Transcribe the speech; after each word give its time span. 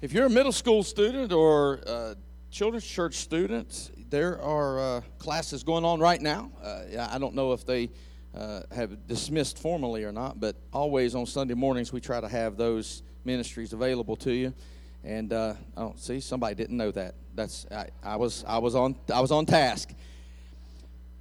If 0.00 0.12
you're 0.12 0.26
a 0.26 0.30
middle 0.30 0.52
school 0.52 0.84
student 0.84 1.32
or 1.32 1.80
a 1.84 2.16
children's 2.52 2.86
church 2.86 3.14
student, 3.14 3.90
there 4.10 4.40
are 4.40 4.78
uh, 4.78 5.00
classes 5.18 5.64
going 5.64 5.84
on 5.84 5.98
right 5.98 6.20
now. 6.22 6.52
Uh, 6.62 7.08
I 7.10 7.18
don't 7.18 7.34
know 7.34 7.52
if 7.52 7.66
they 7.66 7.90
uh, 8.32 8.60
have 8.70 9.08
dismissed 9.08 9.58
formally 9.58 10.04
or 10.04 10.12
not, 10.12 10.38
but 10.38 10.54
always 10.72 11.16
on 11.16 11.26
Sunday 11.26 11.54
mornings 11.54 11.92
we 11.92 12.00
try 12.00 12.20
to 12.20 12.28
have 12.28 12.56
those 12.56 13.02
ministries 13.24 13.72
available 13.72 14.14
to 14.18 14.30
you. 14.30 14.54
And 15.02 15.32
uh, 15.32 15.54
oh, 15.76 15.94
see, 15.96 16.20
somebody 16.20 16.54
didn't 16.54 16.76
know 16.76 16.92
that. 16.92 17.16
That's 17.34 17.66
I, 17.72 17.88
I 18.00 18.14
was 18.14 18.44
I 18.46 18.58
was 18.58 18.76
on 18.76 18.94
I 19.12 19.20
was 19.20 19.32
on 19.32 19.46
task. 19.46 19.90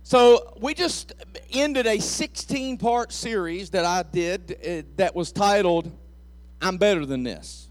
So 0.04 0.56
we 0.62 0.76
just 0.76 1.14
ended 1.52 1.88
a 1.88 1.98
16 1.98 2.78
part 2.78 3.12
series 3.12 3.72
that 3.72 3.86
I 3.86 4.04
did 4.04 4.52
uh, 4.52 4.88
that 4.98 5.16
was 5.16 5.32
titled 5.32 5.92
"I'm 6.62 6.78
Better 6.78 7.08
Than 7.08 7.24
This." 7.24 7.67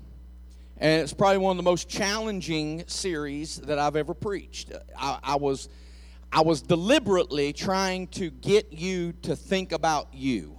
And 0.79 1.03
it's 1.03 1.15
probably 1.15 1.39
one 1.39 1.53
of 1.53 1.57
the 1.57 1.69
most 1.69 1.89
challenging 1.89 2.85
series 2.87 3.57
that 3.63 3.79
I've 3.79 3.97
ever 3.97 4.13
preached. 4.13 4.73
I, 4.99 5.19
I, 5.23 5.37
was, 5.37 5.69
I 6.31 6.43
was 6.43 6.61
deliberately 6.61 7.55
trying 7.55 8.09
to 8.09 8.31
get 8.31 8.73
you 8.73 9.13
to 9.23 9.35
think 9.35 9.73
about 9.73 10.13
you. 10.13 10.59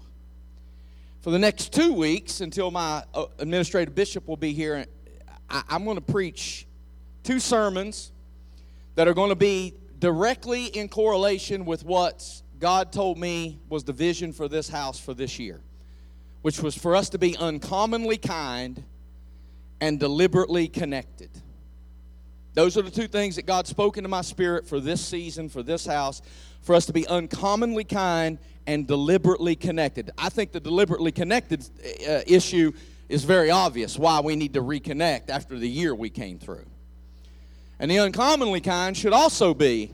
For 1.22 1.30
the 1.30 1.38
next 1.38 1.72
two 1.72 1.94
weeks, 1.94 2.42
until 2.42 2.72
my 2.72 3.04
uh, 3.14 3.26
administrative 3.38 3.94
bishop 3.94 4.28
will 4.28 4.38
be 4.38 4.54
here, 4.54 4.86
I, 5.50 5.64
I'm 5.70 5.84
going 5.84 5.98
to 5.98 6.02
preach 6.02 6.66
two 7.24 7.40
sermons 7.40 8.12
that 8.96 9.08
are 9.08 9.14
going 9.14 9.30
to 9.30 9.36
be 9.36 9.76
directly 10.00 10.66
in 10.66 10.90
correlation 10.90 11.66
with 11.66 11.84
what 11.84 12.42
God 12.60 12.92
told 12.92 13.20
me 13.20 13.60
was 13.70 13.84
the 13.84 13.94
vision 13.94 14.34
for 14.34 14.48
this 14.48 14.68
house 14.68 15.00
for 15.00 15.14
this 15.14 15.38
year, 15.38 15.62
which 16.42 16.60
was 16.60 16.76
for 16.76 16.96
us 16.96 17.10
to 17.10 17.20
be 17.20 17.38
uncommonly 17.38 18.18
kind 18.18 18.84
and 19.80 20.00
deliberately 20.00 20.68
connected. 20.68 21.30
Those 22.54 22.78
are 22.78 22.82
the 22.82 22.92
two 22.92 23.08
things 23.08 23.36
that 23.36 23.46
God 23.46 23.68
spoke 23.68 23.98
into 23.98 24.10
my 24.10 24.22
spirit 24.22 24.68
for 24.68 24.80
this 24.80 25.06
season, 25.06 25.48
for 25.48 25.62
this 25.62 25.86
house, 25.86 26.22
for 26.62 26.74
us 26.74 26.88
to 26.88 26.94
be 26.94 27.08
uncommonly 27.08 27.84
kind 27.84 28.40
and 28.66 28.88
deliberately 28.88 29.56
connected. 29.56 30.12
I 30.18 30.30
think 30.30 30.52
the 30.52 30.60
deliberately 30.60 31.12
connected 31.12 31.68
uh, 32.08 32.22
issue 32.26 32.74
is 33.10 33.24
very 33.24 33.52
obvious 33.52 33.98
why 33.98 34.20
we 34.20 34.36
need 34.36 34.54
to 34.56 34.62
reconnect 34.62 35.30
after 35.30 35.58
the 35.58 35.70
year 35.70 35.96
we 35.96 36.10
came 36.10 36.40
through. 36.40 36.66
And 37.80 37.92
the 37.92 38.00
uncommonly 38.00 38.60
kind 38.60 38.98
should 38.98 39.14
also 39.14 39.54
be 39.54 39.92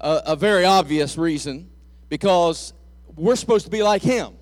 a, 0.00 0.22
a 0.26 0.36
very 0.36 0.64
obvious 0.64 1.18
reason 1.18 1.70
because 2.08 2.72
we're 3.16 3.36
supposed 3.36 3.66
to 3.66 3.70
be 3.70 3.82
like 3.82 4.02
Him. 4.02 4.32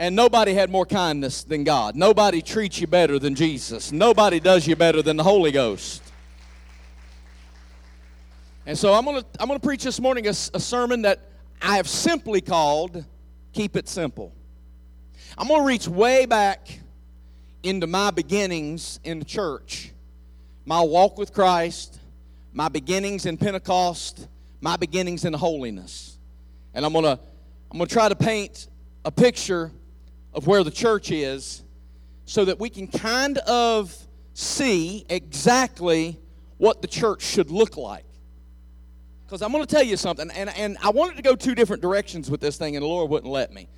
And 0.00 0.16
nobody 0.16 0.54
had 0.54 0.70
more 0.70 0.86
kindness 0.86 1.44
than 1.44 1.62
God. 1.62 1.94
Nobody 1.94 2.40
treats 2.40 2.80
you 2.80 2.86
better 2.86 3.18
than 3.18 3.34
Jesus. 3.34 3.92
Nobody 3.92 4.40
does 4.40 4.66
you 4.66 4.74
better 4.74 5.02
than 5.02 5.18
the 5.18 5.22
Holy 5.22 5.52
Ghost. 5.52 6.02
And 8.64 8.78
so 8.78 8.94
I'm 8.94 9.04
going 9.04 9.20
to 9.20 9.26
I'm 9.38 9.46
going 9.46 9.60
to 9.60 9.66
preach 9.66 9.84
this 9.84 10.00
morning 10.00 10.26
a, 10.26 10.30
a 10.30 10.58
sermon 10.58 11.02
that 11.02 11.20
I 11.60 11.76
have 11.76 11.86
simply 11.86 12.40
called 12.40 13.04
Keep 13.52 13.76
It 13.76 13.90
Simple. 13.90 14.32
I'm 15.36 15.46
going 15.48 15.60
to 15.60 15.66
reach 15.66 15.86
way 15.86 16.24
back 16.24 16.80
into 17.62 17.86
my 17.86 18.10
beginnings 18.10 19.00
in 19.04 19.18
the 19.18 19.26
church, 19.26 19.92
my 20.64 20.80
walk 20.80 21.18
with 21.18 21.34
Christ, 21.34 22.00
my 22.54 22.70
beginnings 22.70 23.26
in 23.26 23.36
Pentecost, 23.36 24.28
my 24.62 24.78
beginnings 24.78 25.26
in 25.26 25.34
holiness. 25.34 26.16
And 26.72 26.86
I'm 26.86 26.92
going 26.94 27.04
to 27.04 27.20
I'm 27.70 27.76
going 27.76 27.86
to 27.86 27.92
try 27.94 28.08
to 28.08 28.16
paint 28.16 28.66
a 29.04 29.10
picture 29.10 29.70
of 30.32 30.46
where 30.46 30.62
the 30.64 30.70
church 30.70 31.10
is 31.10 31.62
so 32.24 32.44
that 32.44 32.60
we 32.60 32.70
can 32.70 32.86
kind 32.86 33.38
of 33.38 33.96
see 34.34 35.04
exactly 35.08 36.18
what 36.58 36.82
the 36.82 36.88
church 36.88 37.22
should 37.22 37.50
look 37.50 37.76
like. 37.76 38.04
Because 39.26 39.42
I'm 39.42 39.52
going 39.52 39.64
to 39.64 39.72
tell 39.72 39.82
you 39.82 39.96
something, 39.96 40.30
and, 40.32 40.50
and 40.50 40.76
I 40.82 40.90
wanted 40.90 41.16
to 41.16 41.22
go 41.22 41.34
two 41.34 41.54
different 41.54 41.82
directions 41.82 42.30
with 42.30 42.40
this 42.40 42.56
thing, 42.56 42.76
and 42.76 42.82
the 42.82 42.88
Lord 42.88 43.10
wouldn't 43.10 43.30
let 43.30 43.52
me. 43.52 43.68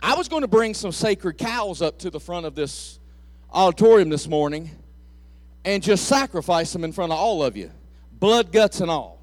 I 0.00 0.14
was 0.14 0.28
going 0.28 0.42
to 0.42 0.48
bring 0.48 0.74
some 0.74 0.92
sacred 0.92 1.38
cows 1.38 1.82
up 1.82 1.98
to 2.00 2.10
the 2.10 2.20
front 2.20 2.46
of 2.46 2.54
this 2.54 2.98
auditorium 3.50 4.08
this 4.08 4.28
morning 4.28 4.70
and 5.64 5.82
just 5.82 6.06
sacrifice 6.06 6.72
them 6.72 6.84
in 6.84 6.92
front 6.92 7.12
of 7.12 7.18
all 7.18 7.42
of 7.42 7.56
you, 7.56 7.70
blood, 8.12 8.52
guts, 8.52 8.80
and 8.80 8.90
all. 8.90 9.20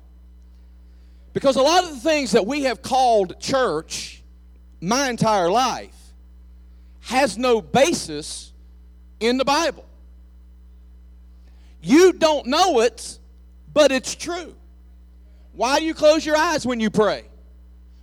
Because 1.33 1.55
a 1.55 1.61
lot 1.61 1.83
of 1.83 1.91
the 1.91 1.99
things 1.99 2.31
that 2.31 2.45
we 2.45 2.63
have 2.63 2.81
called 2.81 3.39
church 3.39 4.21
my 4.81 5.09
entire 5.09 5.49
life 5.49 5.95
has 7.03 7.37
no 7.37 7.61
basis 7.61 8.53
in 9.19 9.37
the 9.37 9.45
Bible. 9.45 9.85
You 11.81 12.13
don't 12.13 12.47
know 12.47 12.79
it, 12.79 13.19
but 13.73 13.91
it's 13.91 14.15
true. 14.15 14.55
Why 15.51 15.79
do 15.79 15.85
you 15.85 15.93
close 15.93 16.25
your 16.25 16.37
eyes 16.37 16.65
when 16.65 16.79
you 16.79 16.89
pray? 16.89 17.25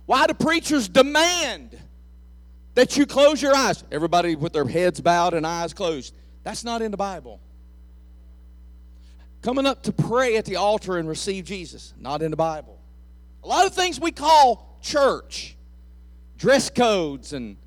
Why 0.05 0.27
do 0.27 0.33
preachers 0.33 0.87
demand 0.87 1.77
that 2.75 2.95
you 2.95 3.05
close 3.05 3.41
your 3.41 3.55
eyes? 3.55 3.83
Everybody 3.91 4.35
with 4.35 4.53
their 4.53 4.67
heads 4.67 5.01
bowed 5.01 5.33
and 5.33 5.45
eyes 5.47 5.73
closed. 5.73 6.13
That's 6.43 6.63
not 6.63 6.81
in 6.81 6.91
the 6.91 6.97
Bible. 6.97 7.39
Coming 9.41 9.65
up 9.65 9.81
to 9.83 9.91
pray 9.91 10.37
at 10.37 10.45
the 10.45 10.57
altar 10.57 10.97
and 10.97 11.09
receive 11.09 11.45
Jesus, 11.45 11.93
not 11.99 12.21
in 12.21 12.29
the 12.29 12.37
Bible. 12.37 12.77
A 13.43 13.47
lot 13.47 13.65
of 13.65 13.73
things 13.73 13.99
we 13.99 14.11
call 14.11 14.77
church, 14.81 15.57
dress 16.37 16.69
codes 16.69 17.33
and 17.33 17.57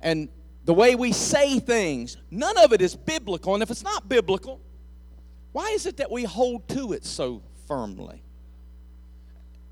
and 0.00 0.28
the 0.68 0.74
way 0.74 0.94
we 0.94 1.12
say 1.12 1.58
things, 1.60 2.18
none 2.30 2.58
of 2.58 2.74
it 2.74 2.82
is 2.82 2.94
biblical. 2.94 3.54
And 3.54 3.62
if 3.62 3.70
it's 3.70 3.82
not 3.82 4.06
biblical, 4.06 4.60
why 5.52 5.70
is 5.70 5.86
it 5.86 5.96
that 5.96 6.10
we 6.10 6.24
hold 6.24 6.68
to 6.68 6.92
it 6.92 7.06
so 7.06 7.40
firmly? 7.66 8.22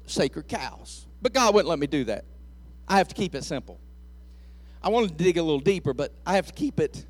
Sacred 0.07 0.49
cows. 0.49 1.07
But 1.21 1.35
God 1.35 1.53
wouldn't 1.53 1.69
let 1.69 1.79
me 1.79 1.87
do 1.87 2.05
that. 2.05 2.25
I 2.89 2.97
have 2.97 3.09
to 3.09 3.15
keep 3.15 3.35
it 3.35 3.45
simple. 3.45 3.79
I 4.83 4.89
want 4.89 5.07
to 5.07 5.15
dig 5.15 5.37
a 5.37 5.43
little 5.43 5.61
deeper, 5.61 5.93
but 5.93 6.15
I 6.25 6.37
have 6.37 6.47
to 6.47 6.55
keep 6.55 6.81
it 6.81 7.05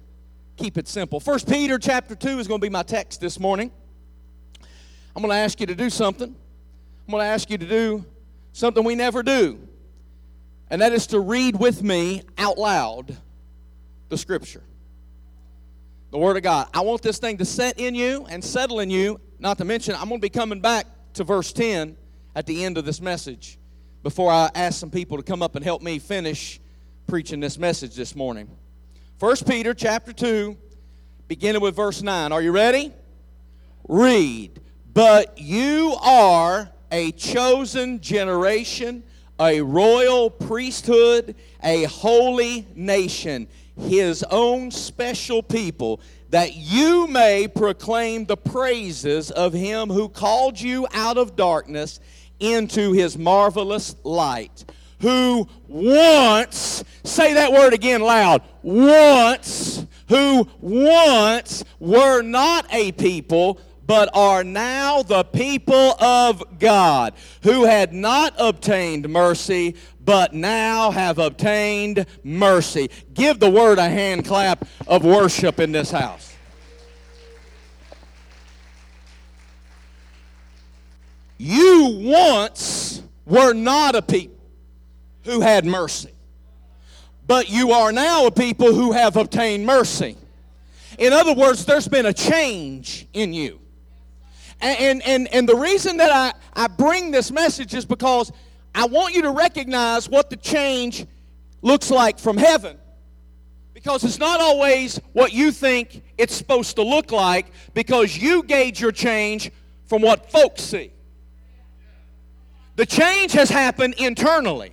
keep 0.56 0.78
it 0.78 0.88
simple. 0.88 1.20
First 1.20 1.48
Peter 1.48 1.78
chapter 1.78 2.16
2 2.16 2.40
is 2.40 2.48
going 2.48 2.60
to 2.60 2.66
be 2.66 2.70
my 2.70 2.82
text 2.82 3.20
this 3.20 3.38
morning. 3.38 3.70
I'm 5.14 5.22
going 5.22 5.30
to 5.30 5.38
ask 5.38 5.60
you 5.60 5.66
to 5.68 5.76
do 5.76 5.90
something. 5.90 6.34
I'm 7.06 7.12
going 7.12 7.22
to 7.22 7.28
ask 7.28 7.48
you 7.48 7.58
to 7.58 7.68
do 7.68 8.04
something 8.52 8.82
we 8.82 8.96
never 8.96 9.22
do. 9.22 9.60
And 10.70 10.82
that 10.82 10.92
is 10.92 11.06
to 11.08 11.20
read 11.20 11.54
with 11.54 11.84
me 11.84 12.22
out 12.36 12.58
loud 12.58 13.16
the 14.08 14.16
Scripture, 14.16 14.62
the 16.10 16.18
Word 16.18 16.36
of 16.36 16.42
God. 16.42 16.68
I 16.72 16.80
want 16.80 17.02
this 17.02 17.18
thing 17.18 17.38
to 17.38 17.44
set 17.44 17.78
in 17.78 17.94
you 17.94 18.26
and 18.28 18.42
settle 18.42 18.80
in 18.80 18.90
you. 18.90 19.20
Not 19.38 19.58
to 19.58 19.64
mention, 19.64 19.94
I'm 19.94 20.08
going 20.08 20.20
to 20.20 20.24
be 20.24 20.30
coming 20.30 20.60
back 20.60 20.86
to 21.14 21.24
verse 21.24 21.52
10 21.52 21.96
at 22.34 22.46
the 22.46 22.64
end 22.64 22.78
of 22.78 22.84
this 22.84 23.00
message 23.00 23.58
before 24.02 24.30
I 24.30 24.50
ask 24.54 24.78
some 24.78 24.90
people 24.90 25.16
to 25.16 25.22
come 25.22 25.42
up 25.42 25.56
and 25.56 25.64
help 25.64 25.82
me 25.82 25.98
finish 25.98 26.60
preaching 27.06 27.40
this 27.40 27.58
message 27.58 27.94
this 27.94 28.14
morning. 28.14 28.48
1 29.18 29.36
Peter 29.48 29.74
chapter 29.74 30.12
2, 30.12 30.56
beginning 31.28 31.60
with 31.60 31.74
verse 31.74 32.02
9. 32.02 32.32
Are 32.32 32.42
you 32.42 32.52
ready? 32.52 32.92
Read. 33.88 34.60
But 34.92 35.38
you 35.38 35.96
are 36.02 36.70
a 36.92 37.12
chosen 37.12 38.00
generation, 38.00 39.02
a 39.40 39.60
royal 39.60 40.30
priesthood, 40.30 41.34
a 41.62 41.84
holy 41.84 42.66
nation 42.74 43.48
his 43.80 44.22
own 44.24 44.70
special 44.70 45.42
people, 45.42 46.00
that 46.30 46.56
you 46.56 47.06
may 47.06 47.46
proclaim 47.48 48.24
the 48.24 48.36
praises 48.36 49.30
of 49.30 49.52
him 49.52 49.88
who 49.88 50.08
called 50.08 50.60
you 50.60 50.86
out 50.92 51.18
of 51.18 51.36
darkness 51.36 52.00
into 52.40 52.92
his 52.92 53.16
marvelous 53.16 53.96
light. 54.02 54.64
Who 55.00 55.46
once, 55.68 56.82
say 57.04 57.34
that 57.34 57.52
word 57.52 57.74
again 57.74 58.00
loud, 58.00 58.42
once, 58.62 59.86
who 60.08 60.48
once 60.60 61.64
were 61.78 62.22
not 62.22 62.66
a 62.72 62.92
people, 62.92 63.60
but 63.86 64.08
are 64.14 64.42
now 64.42 65.02
the 65.02 65.24
people 65.24 65.94
of 66.02 66.58
God, 66.58 67.14
who 67.42 67.64
had 67.64 67.92
not 67.92 68.34
obtained 68.36 69.08
mercy, 69.08 69.76
but 70.04 70.34
now 70.34 70.90
have 70.90 71.18
obtained 71.18 72.06
mercy. 72.24 72.90
Give 73.14 73.38
the 73.38 73.50
word 73.50 73.78
a 73.78 73.88
hand 73.88 74.24
clap 74.24 74.66
of 74.86 75.04
worship 75.04 75.60
in 75.60 75.72
this 75.72 75.90
house. 75.90 76.34
You 81.38 81.98
once 82.02 83.02
were 83.26 83.52
not 83.52 83.94
a 83.94 84.02
people 84.02 84.36
who 85.24 85.40
had 85.40 85.66
mercy, 85.66 86.12
but 87.26 87.50
you 87.50 87.72
are 87.72 87.92
now 87.92 88.26
a 88.26 88.30
people 88.30 88.72
who 88.72 88.92
have 88.92 89.16
obtained 89.16 89.66
mercy. 89.66 90.16
In 90.98 91.12
other 91.12 91.34
words, 91.34 91.66
there's 91.66 91.88
been 91.88 92.06
a 92.06 92.12
change 92.12 93.06
in 93.12 93.34
you. 93.34 93.60
And, 94.60 95.02
and, 95.02 95.28
and 95.28 95.48
the 95.48 95.56
reason 95.56 95.98
that 95.98 96.10
I, 96.10 96.64
I 96.64 96.66
bring 96.68 97.10
this 97.10 97.30
message 97.30 97.74
is 97.74 97.84
because 97.84 98.32
I 98.74 98.86
want 98.86 99.14
you 99.14 99.22
to 99.22 99.30
recognize 99.30 100.08
what 100.08 100.30
the 100.30 100.36
change 100.36 101.06
looks 101.62 101.90
like 101.90 102.18
from 102.18 102.36
heaven. 102.36 102.78
Because 103.74 104.04
it's 104.04 104.18
not 104.18 104.40
always 104.40 104.98
what 105.12 105.32
you 105.32 105.52
think 105.52 106.02
it's 106.16 106.34
supposed 106.34 106.76
to 106.76 106.82
look 106.82 107.12
like 107.12 107.46
because 107.74 108.16
you 108.16 108.42
gauge 108.42 108.80
your 108.80 108.92
change 108.92 109.50
from 109.84 110.02
what 110.02 110.30
folks 110.30 110.62
see. 110.62 110.92
The 112.76 112.86
change 112.86 113.32
has 113.32 113.48
happened 113.48 113.94
internally. 113.98 114.72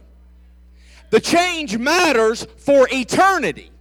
The 1.09 1.19
change 1.19 1.77
matters 1.77 2.45
for 2.57 2.87
eternity. 2.91 3.71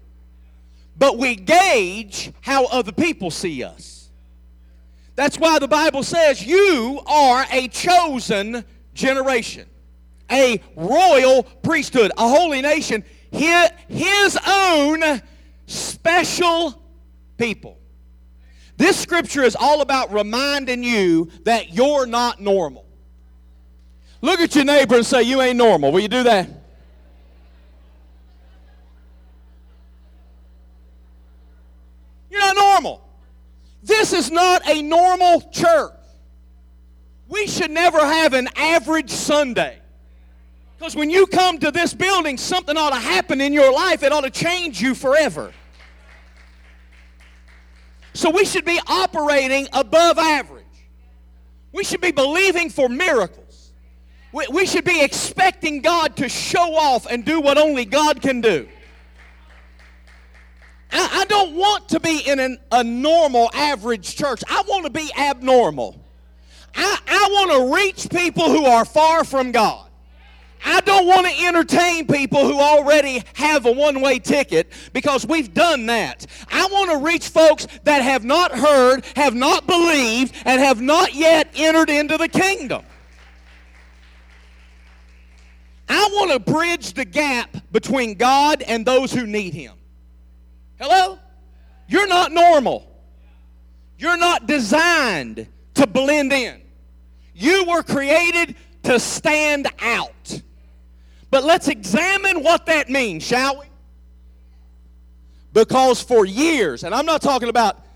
But 0.96 1.18
we 1.18 1.34
gauge 1.34 2.32
how 2.40 2.66
other 2.66 2.92
people 2.92 3.30
see 3.30 3.64
us. 3.64 3.91
That's 5.14 5.38
why 5.38 5.58
the 5.58 5.68
Bible 5.68 6.02
says 6.02 6.44
you 6.44 7.00
are 7.06 7.44
a 7.50 7.68
chosen 7.68 8.64
generation, 8.94 9.66
a 10.30 10.60
royal 10.74 11.42
priesthood, 11.42 12.12
a 12.16 12.28
holy 12.28 12.62
nation, 12.62 13.04
his 13.30 14.38
own 14.46 15.20
special 15.66 16.82
people. 17.36 17.78
This 18.76 18.98
scripture 18.98 19.42
is 19.42 19.54
all 19.54 19.82
about 19.82 20.12
reminding 20.12 20.82
you 20.82 21.30
that 21.44 21.72
you're 21.74 22.06
not 22.06 22.40
normal. 22.40 22.86
Look 24.22 24.40
at 24.40 24.54
your 24.54 24.64
neighbor 24.64 24.94
and 24.96 25.04
say, 25.04 25.22
You 25.22 25.42
ain't 25.42 25.56
normal. 25.56 25.92
Will 25.92 26.00
you 26.00 26.08
do 26.08 26.22
that? 26.22 26.48
You're 32.30 32.40
not 32.40 32.56
normal. 32.56 33.11
This 33.82 34.12
is 34.12 34.30
not 34.30 34.66
a 34.68 34.80
normal 34.82 35.40
church. 35.50 35.92
We 37.28 37.46
should 37.46 37.70
never 37.70 37.98
have 37.98 38.34
an 38.34 38.48
average 38.56 39.10
Sunday. 39.10 39.78
Because 40.78 40.94
when 40.94 41.10
you 41.10 41.26
come 41.26 41.58
to 41.58 41.70
this 41.70 41.94
building, 41.94 42.36
something 42.36 42.76
ought 42.76 42.90
to 42.90 42.96
happen 42.96 43.40
in 43.40 43.52
your 43.52 43.72
life. 43.72 44.02
It 44.02 44.12
ought 44.12 44.22
to 44.22 44.30
change 44.30 44.80
you 44.80 44.94
forever. 44.94 45.52
So 48.14 48.30
we 48.30 48.44
should 48.44 48.64
be 48.64 48.78
operating 48.86 49.68
above 49.72 50.18
average. 50.18 50.64
We 51.72 51.84
should 51.84 52.00
be 52.00 52.12
believing 52.12 52.68
for 52.68 52.88
miracles. 52.88 53.72
We, 54.32 54.46
we 54.50 54.66
should 54.66 54.84
be 54.84 55.02
expecting 55.02 55.80
God 55.80 56.16
to 56.16 56.28
show 56.28 56.74
off 56.74 57.06
and 57.06 57.24
do 57.24 57.40
what 57.40 57.58
only 57.58 57.84
God 57.84 58.20
can 58.20 58.40
do. 58.40 58.68
I, 60.92 61.20
I 61.20 61.24
don't 61.24 61.54
want 61.54 61.88
to 61.90 62.00
be 62.00 62.20
in 62.20 62.38
an, 62.38 62.58
a 62.70 62.84
normal, 62.84 63.50
average 63.54 64.14
church. 64.14 64.42
I 64.48 64.62
want 64.68 64.84
to 64.84 64.90
be 64.90 65.10
abnormal. 65.18 65.98
I, 66.74 66.98
I 67.06 67.28
want 67.30 67.50
to 67.50 67.74
reach 67.76 68.10
people 68.10 68.48
who 68.48 68.64
are 68.64 68.84
far 68.84 69.24
from 69.24 69.52
God. 69.52 69.88
I 70.64 70.80
don't 70.80 71.06
want 71.06 71.26
to 71.26 71.44
entertain 71.44 72.06
people 72.06 72.46
who 72.46 72.60
already 72.60 73.24
have 73.34 73.66
a 73.66 73.72
one 73.72 74.00
way 74.00 74.18
ticket 74.18 74.72
because 74.92 75.26
we've 75.26 75.52
done 75.52 75.86
that. 75.86 76.26
I 76.50 76.68
want 76.70 76.90
to 76.92 76.98
reach 76.98 77.28
folks 77.28 77.66
that 77.84 78.02
have 78.02 78.24
not 78.24 78.52
heard, 78.52 79.04
have 79.16 79.34
not 79.34 79.66
believed, 79.66 80.34
and 80.44 80.60
have 80.60 80.80
not 80.80 81.14
yet 81.14 81.48
entered 81.56 81.90
into 81.90 82.16
the 82.16 82.28
kingdom. 82.28 82.84
I 85.88 86.08
want 86.12 86.32
to 86.32 86.52
bridge 86.52 86.92
the 86.92 87.04
gap 87.04 87.56
between 87.72 88.14
God 88.14 88.62
and 88.62 88.86
those 88.86 89.12
who 89.12 89.26
need 89.26 89.54
Him. 89.54 89.74
Hello? 90.82 91.16
You're 91.86 92.08
not 92.08 92.32
normal. 92.32 92.84
You're 93.98 94.16
not 94.16 94.48
designed 94.48 95.46
to 95.74 95.86
blend 95.86 96.32
in. 96.32 96.60
You 97.36 97.66
were 97.68 97.84
created 97.84 98.56
to 98.82 98.98
stand 98.98 99.68
out. 99.80 100.42
But 101.30 101.44
let's 101.44 101.68
examine 101.68 102.42
what 102.42 102.66
that 102.66 102.90
means, 102.90 103.22
shall 103.22 103.60
we? 103.60 103.66
Because 105.52 106.02
for 106.02 106.26
years, 106.26 106.82
and 106.82 106.92
I'm 106.92 107.06
not 107.06 107.22
talking 107.22 107.48
about 107.48 107.86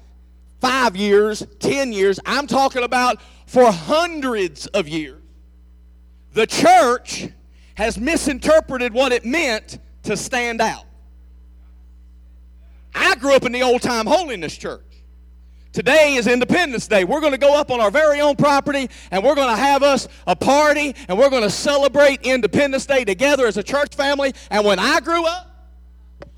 five 0.61 0.95
years, 0.95 1.45
ten 1.59 1.93
years, 1.93 2.21
I'm 2.25 2.47
talking 2.47 2.85
about 2.85 3.21
for 3.47 3.73
hundreds 3.73 4.69
of 4.69 4.87
years, 4.87 5.21
the 6.35 6.47
church 6.47 7.31
has 7.75 7.99
misinterpreted 7.99 8.93
what 8.93 9.11
it 9.11 9.25
meant 9.25 9.81
to 10.05 10.17
stand 10.17 10.61
out. 10.61 10.85
I 12.97 13.15
grew 13.17 13.35
up 13.35 13.45
in 13.45 13.53
the 13.53 13.63
old 13.63 13.83
time 13.83 14.07
holiness 14.07 14.57
church. 14.57 14.83
Today 15.73 16.15
is 16.15 16.27
Independence 16.27 16.89
Day. 16.89 17.05
We're 17.05 17.21
going 17.21 17.33
to 17.33 17.39
go 17.39 17.55
up 17.55 17.71
on 17.71 17.81
our 17.81 17.91
very 17.91 18.21
own 18.23 18.35
property 18.37 18.89
and 19.11 19.23
we're 19.23 19.35
going 19.35 19.55
to 19.55 19.61
have 19.61 19.83
us 19.83 20.09
a 20.27 20.35
party 20.35 20.95
and 21.07 21.19
we're 21.19 21.29
going 21.29 21.43
to 21.43 21.51
celebrate 21.51 22.23
Independence 22.23 22.87
Day 22.87 23.05
together 23.05 23.47
as 23.47 23.59
a 23.59 23.63
church 23.63 23.95
family. 23.95 24.33
And 24.51 24.65
when 24.65 24.79
I 24.79 25.01
grew 25.01 25.27
up, 25.27 25.51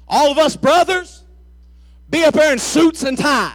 all 0.09 0.33
of 0.33 0.39
us 0.39 0.57
brothers 0.57 1.23
be 2.11 2.25
up 2.25 2.35
there 2.35 2.53
in 2.53 2.59
suits 2.59 3.05
and 3.05 3.17
ties. 3.17 3.53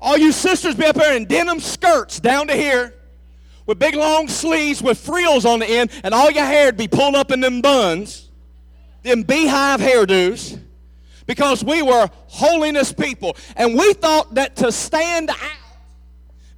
All 0.00 0.18
you 0.18 0.32
sisters 0.32 0.74
be 0.74 0.86
up 0.86 0.96
there 0.96 1.16
in 1.16 1.26
denim 1.26 1.60
skirts 1.60 2.18
down 2.18 2.48
to 2.48 2.54
here 2.54 2.92
with 3.66 3.78
big 3.78 3.94
long 3.94 4.26
sleeves 4.26 4.82
with 4.82 4.98
frills 4.98 5.44
on 5.44 5.60
the 5.60 5.66
end, 5.66 5.92
and 6.02 6.12
all 6.12 6.28
your 6.28 6.44
hair'd 6.44 6.76
be 6.76 6.88
pulled 6.88 7.14
up 7.14 7.30
in 7.30 7.40
them 7.40 7.60
buns, 7.60 8.28
them 9.02 9.22
beehive 9.22 9.80
hairdos 9.80 10.60
because 11.26 11.64
we 11.64 11.82
were 11.82 12.08
holiness 12.26 12.92
people. 12.92 13.36
And 13.56 13.76
we 13.76 13.92
thought 13.94 14.34
that 14.34 14.56
to 14.56 14.72
stand 14.72 15.30
out 15.30 15.36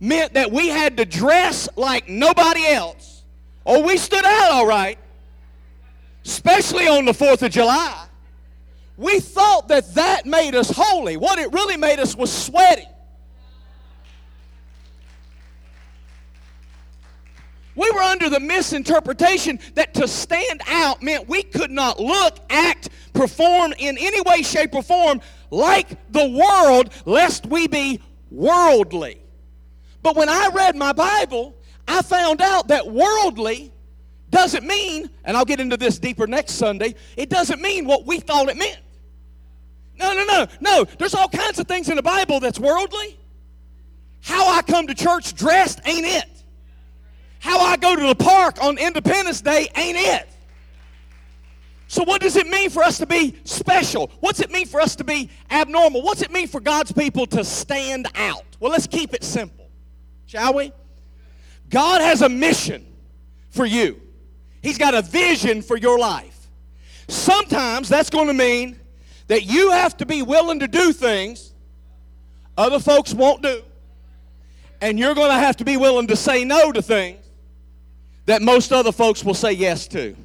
meant 0.00 0.34
that 0.34 0.50
we 0.50 0.68
had 0.68 0.96
to 0.98 1.04
dress 1.04 1.68
like 1.76 2.08
nobody 2.08 2.66
else. 2.66 3.22
Oh, 3.66 3.84
we 3.84 3.96
stood 3.96 4.24
out 4.24 4.52
all 4.52 4.66
right, 4.66 4.98
especially 6.24 6.86
on 6.86 7.06
the 7.06 7.12
4th 7.12 7.42
of 7.42 7.50
July. 7.50 8.06
We 8.96 9.20
thought 9.20 9.68
that 9.68 9.94
that 9.94 10.26
made 10.26 10.54
us 10.54 10.70
holy. 10.70 11.16
What 11.16 11.38
it 11.38 11.52
really 11.52 11.76
made 11.76 11.98
us 11.98 12.14
was 12.14 12.30
sweaty. 12.32 12.86
We 17.76 17.90
were 17.90 18.02
under 18.02 18.30
the 18.30 18.40
misinterpretation 18.40 19.58
that 19.74 19.94
to 19.94 20.06
stand 20.06 20.62
out 20.68 21.02
meant 21.02 21.28
we 21.28 21.42
could 21.42 21.70
not 21.70 21.98
look, 21.98 22.38
act, 22.48 22.88
perform 23.12 23.74
in 23.78 23.98
any 23.98 24.20
way, 24.20 24.42
shape, 24.42 24.74
or 24.74 24.82
form 24.82 25.20
like 25.50 26.12
the 26.12 26.28
world, 26.28 26.92
lest 27.04 27.46
we 27.46 27.66
be 27.66 28.00
worldly. 28.30 29.20
But 30.02 30.16
when 30.16 30.28
I 30.28 30.50
read 30.54 30.76
my 30.76 30.92
Bible, 30.92 31.56
I 31.88 32.02
found 32.02 32.40
out 32.40 32.68
that 32.68 32.86
worldly 32.86 33.72
doesn't 34.30 34.66
mean, 34.66 35.08
and 35.24 35.36
I'll 35.36 35.44
get 35.44 35.60
into 35.60 35.76
this 35.76 35.98
deeper 35.98 36.26
next 36.26 36.52
Sunday, 36.52 36.94
it 37.16 37.30
doesn't 37.30 37.60
mean 37.60 37.86
what 37.86 38.04
we 38.04 38.20
thought 38.20 38.48
it 38.48 38.56
meant. 38.56 38.78
No, 39.96 40.12
no, 40.12 40.24
no, 40.24 40.46
no. 40.60 40.84
There's 40.98 41.14
all 41.14 41.28
kinds 41.28 41.58
of 41.58 41.68
things 41.68 41.88
in 41.88 41.96
the 41.96 42.02
Bible 42.02 42.40
that's 42.40 42.58
worldly. 42.58 43.18
How 44.22 44.48
I 44.48 44.62
come 44.62 44.88
to 44.88 44.94
church 44.94 45.34
dressed 45.34 45.80
ain't 45.86 46.06
it. 46.06 46.33
How 47.44 47.60
I 47.60 47.76
go 47.76 47.94
to 47.94 48.06
the 48.06 48.14
park 48.14 48.56
on 48.62 48.78
Independence 48.78 49.42
Day 49.42 49.68
ain't 49.76 49.98
it. 49.98 50.26
So, 51.88 52.02
what 52.02 52.22
does 52.22 52.36
it 52.36 52.46
mean 52.46 52.70
for 52.70 52.82
us 52.82 52.96
to 53.00 53.06
be 53.06 53.36
special? 53.44 54.10
What's 54.20 54.40
it 54.40 54.50
mean 54.50 54.64
for 54.64 54.80
us 54.80 54.96
to 54.96 55.04
be 55.04 55.28
abnormal? 55.50 56.00
What's 56.00 56.22
it 56.22 56.32
mean 56.32 56.48
for 56.48 56.58
God's 56.58 56.90
people 56.92 57.26
to 57.26 57.44
stand 57.44 58.06
out? 58.14 58.46
Well, 58.60 58.72
let's 58.72 58.86
keep 58.86 59.12
it 59.12 59.22
simple, 59.22 59.68
shall 60.24 60.54
we? 60.54 60.72
God 61.68 62.00
has 62.00 62.22
a 62.22 62.30
mission 62.30 62.86
for 63.50 63.66
you, 63.66 64.00
He's 64.62 64.78
got 64.78 64.94
a 64.94 65.02
vision 65.02 65.60
for 65.60 65.76
your 65.76 65.98
life. 65.98 66.48
Sometimes 67.08 67.90
that's 67.90 68.08
going 68.08 68.28
to 68.28 68.32
mean 68.32 68.80
that 69.26 69.44
you 69.44 69.70
have 69.70 69.98
to 69.98 70.06
be 70.06 70.22
willing 70.22 70.60
to 70.60 70.66
do 70.66 70.94
things 70.94 71.52
other 72.56 72.78
folks 72.78 73.12
won't 73.12 73.42
do, 73.42 73.62
and 74.80 74.98
you're 74.98 75.14
going 75.14 75.30
to 75.30 75.38
have 75.38 75.58
to 75.58 75.64
be 75.66 75.76
willing 75.76 76.06
to 76.06 76.16
say 76.16 76.42
no 76.42 76.72
to 76.72 76.80
things 76.80 77.20
that 78.26 78.42
most 78.42 78.72
other 78.72 78.92
folks 78.92 79.24
will 79.24 79.34
say 79.34 79.52
yes 79.52 79.86
to 79.88 80.16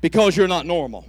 because 0.00 0.36
you're 0.36 0.48
not 0.48 0.66
normal. 0.66 1.04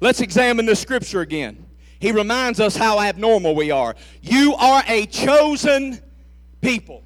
Let's 0.00 0.20
examine 0.20 0.66
the 0.66 0.76
scripture 0.76 1.20
again. 1.20 1.66
He 1.98 2.12
reminds 2.12 2.60
us 2.60 2.74
how 2.74 2.98
abnormal 2.98 3.54
we 3.54 3.70
are. 3.70 3.94
You 4.22 4.54
are 4.54 4.82
a 4.86 5.04
chosen 5.06 6.00
people. 6.62 7.04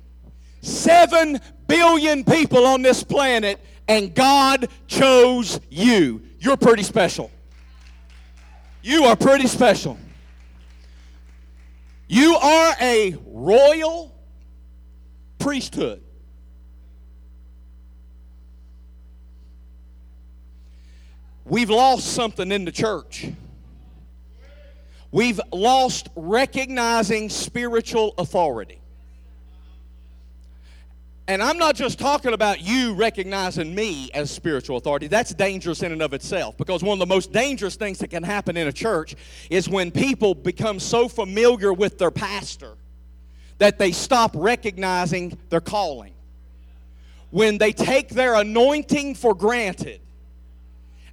Seven 0.62 1.40
billion 1.66 2.22
people 2.24 2.64
on 2.64 2.82
this 2.82 3.02
planet, 3.02 3.60
and 3.88 4.14
God 4.14 4.68
chose 4.86 5.60
you. 5.68 6.22
You're 6.38 6.56
pretty 6.56 6.84
special. 6.84 7.32
You 8.82 9.04
are 9.04 9.16
pretty 9.16 9.48
special. 9.48 9.98
You 12.06 12.36
are 12.36 12.76
a 12.80 13.16
royal 13.26 14.14
priesthood. 15.40 16.03
We've 21.44 21.70
lost 21.70 22.06
something 22.14 22.50
in 22.50 22.64
the 22.64 22.72
church. 22.72 23.26
We've 25.10 25.40
lost 25.52 26.08
recognizing 26.16 27.28
spiritual 27.28 28.14
authority. 28.18 28.80
And 31.26 31.42
I'm 31.42 31.56
not 31.56 31.74
just 31.74 31.98
talking 31.98 32.34
about 32.34 32.60
you 32.60 32.94
recognizing 32.94 33.74
me 33.74 34.10
as 34.12 34.30
spiritual 34.30 34.76
authority. 34.76 35.06
That's 35.06 35.32
dangerous 35.32 35.82
in 35.82 35.92
and 35.92 36.02
of 36.02 36.12
itself 36.12 36.56
because 36.58 36.82
one 36.82 36.94
of 36.94 36.98
the 36.98 37.14
most 37.14 37.32
dangerous 37.32 37.76
things 37.76 37.98
that 38.00 38.08
can 38.08 38.22
happen 38.22 38.56
in 38.56 38.68
a 38.68 38.72
church 38.72 39.14
is 39.48 39.68
when 39.68 39.90
people 39.90 40.34
become 40.34 40.78
so 40.78 41.08
familiar 41.08 41.72
with 41.72 41.96
their 41.98 42.10
pastor 42.10 42.74
that 43.58 43.78
they 43.78 43.92
stop 43.92 44.32
recognizing 44.34 45.38
their 45.48 45.62
calling. 45.62 46.12
When 47.30 47.56
they 47.56 47.72
take 47.72 48.10
their 48.10 48.34
anointing 48.34 49.14
for 49.14 49.34
granted, 49.34 50.00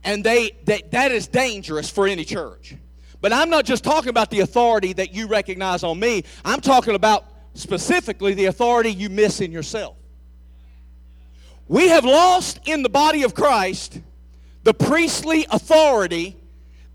and 0.03 0.23
they 0.23 0.51
that, 0.65 0.91
that 0.91 1.11
is 1.11 1.27
dangerous 1.27 1.89
for 1.89 2.07
any 2.07 2.25
church. 2.25 2.75
But 3.21 3.31
I'm 3.31 3.49
not 3.49 3.65
just 3.65 3.83
talking 3.83 4.09
about 4.09 4.31
the 4.31 4.39
authority 4.39 4.93
that 4.93 5.13
you 5.13 5.27
recognize 5.27 5.83
on 5.83 5.99
me. 5.99 6.23
I'm 6.43 6.59
talking 6.59 6.95
about 6.95 7.25
specifically 7.53 8.33
the 8.33 8.45
authority 8.45 8.91
you 8.91 9.09
miss 9.09 9.41
in 9.41 9.51
yourself. 9.51 9.95
We 11.67 11.89
have 11.89 12.03
lost 12.03 12.67
in 12.67 12.83
the 12.83 12.89
body 12.89 13.23
of 13.23 13.35
Christ 13.35 14.01
the 14.63 14.73
priestly 14.73 15.45
authority 15.49 16.37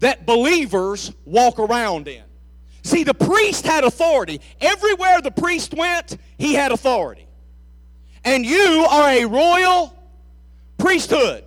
that 0.01 0.27
believers 0.27 1.13
walk 1.25 1.59
around 1.59 2.09
in. 2.09 2.23
See, 2.83 3.03
the 3.03 3.15
priest 3.15 3.65
had 3.65 3.85
authority. 3.85 4.41
Everywhere 4.61 5.21
the 5.21 5.31
priest 5.31 5.75
went, 5.75 6.19
he 6.39 6.55
had 6.55 6.73
authority. 6.73 7.27
And 8.25 8.45
you 8.45 8.87
are 8.89 9.09
a 9.09 9.25
royal 9.25 9.97
priesthood. 10.79 11.45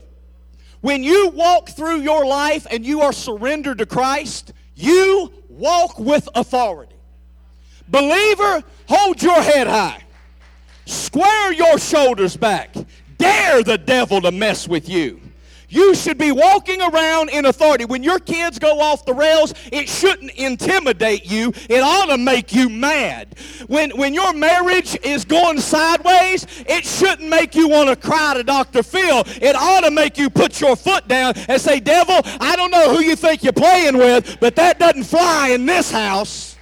When 0.82 1.04
you 1.04 1.30
walk 1.30 1.70
through 1.70 2.02
your 2.02 2.26
life 2.26 2.66
and 2.70 2.86
you 2.86 3.02
are 3.02 3.14
surrendered 3.14 3.80
to 3.80 3.86
Christ, 3.86 4.54
you 4.76 5.32
walk 5.50 6.00
with 6.00 6.30
authority. 6.36 6.96
Believer, 7.88 8.64
hold 8.88 9.22
your 9.22 9.42
head 9.42 9.68
high. 9.68 10.04
Square 10.86 11.54
your 11.54 11.78
shoulders 11.78 12.38
back 12.38 12.74
dare 13.20 13.62
the 13.62 13.78
devil 13.78 14.22
to 14.22 14.32
mess 14.32 14.68
with 14.68 14.90
you. 14.90 15.22
You 15.70 15.94
should 15.94 16.18
be 16.18 16.32
walking 16.32 16.82
around 16.82 17.30
in 17.30 17.46
authority. 17.46 17.86
When 17.86 18.02
your 18.02 18.20
kids 18.20 18.58
go 18.58 18.80
off 18.80 19.06
the 19.06 19.14
rails, 19.14 19.54
it 19.72 19.88
shouldn't 19.88 20.32
intimidate 20.32 21.30
you. 21.30 21.54
It 21.70 21.82
ought 21.82 22.08
to 22.08 22.18
make 22.18 22.52
you 22.54 22.70
mad. 22.70 23.36
When, 23.68 23.92
when 23.92 24.16
your 24.16 24.34
marriage 24.34 24.98
is 25.04 25.26
going 25.26 25.60
sideways, 25.60 26.48
it 26.68 26.84
shouldn't 26.86 27.30
make 27.30 27.54
you 27.54 27.70
want 27.70 27.90
to 27.90 27.96
cry 27.96 28.34
to 28.34 28.44
Dr. 28.44 28.82
Phil. 28.82 29.24
It 29.42 29.56
ought 29.56 29.82
to 29.82 29.92
make 29.92 30.18
you 30.18 30.32
put 30.32 30.60
your 30.60 30.76
foot 30.76 31.08
down 31.08 31.34
and 31.48 31.62
say, 31.62 31.80
Devil, 31.80 32.20
I 32.40 32.56
don't 32.56 32.72
know 32.72 32.96
who 32.96 33.04
you 33.04 33.16
think 33.16 33.44
you're 33.44 33.54
playing 33.54 33.98
with, 33.98 34.40
but 34.40 34.56
that 34.56 34.80
doesn't 34.80 35.04
fly 35.04 35.50
in 35.50 35.68
this 35.68 35.92
house. 35.92 36.58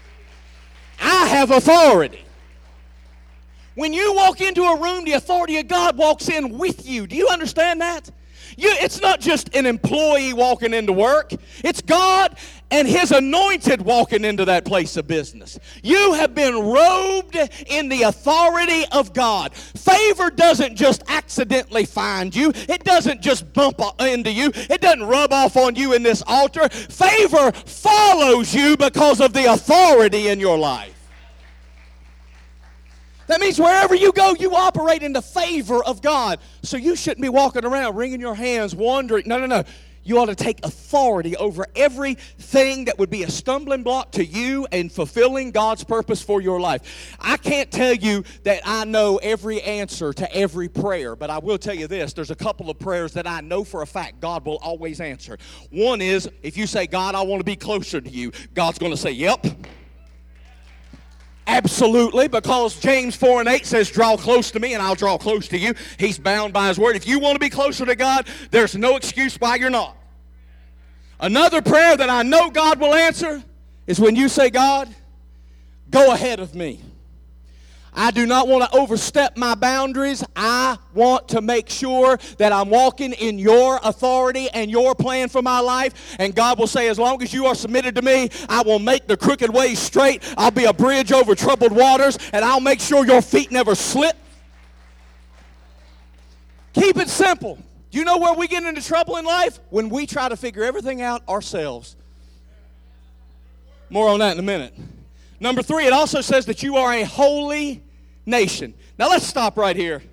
I 0.99 1.27
have 1.27 1.51
authority. 1.51 2.25
When 3.75 3.93
you 3.93 4.13
walk 4.15 4.41
into 4.41 4.63
a 4.63 4.81
room, 4.81 5.05
the 5.05 5.13
authority 5.13 5.57
of 5.59 5.67
God 5.67 5.95
walks 5.95 6.27
in 6.27 6.57
with 6.57 6.85
you. 6.89 7.07
Do 7.07 7.15
you 7.15 7.29
understand 7.29 7.79
that? 7.79 8.09
You, 8.57 8.69
it's 8.71 8.99
not 8.99 9.19
just 9.19 9.55
an 9.55 9.67
employee 9.67 10.33
walking 10.33 10.73
into 10.73 10.91
work. 10.91 11.31
It's 11.63 11.79
God 11.79 12.35
and 12.71 12.87
His 12.87 13.11
anointed 13.11 13.83
walking 13.83 14.25
into 14.25 14.45
that 14.45 14.65
place 14.65 14.97
of 14.97 15.07
business. 15.07 15.59
You 15.83 16.13
have 16.13 16.33
been 16.33 16.55
robed 16.55 17.37
in 17.67 17.87
the 17.87 18.03
authority 18.03 18.83
of 18.91 19.13
God. 19.13 19.53
Favor 19.53 20.31
doesn't 20.31 20.75
just 20.75 21.03
accidentally 21.07 21.85
find 21.85 22.35
you, 22.35 22.51
it 22.67 22.83
doesn't 22.83 23.21
just 23.21 23.53
bump 23.53 23.79
into 23.99 24.31
you, 24.31 24.51
it 24.55 24.81
doesn't 24.81 25.03
rub 25.03 25.31
off 25.31 25.55
on 25.55 25.75
you 25.75 25.93
in 25.93 26.01
this 26.01 26.23
altar. 26.25 26.67
Favor 26.67 27.51
follows 27.51 28.55
you 28.55 28.75
because 28.75 29.21
of 29.21 29.33
the 29.33 29.53
authority 29.53 30.29
in 30.29 30.39
your 30.39 30.57
life. 30.57 30.96
That 33.27 33.41
means 33.41 33.59
wherever 33.59 33.93
you 33.93 34.11
go, 34.13 34.35
you 34.39 34.55
operate 34.55 35.03
in 35.03 35.13
the 35.13 35.21
favor 35.21 35.83
of 35.83 36.01
God. 36.01 36.39
So 36.63 36.77
you 36.77 36.95
shouldn't 36.95 37.21
be 37.21 37.29
walking 37.29 37.65
around 37.65 37.95
wringing 37.95 38.21
your 38.21 38.35
hands, 38.35 38.73
wondering. 38.73 39.23
No, 39.27 39.37
no, 39.39 39.45
no. 39.45 39.63
You 40.07 40.19
ought 40.19 40.27
to 40.27 40.35
take 40.35 40.65
authority 40.65 41.35
over 41.35 41.65
everything 41.75 42.85
that 42.85 42.97
would 42.97 43.09
be 43.09 43.23
a 43.23 43.29
stumbling 43.29 43.83
block 43.83 44.13
to 44.13 44.23
you 44.23 44.65
and 44.71 44.89
fulfilling 44.89 45.51
God's 45.51 45.83
purpose 45.83 46.21
for 46.21 46.39
your 46.39 46.61
life. 46.61 47.17
I 47.19 47.35
can't 47.35 47.69
tell 47.69 47.93
you 47.93 48.23
that 48.43 48.61
I 48.63 48.85
know 48.85 49.17
every 49.17 49.61
answer 49.61 50.13
to 50.13 50.33
every 50.33 50.69
prayer, 50.69 51.17
but 51.17 51.29
I 51.29 51.39
will 51.39 51.57
tell 51.57 51.75
you 51.75 51.87
this 51.87 52.13
there's 52.13 52.31
a 52.31 52.35
couple 52.35 52.69
of 52.69 52.79
prayers 52.79 53.11
that 53.13 53.27
I 53.27 53.41
know 53.41 53.65
for 53.65 53.81
a 53.81 53.85
fact 53.85 54.21
God 54.21 54.45
will 54.45 54.59
always 54.61 55.01
answer. 55.01 55.37
One 55.71 55.99
is 55.99 56.29
if 56.41 56.55
you 56.55 56.67
say, 56.67 56.87
God, 56.87 57.13
I 57.13 57.23
want 57.23 57.41
to 57.41 57.45
be 57.45 57.57
closer 57.57 57.99
to 57.99 58.09
you, 58.09 58.31
God's 58.53 58.79
going 58.79 58.93
to 58.93 58.97
say, 58.97 59.11
Yep. 59.11 59.45
Absolutely, 61.47 62.27
because 62.27 62.77
James 62.77 63.15
4 63.15 63.39
and 63.39 63.49
8 63.49 63.65
says, 63.65 63.89
Draw 63.89 64.17
close 64.17 64.51
to 64.51 64.59
me 64.59 64.73
and 64.73 64.83
I'll 64.83 64.95
draw 64.95 65.17
close 65.17 65.47
to 65.47 65.57
you. 65.57 65.73
He's 65.97 66.19
bound 66.19 66.51
by 66.51 66.67
his 66.67 66.77
word. 66.77 66.97
If 66.97 67.07
you 67.07 67.19
want 67.19 67.35
to 67.35 67.39
be 67.39 67.49
closer 67.49 67.85
to 67.85 67.95
God, 67.95 68.27
there's 68.51 68.75
no 68.75 68.97
excuse 68.97 69.37
why 69.37 69.55
you're 69.55 69.69
not. 69.69 69.95
Another 71.21 71.61
prayer 71.61 71.95
that 71.95 72.09
I 72.09 72.23
know 72.23 72.49
God 72.51 72.81
will 72.81 72.93
answer 72.93 73.41
is 73.87 73.97
when 73.97 74.17
you 74.17 74.27
say, 74.27 74.49
God, 74.49 74.93
go 75.89 76.11
ahead 76.11 76.41
of 76.41 76.53
me. 76.53 76.81
I 77.97 78.11
do 78.11 78.27
not 78.27 78.47
want 78.47 78.63
to 78.63 78.77
overstep 78.77 79.37
my 79.37 79.55
boundaries. 79.55 80.23
I 80.35 80.77
want 80.93 81.27
to 81.29 81.41
make 81.41 81.67
sure 81.67 82.19
that 82.37 82.53
I'm 82.53 82.69
walking 82.69 83.13
in 83.13 83.39
your 83.39 83.79
authority 83.83 84.49
and 84.51 84.69
your 84.69 84.93
plan 84.93 85.29
for 85.29 85.41
my 85.41 85.59
life. 85.59 86.15
And 86.19 86.35
God 86.35 86.59
will 86.59 86.67
say, 86.67 86.89
as 86.89 86.99
long 86.99 87.23
as 87.23 87.33
you 87.33 87.47
are 87.47 87.55
submitted 87.55 87.95
to 87.95 88.03
me, 88.03 88.29
I 88.47 88.61
will 88.61 88.77
make 88.77 89.07
the 89.07 89.17
crooked 89.17 89.49
ways 89.49 89.79
straight. 89.79 90.21
I'll 90.37 90.51
be 90.51 90.65
a 90.65 90.73
bridge 90.73 91.11
over 91.11 91.33
troubled 91.33 91.71
waters, 91.71 92.19
and 92.31 92.45
I'll 92.45 92.61
make 92.61 92.79
sure 92.79 93.03
your 93.03 93.23
feet 93.23 93.51
never 93.51 93.73
slip. 93.73 94.15
Keep 96.73 96.97
it 96.97 97.09
simple. 97.09 97.57
Do 97.89 97.97
you 97.97 98.05
know 98.05 98.19
where 98.19 98.35
we 98.35 98.47
get 98.47 98.63
into 98.63 98.83
trouble 98.83 99.17
in 99.17 99.25
life? 99.25 99.59
When 99.71 99.89
we 99.89 100.05
try 100.05 100.29
to 100.29 100.37
figure 100.37 100.63
everything 100.63 101.01
out 101.01 101.27
ourselves. 101.27 101.95
More 103.89 104.07
on 104.07 104.19
that 104.19 104.33
in 104.33 104.39
a 104.39 104.43
minute. 104.43 104.75
Number 105.39 105.63
three, 105.63 105.87
it 105.87 105.93
also 105.93 106.21
says 106.21 106.45
that 106.45 106.61
you 106.61 106.75
are 106.77 106.93
a 106.93 107.03
holy 107.03 107.81
nation. 108.27 108.75
Now 108.99 109.09
let's 109.09 109.25
stop 109.25 109.57
right 109.57 109.75
here. 109.75 110.03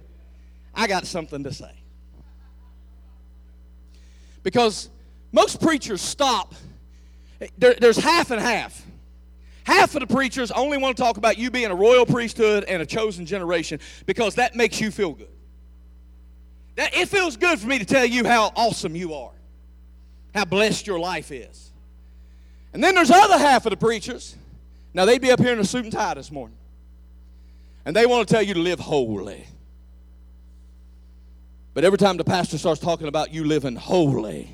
I 0.74 0.86
got 0.86 1.06
something 1.06 1.44
to 1.44 1.52
say. 1.52 1.70
Because 4.42 4.88
most 5.32 5.60
preachers 5.60 6.00
stop, 6.00 6.54
there, 7.58 7.74
there's 7.74 7.96
half 7.96 8.30
and 8.30 8.40
half. 8.40 8.80
Half 9.64 9.94
of 9.94 10.00
the 10.00 10.06
preachers 10.06 10.50
only 10.50 10.76
want 10.76 10.96
to 10.96 11.02
talk 11.02 11.16
about 11.16 11.38
you 11.38 11.50
being 11.50 11.70
a 11.70 11.74
royal 11.74 12.06
priesthood 12.06 12.64
and 12.64 12.82
a 12.82 12.86
chosen 12.86 13.26
generation 13.26 13.80
because 14.06 14.34
that 14.36 14.54
makes 14.54 14.80
you 14.80 14.90
feel 14.90 15.12
good. 15.12 15.28
That, 16.76 16.94
it 16.94 17.08
feels 17.08 17.36
good 17.36 17.58
for 17.58 17.66
me 17.66 17.78
to 17.78 17.84
tell 17.84 18.04
you 18.04 18.26
how 18.26 18.52
awesome 18.56 18.94
you 18.94 19.14
are, 19.14 19.32
how 20.34 20.44
blessed 20.44 20.86
your 20.86 20.98
life 20.98 21.32
is. 21.32 21.72
And 22.74 22.82
then 22.82 22.94
there's 22.94 23.10
other 23.10 23.38
half 23.38 23.64
of 23.64 23.70
the 23.70 23.76
preachers. 23.76 24.36
Now, 24.92 25.04
they'd 25.04 25.20
be 25.20 25.30
up 25.30 25.40
here 25.40 25.52
in 25.52 25.58
a 25.60 25.64
suit 25.64 25.84
and 25.84 25.92
tie 25.92 26.14
this 26.14 26.30
morning. 26.30 26.56
And 27.84 27.94
they 27.94 28.06
want 28.06 28.26
to 28.26 28.34
tell 28.34 28.42
you 28.42 28.54
to 28.54 28.60
live 28.60 28.80
holy. 28.80 29.46
But 31.74 31.84
every 31.84 31.98
time 31.98 32.16
the 32.16 32.24
pastor 32.24 32.56
starts 32.56 32.80
talking 32.80 33.08
about 33.08 33.34
you 33.34 33.44
living 33.44 33.76
holy, 33.76 34.50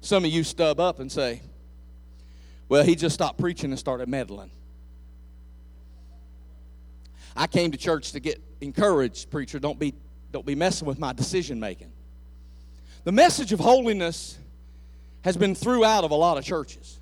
some 0.00 0.24
of 0.24 0.30
you 0.30 0.42
stub 0.42 0.80
up 0.80 0.98
and 0.98 1.12
say, 1.12 1.42
Well, 2.68 2.82
he 2.82 2.94
just 2.96 3.14
stopped 3.14 3.38
preaching 3.38 3.70
and 3.70 3.78
started 3.78 4.08
meddling. 4.08 4.50
I 7.36 7.46
came 7.46 7.70
to 7.72 7.78
church 7.78 8.12
to 8.12 8.20
get 8.20 8.40
encouraged, 8.60 9.30
preacher. 9.30 9.58
Don't 9.58 9.78
be, 9.78 9.94
don't 10.32 10.46
be 10.46 10.54
messing 10.54 10.88
with 10.88 10.98
my 10.98 11.12
decision 11.12 11.60
making. 11.60 11.92
The 13.04 13.12
message 13.12 13.52
of 13.52 13.60
holiness 13.60 14.38
has 15.22 15.36
been 15.36 15.54
throughout 15.54 16.04
of 16.04 16.10
a 16.10 16.16
lot 16.16 16.38
of 16.38 16.44
churches 16.44 16.98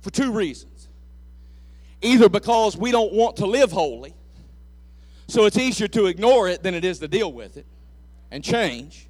for 0.00 0.10
two 0.10 0.32
reasons. 0.32 0.88
Either 2.00 2.28
because 2.28 2.76
we 2.76 2.90
don't 2.90 3.12
want 3.12 3.36
to 3.36 3.46
live 3.46 3.70
holy, 3.70 4.14
so 5.32 5.46
it's 5.46 5.56
easier 5.56 5.88
to 5.88 6.06
ignore 6.06 6.46
it 6.46 6.62
than 6.62 6.74
it 6.74 6.84
is 6.84 6.98
to 6.98 7.08
deal 7.08 7.32
with 7.32 7.56
it 7.56 7.64
and 8.30 8.44
change. 8.44 9.08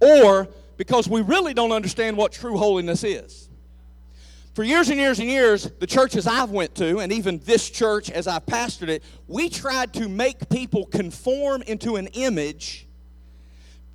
Or 0.00 0.48
because 0.76 1.08
we 1.08 1.20
really 1.22 1.54
don't 1.54 1.70
understand 1.70 2.16
what 2.16 2.32
true 2.32 2.56
holiness 2.56 3.04
is. 3.04 3.48
For 4.54 4.64
years 4.64 4.88
and 4.88 4.98
years 4.98 5.20
and 5.20 5.28
years, 5.28 5.70
the 5.78 5.86
churches 5.86 6.26
I've 6.26 6.50
went 6.50 6.74
to, 6.76 6.98
and 6.98 7.12
even 7.12 7.38
this 7.44 7.70
church 7.70 8.10
as 8.10 8.26
I've 8.26 8.44
pastored 8.44 8.88
it, 8.88 9.04
we 9.28 9.48
tried 9.48 9.94
to 9.94 10.08
make 10.08 10.48
people 10.48 10.84
conform 10.86 11.62
into 11.62 11.94
an 11.94 12.08
image 12.08 12.88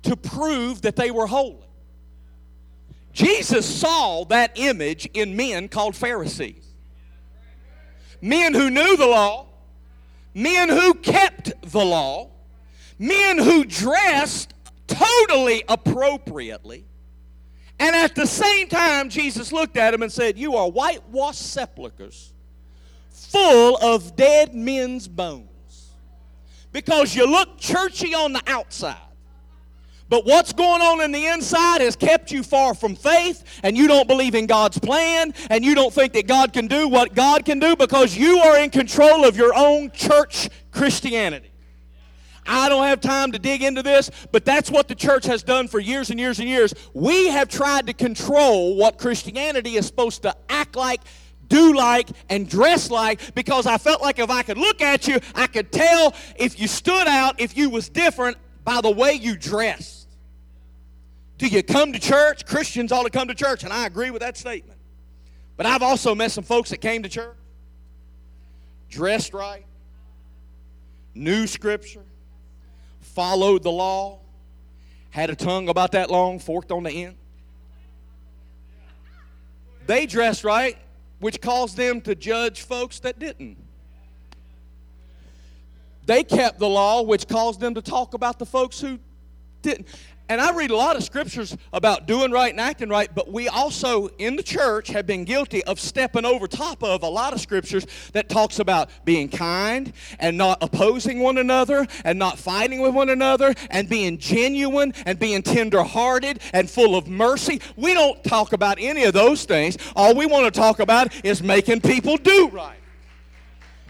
to 0.04 0.16
prove 0.16 0.80
that 0.82 0.96
they 0.96 1.10
were 1.10 1.26
holy. 1.26 1.68
Jesus 3.12 3.66
saw 3.66 4.24
that 4.24 4.52
image 4.54 5.06
in 5.12 5.36
men 5.36 5.68
called 5.68 5.94
Pharisees. 5.94 6.64
Men 8.22 8.54
who 8.54 8.70
knew 8.70 8.96
the 8.96 9.06
law, 9.06 9.48
men 10.34 10.68
who 10.68 10.94
kept 10.94 11.52
the 11.70 11.84
law, 11.84 12.30
men 12.98 13.38
who 13.38 13.64
dressed 13.64 14.54
totally 14.86 15.64
appropriately. 15.68 16.84
And 17.78 17.96
at 17.96 18.14
the 18.14 18.26
same 18.26 18.68
time, 18.68 19.08
Jesus 19.08 19.52
looked 19.52 19.76
at 19.76 19.90
them 19.90 20.02
and 20.02 20.12
said, 20.12 20.38
You 20.38 20.56
are 20.56 20.70
whitewashed 20.70 21.42
sepulchres 21.42 22.32
full 23.10 23.76
of 23.78 24.14
dead 24.14 24.54
men's 24.54 25.08
bones. 25.08 25.48
because 26.70 27.14
you 27.14 27.26
look 27.26 27.58
churchy 27.58 28.14
on 28.14 28.32
the 28.32 28.42
outside. 28.46 28.96
But 30.12 30.26
what's 30.26 30.52
going 30.52 30.82
on 30.82 31.00
in 31.00 31.10
the 31.10 31.24
inside 31.24 31.80
has 31.80 31.96
kept 31.96 32.30
you 32.30 32.42
far 32.42 32.74
from 32.74 32.94
faith, 32.94 33.60
and 33.62 33.74
you 33.74 33.88
don't 33.88 34.06
believe 34.06 34.34
in 34.34 34.44
God's 34.44 34.78
plan, 34.78 35.32
and 35.48 35.64
you 35.64 35.74
don't 35.74 35.90
think 35.90 36.12
that 36.12 36.26
God 36.26 36.52
can 36.52 36.66
do 36.66 36.86
what 36.86 37.14
God 37.14 37.46
can 37.46 37.58
do 37.58 37.74
because 37.74 38.14
you 38.14 38.36
are 38.36 38.58
in 38.58 38.68
control 38.68 39.24
of 39.24 39.38
your 39.38 39.54
own 39.54 39.90
church 39.90 40.50
Christianity. 40.70 41.50
I 42.46 42.68
don't 42.68 42.84
have 42.84 43.00
time 43.00 43.32
to 43.32 43.38
dig 43.38 43.62
into 43.62 43.82
this, 43.82 44.10
but 44.32 44.44
that's 44.44 44.70
what 44.70 44.86
the 44.86 44.94
church 44.94 45.24
has 45.24 45.42
done 45.42 45.66
for 45.66 45.80
years 45.80 46.10
and 46.10 46.20
years 46.20 46.40
and 46.40 46.46
years. 46.46 46.74
We 46.92 47.28
have 47.28 47.48
tried 47.48 47.86
to 47.86 47.94
control 47.94 48.76
what 48.76 48.98
Christianity 48.98 49.76
is 49.76 49.86
supposed 49.86 50.20
to 50.24 50.36
act 50.50 50.76
like, 50.76 51.00
do 51.48 51.72
like, 51.72 52.10
and 52.28 52.46
dress 52.46 52.90
like 52.90 53.34
because 53.34 53.66
I 53.66 53.78
felt 53.78 54.02
like 54.02 54.18
if 54.18 54.28
I 54.28 54.42
could 54.42 54.58
look 54.58 54.82
at 54.82 55.08
you, 55.08 55.20
I 55.34 55.46
could 55.46 55.72
tell 55.72 56.14
if 56.36 56.60
you 56.60 56.68
stood 56.68 57.06
out, 57.06 57.40
if 57.40 57.56
you 57.56 57.70
was 57.70 57.88
different 57.88 58.36
by 58.62 58.82
the 58.82 58.90
way 58.90 59.14
you 59.14 59.38
dressed. 59.38 60.01
Do 61.42 61.48
you 61.48 61.64
come 61.64 61.92
to 61.92 61.98
church? 61.98 62.46
Christians 62.46 62.92
ought 62.92 63.02
to 63.02 63.10
come 63.10 63.26
to 63.26 63.34
church, 63.34 63.64
and 63.64 63.72
I 63.72 63.84
agree 63.86 64.12
with 64.12 64.22
that 64.22 64.36
statement. 64.36 64.78
But 65.56 65.66
I've 65.66 65.82
also 65.82 66.14
met 66.14 66.30
some 66.30 66.44
folks 66.44 66.70
that 66.70 66.80
came 66.80 67.02
to 67.02 67.08
church, 67.08 67.34
dressed 68.88 69.34
right, 69.34 69.64
knew 71.16 71.48
scripture, 71.48 72.04
followed 73.00 73.64
the 73.64 73.72
law, 73.72 74.20
had 75.10 75.30
a 75.30 75.34
tongue 75.34 75.68
about 75.68 75.90
that 75.90 76.12
long, 76.12 76.38
forked 76.38 76.70
on 76.70 76.84
the 76.84 76.92
end. 76.92 77.16
They 79.88 80.06
dressed 80.06 80.44
right, 80.44 80.78
which 81.18 81.40
caused 81.40 81.76
them 81.76 82.00
to 82.02 82.14
judge 82.14 82.62
folks 82.62 83.00
that 83.00 83.18
didn't. 83.18 83.56
They 86.06 86.22
kept 86.22 86.60
the 86.60 86.68
law, 86.68 87.02
which 87.02 87.26
caused 87.26 87.58
them 87.58 87.74
to 87.74 87.82
talk 87.82 88.14
about 88.14 88.38
the 88.38 88.46
folks 88.46 88.80
who 88.80 89.00
didn't. 89.62 89.88
And 90.32 90.40
I 90.40 90.50
read 90.52 90.70
a 90.70 90.76
lot 90.76 90.96
of 90.96 91.04
scriptures 91.04 91.54
about 91.74 92.06
doing 92.06 92.30
right 92.30 92.50
and 92.50 92.58
acting 92.58 92.88
right, 92.88 93.14
but 93.14 93.30
we 93.30 93.48
also 93.48 94.08
in 94.16 94.34
the 94.34 94.42
church 94.42 94.88
have 94.88 95.06
been 95.06 95.26
guilty 95.26 95.62
of 95.64 95.78
stepping 95.78 96.24
over 96.24 96.46
top 96.46 96.82
of 96.82 97.02
a 97.02 97.06
lot 97.06 97.34
of 97.34 97.40
scriptures 97.42 97.86
that 98.14 98.30
talks 98.30 98.58
about 98.58 98.88
being 99.04 99.28
kind 99.28 99.92
and 100.18 100.38
not 100.38 100.56
opposing 100.62 101.20
one 101.20 101.36
another 101.36 101.86
and 102.06 102.18
not 102.18 102.38
fighting 102.38 102.80
with 102.80 102.94
one 102.94 103.10
another 103.10 103.52
and 103.68 103.90
being 103.90 104.16
genuine 104.16 104.94
and 105.04 105.18
being 105.18 105.42
tenderhearted 105.42 106.40
and 106.54 106.70
full 106.70 106.96
of 106.96 107.08
mercy. 107.08 107.60
We 107.76 107.92
don't 107.92 108.24
talk 108.24 108.54
about 108.54 108.78
any 108.80 109.04
of 109.04 109.12
those 109.12 109.44
things. 109.44 109.76
All 109.94 110.14
we 110.14 110.24
want 110.24 110.46
to 110.46 110.58
talk 110.58 110.80
about 110.80 111.14
is 111.26 111.42
making 111.42 111.82
people 111.82 112.16
do 112.16 112.48
right. 112.48 112.78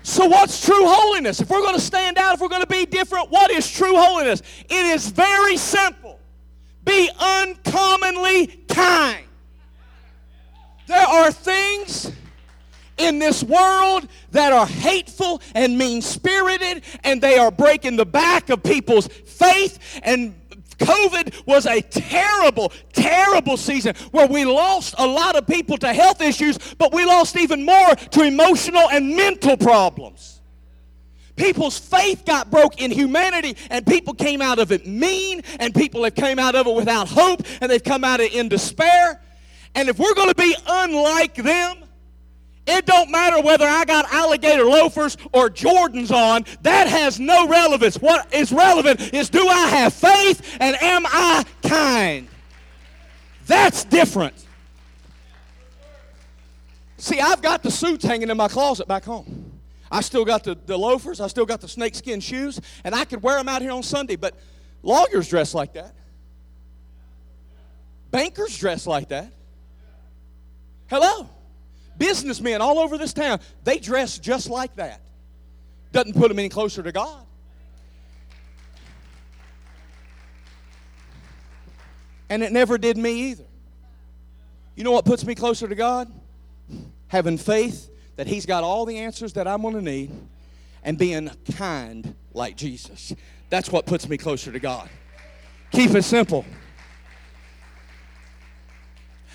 So, 0.04 0.26
what's 0.26 0.64
true 0.64 0.84
holiness? 0.84 1.40
If 1.40 1.48
we're 1.48 1.60
going 1.60 1.76
to 1.76 1.80
stand 1.80 2.18
out, 2.18 2.34
if 2.34 2.40
we're 2.40 2.48
going 2.48 2.62
to 2.62 2.66
be 2.66 2.84
different, 2.86 3.30
what 3.30 3.52
is 3.52 3.70
true 3.70 3.94
holiness? 3.94 4.42
It 4.68 4.86
is 4.86 5.08
very 5.08 5.56
simple 5.56 6.01
be 6.84 7.10
uncommonly 7.18 8.46
kind. 8.68 9.26
There 10.86 11.06
are 11.06 11.30
things 11.30 12.12
in 12.98 13.18
this 13.18 13.42
world 13.42 14.08
that 14.30 14.52
are 14.52 14.66
hateful 14.66 15.40
and 15.54 15.78
mean 15.78 16.02
spirited, 16.02 16.84
and 17.04 17.20
they 17.20 17.38
are 17.38 17.50
breaking 17.50 17.96
the 17.96 18.06
back 18.06 18.50
of 18.50 18.62
people's 18.62 19.06
faith. 19.06 20.00
And 20.02 20.34
COVID 20.78 21.46
was 21.46 21.66
a 21.66 21.80
terrible, 21.80 22.72
terrible 22.92 23.56
season 23.56 23.94
where 24.10 24.26
we 24.26 24.44
lost 24.44 24.94
a 24.98 25.06
lot 25.06 25.36
of 25.36 25.46
people 25.46 25.78
to 25.78 25.92
health 25.92 26.20
issues, 26.20 26.58
but 26.78 26.92
we 26.92 27.04
lost 27.04 27.36
even 27.36 27.64
more 27.64 27.94
to 27.94 28.22
emotional 28.22 28.88
and 28.90 29.14
mental 29.16 29.56
problems. 29.56 30.31
People's 31.36 31.78
faith 31.78 32.24
got 32.24 32.50
broke 32.50 32.80
in 32.80 32.90
humanity, 32.90 33.56
and 33.70 33.86
people 33.86 34.14
came 34.14 34.42
out 34.42 34.58
of 34.58 34.70
it 34.70 34.86
mean, 34.86 35.42
and 35.58 35.74
people 35.74 36.04
have 36.04 36.14
came 36.14 36.38
out 36.38 36.54
of 36.54 36.66
it 36.66 36.74
without 36.74 37.08
hope, 37.08 37.42
and 37.60 37.70
they've 37.70 37.82
come 37.82 38.04
out 38.04 38.20
of 38.20 38.26
it 38.26 38.34
in 38.34 38.48
despair. 38.48 39.20
And 39.74 39.88
if 39.88 39.98
we're 39.98 40.14
going 40.14 40.28
to 40.28 40.34
be 40.34 40.54
unlike 40.66 41.34
them, 41.36 41.78
it 42.66 42.86
don't 42.86 43.10
matter 43.10 43.40
whether 43.40 43.66
I 43.66 43.84
got 43.84 44.12
alligator 44.12 44.64
loafers 44.64 45.16
or 45.32 45.48
Jordans 45.50 46.12
on. 46.12 46.44
That 46.62 46.86
has 46.86 47.18
no 47.18 47.48
relevance. 47.48 47.96
What 47.96 48.32
is 48.32 48.52
relevant 48.52 49.12
is 49.12 49.28
do 49.30 49.46
I 49.48 49.66
have 49.68 49.92
faith 49.92 50.58
and 50.60 50.80
am 50.80 51.04
I 51.06 51.44
kind? 51.62 52.28
That's 53.46 53.84
different. 53.84 54.46
See, 56.98 57.18
I've 57.18 57.42
got 57.42 57.64
the 57.64 57.70
suits 57.72 58.04
hanging 58.04 58.30
in 58.30 58.36
my 58.36 58.46
closet 58.46 58.86
back 58.86 59.04
home. 59.04 59.41
I 59.92 60.00
still 60.00 60.24
got 60.24 60.42
the, 60.42 60.54
the 60.54 60.76
loafers, 60.76 61.20
I 61.20 61.26
still 61.26 61.44
got 61.44 61.60
the 61.60 61.68
snakeskin 61.68 62.20
shoes, 62.20 62.58
and 62.82 62.94
I 62.94 63.04
could 63.04 63.22
wear 63.22 63.36
them 63.36 63.46
out 63.46 63.60
here 63.60 63.72
on 63.72 63.82
Sunday, 63.82 64.16
but 64.16 64.34
lawyers 64.82 65.28
dress 65.28 65.52
like 65.52 65.74
that. 65.74 65.94
Bankers 68.10 68.56
dress 68.56 68.86
like 68.86 69.10
that. 69.10 69.30
Hello? 70.88 71.28
Businessmen 71.98 72.62
all 72.62 72.78
over 72.78 72.96
this 72.96 73.12
town, 73.12 73.38
they 73.64 73.78
dress 73.78 74.18
just 74.18 74.48
like 74.48 74.74
that. 74.76 75.02
Doesn't 75.92 76.14
put 76.14 76.28
them 76.28 76.38
any 76.38 76.48
closer 76.48 76.82
to 76.82 76.90
God. 76.90 77.26
And 82.30 82.42
it 82.42 82.50
never 82.50 82.78
did 82.78 82.96
me 82.96 83.30
either. 83.30 83.44
You 84.74 84.84
know 84.84 84.92
what 84.92 85.04
puts 85.04 85.26
me 85.26 85.34
closer 85.34 85.68
to 85.68 85.74
God? 85.74 86.10
Having 87.08 87.36
faith 87.36 87.90
that 88.16 88.26
He's 88.26 88.46
got 88.46 88.64
all 88.64 88.84
the 88.84 88.98
answers 88.98 89.32
that 89.34 89.46
I'm 89.46 89.62
going 89.62 89.74
to 89.74 89.82
need 89.82 90.10
and 90.84 90.98
being 90.98 91.30
kind 91.56 92.14
like 92.34 92.56
Jesus. 92.56 93.14
That's 93.50 93.70
what 93.70 93.86
puts 93.86 94.08
me 94.08 94.16
closer 94.16 94.52
to 94.52 94.58
God. 94.58 94.88
Keep 95.70 95.92
it 95.92 96.02
simple. 96.02 96.44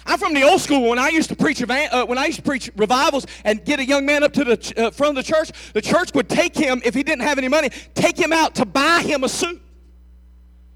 I'm 0.05 0.17
from 0.17 0.33
the 0.33 0.43
old 0.43 0.61
school. 0.61 0.89
When 0.89 0.99
I 0.99 1.09
used 1.09 1.29
to 1.29 1.35
preach, 1.35 1.61
uh, 1.61 2.05
when 2.05 2.17
I 2.17 2.27
used 2.27 2.37
to 2.37 2.43
preach 2.43 2.71
revivals 2.77 3.27
and 3.43 3.63
get 3.65 3.79
a 3.79 3.85
young 3.85 4.05
man 4.05 4.23
up 4.23 4.31
to 4.33 4.45
the 4.45 4.73
uh, 4.77 4.91
front 4.91 5.17
of 5.17 5.25
the 5.25 5.31
church, 5.31 5.51
the 5.73 5.81
church 5.81 6.13
would 6.13 6.29
take 6.29 6.55
him 6.55 6.81
if 6.85 6.93
he 6.93 7.03
didn't 7.03 7.23
have 7.23 7.37
any 7.37 7.49
money, 7.49 7.69
take 7.93 8.17
him 8.17 8.31
out 8.31 8.55
to 8.55 8.65
buy 8.65 9.01
him 9.01 9.25
a 9.25 9.29
suit 9.29 9.61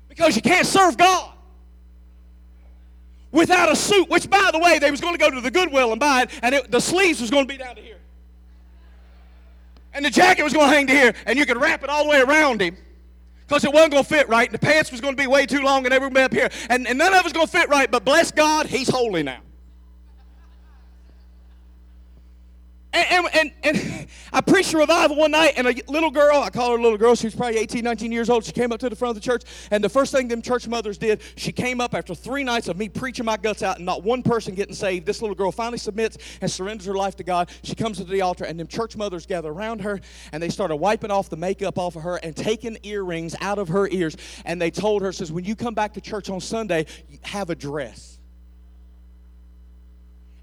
because 0.10 0.36
you 0.36 0.42
can't 0.42 0.68
serve 0.68 0.98
God 0.98 1.32
without 3.32 3.72
a 3.72 3.76
suit, 3.76 4.10
which, 4.10 4.30
by 4.30 4.50
the 4.52 4.60
way, 4.60 4.80
they 4.80 4.92
was 4.92 5.00
going 5.00 5.14
to 5.14 5.20
go 5.20 5.30
to 5.30 5.40
the 5.40 5.52
Goodwill 5.52 5.92
and 5.92 6.00
buy 6.00 6.24
it, 6.24 6.30
and 6.44 6.54
it, 6.54 6.70
the 6.70 6.82
sleeves 6.82 7.22
was 7.22 7.30
going 7.30 7.48
to 7.48 7.52
be 7.52 7.58
down 7.58 7.76
to 7.76 7.82
here. 7.82 7.90
And 9.93 10.06
the 10.06 10.10
jacket 10.10 10.43
was 10.43 10.54
going 10.54 10.69
to 10.69 10.75
hang 10.75 10.88
to 10.88 10.93
here, 10.93 11.13
and 11.25 11.38
you 11.38 11.45
could 11.45 11.58
wrap 11.58 11.84
it 11.84 11.89
all 11.89 12.04
the 12.04 12.10
way 12.10 12.21
around 12.21 12.62
him 12.62 12.77
because 13.47 13.65
it 13.65 13.73
wasn't 13.73 13.91
going 13.91 14.04
to 14.04 14.10
fit 14.10 14.30
right, 14.30 14.47
and 14.47 14.54
the 14.54 14.65
pants 14.65 14.91
was 14.91 15.01
going 15.01 15.13
to 15.15 15.21
be 15.21 15.27
way 15.27 15.45
too 15.45 15.62
long, 15.62 15.84
and 15.84 15.93
everybody 15.93 16.23
up 16.23 16.34
here. 16.34 16.49
And, 16.69 16.88
and 16.88 16.97
none 16.97 17.13
of 17.13 17.19
it 17.19 17.23
was 17.25 17.34
going 17.34 17.47
to 17.47 17.51
fit 17.51 17.67
right, 17.67 17.91
but 17.91 18.06
bless 18.06 18.32
God, 18.32 18.67
he's 18.67 18.88
holy 18.88 19.23
now. 19.23 19.41
And, 22.93 23.27
and, 23.34 23.51
and, 23.63 24.08
I 24.34 24.41
preached 24.41 24.73
a 24.73 24.77
revival 24.77 25.17
one 25.17 25.32
night, 25.32 25.54
and 25.58 25.67
a 25.67 25.73
little 25.88 26.12
girl, 26.12 26.41
I 26.41 26.49
call 26.49 26.71
her 26.71 26.77
a 26.77 26.82
little 26.82 26.97
girl, 26.97 27.15
she 27.15 27.27
was 27.27 27.36
probably 27.36 27.58
18, 27.60 27.84
19 27.84 28.12
years 28.12 28.30
old. 28.30 28.45
She 28.45 28.54
came 28.54 28.71
up 28.71 28.80
to 28.80 28.89
the 28.89 28.95
front 28.95 29.15
of 29.15 29.21
the 29.21 29.25
church, 29.25 29.43
and 29.71 29.84
the 29.84 29.89
first 29.89 30.13
thing 30.13 30.27
them 30.27 30.41
church 30.41 30.67
mothers 30.67 30.97
did, 30.97 31.21
she 31.36 31.51
came 31.51 31.82
up 31.82 31.93
after 31.93 32.15
three 32.15 32.43
nights 32.43 32.69
of 32.69 32.77
me 32.77 32.88
preaching 32.88 33.25
my 33.25 33.36
guts 33.36 33.62
out 33.62 33.77
and 33.77 33.86
not 33.86 34.04
one 34.04 34.23
person 34.23 34.56
getting 34.56 34.73
saved. 34.73 35.06
This 35.06 35.21
little 35.21 35.36
girl 35.36 35.51
finally 35.51 35.77
submits 35.77 36.17
and 36.39 36.49
surrenders 36.49 36.86
her 36.86 36.93
life 36.93 37.15
to 37.17 37.23
God. 37.23 37.49
She 37.63 37.75
comes 37.75 37.97
to 37.97 38.04
the 38.06 38.21
altar, 38.21 38.45
and 38.45 38.60
them 38.60 38.67
church 38.67 38.95
mothers 38.95 39.25
gather 39.25 39.51
around 39.51 39.82
her, 39.82 39.99
and 40.32 40.41
they 40.41 40.49
started 40.49 40.77
wiping 40.77 41.12
off 41.12 41.30
the 41.30 41.38
makeup 41.38 41.77
off 41.77 41.95
of 41.95 42.04
her 42.04 42.17
and 42.17 42.36
taking 42.36 42.77
earrings 42.84 43.36
out 43.41 43.60
of 43.60 43.69
her 43.69 43.88
ears. 43.89 44.15
And 44.45 44.62
they 44.62 44.71
told 44.71 45.01
her, 45.01 45.12
says, 45.12 45.32
when 45.32 45.43
you 45.43 45.56
come 45.56 45.73
back 45.73 45.93
to 45.93 46.01
church 46.01 46.30
on 46.30 46.39
Sunday, 46.39 46.86
have 47.23 47.49
a 47.49 47.56
dress. 47.56 48.17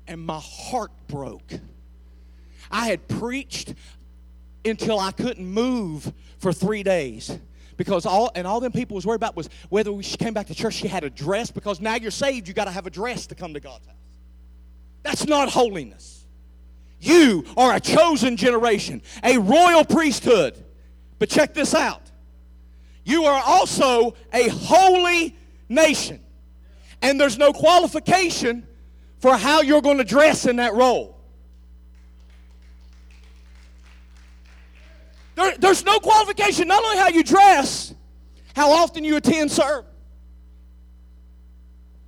And 0.07 0.21
my 0.21 0.41
heart 0.43 0.91
broke 1.07 1.53
I 2.71 2.89
had 2.89 3.07
preached 3.09 3.75
until 4.65 4.99
I 4.99 5.13
couldn't 5.13 5.47
move 5.47 6.13
for 6.39 6.53
three 6.53 6.83
days 6.83 7.39
because 7.77 8.07
all 8.07 8.31
and 8.35 8.47
all 8.47 8.61
them 8.61 8.73
people 8.73 8.97
was 8.97 9.07
worried 9.07 9.17
about 9.17 9.37
was 9.37 9.49
whether 9.69 10.03
she 10.03 10.17
came 10.17 10.35
back 10.35 10.47
to 10.49 10.55
church 10.55 10.75
she 10.75 10.89
had 10.89 11.05
a 11.05 11.11
dress 11.11 11.51
because 11.51 11.81
now 11.81 11.95
you're 11.95 12.11
saved 12.11 12.49
you 12.49 12.55
got 12.55 12.65
to 12.65 12.71
have 12.71 12.87
a 12.87 12.91
dress 12.91 13.27
to 13.29 13.35
come 13.35 13.55
to 13.55 13.61
god's 13.61 13.87
house. 13.87 13.95
That's 15.03 15.27
not 15.27 15.49
holiness. 15.49 16.27
You 17.01 17.45
are 17.57 17.75
a 17.75 17.81
chosen 17.81 18.37
generation 18.37 19.03
a 19.23 19.39
royal 19.39 19.85
priesthood. 19.85 20.65
But 21.19 21.29
check 21.31 21.55
this 21.55 21.75
out. 21.75 22.03
You 23.05 23.25
are 23.25 23.43
also 23.45 24.15
a 24.33 24.49
holy 24.49 25.37
nation. 25.69 26.21
And 27.03 27.21
there's 27.21 27.39
no 27.39 27.53
qualification 27.53 28.67
for 29.19 29.37
how 29.37 29.63
you're 29.63 29.83
going 29.83 29.99
to 29.99 30.05
dress 30.05 30.47
in 30.47 30.57
that 30.57 30.75
role 30.75 31.18
There, 35.39 35.57
there's 35.57 35.85
no 35.85 36.01
qualification, 36.01 36.67
not 36.67 36.83
only 36.83 36.97
how 36.97 37.09
you 37.09 37.23
dress, 37.23 37.95
how 38.57 38.73
often 38.73 39.05
you 39.05 39.17
attend 39.17 39.53
service. 39.53 39.89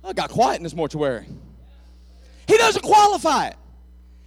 I 0.03 0.11
got 0.11 0.29
quiet 0.29 0.57
in 0.57 0.63
this 0.63 0.75
mortuary. 0.75 1.25
He 2.45 2.57
doesn't 2.57 2.81
qualify 2.81 3.47
it. 3.47 3.55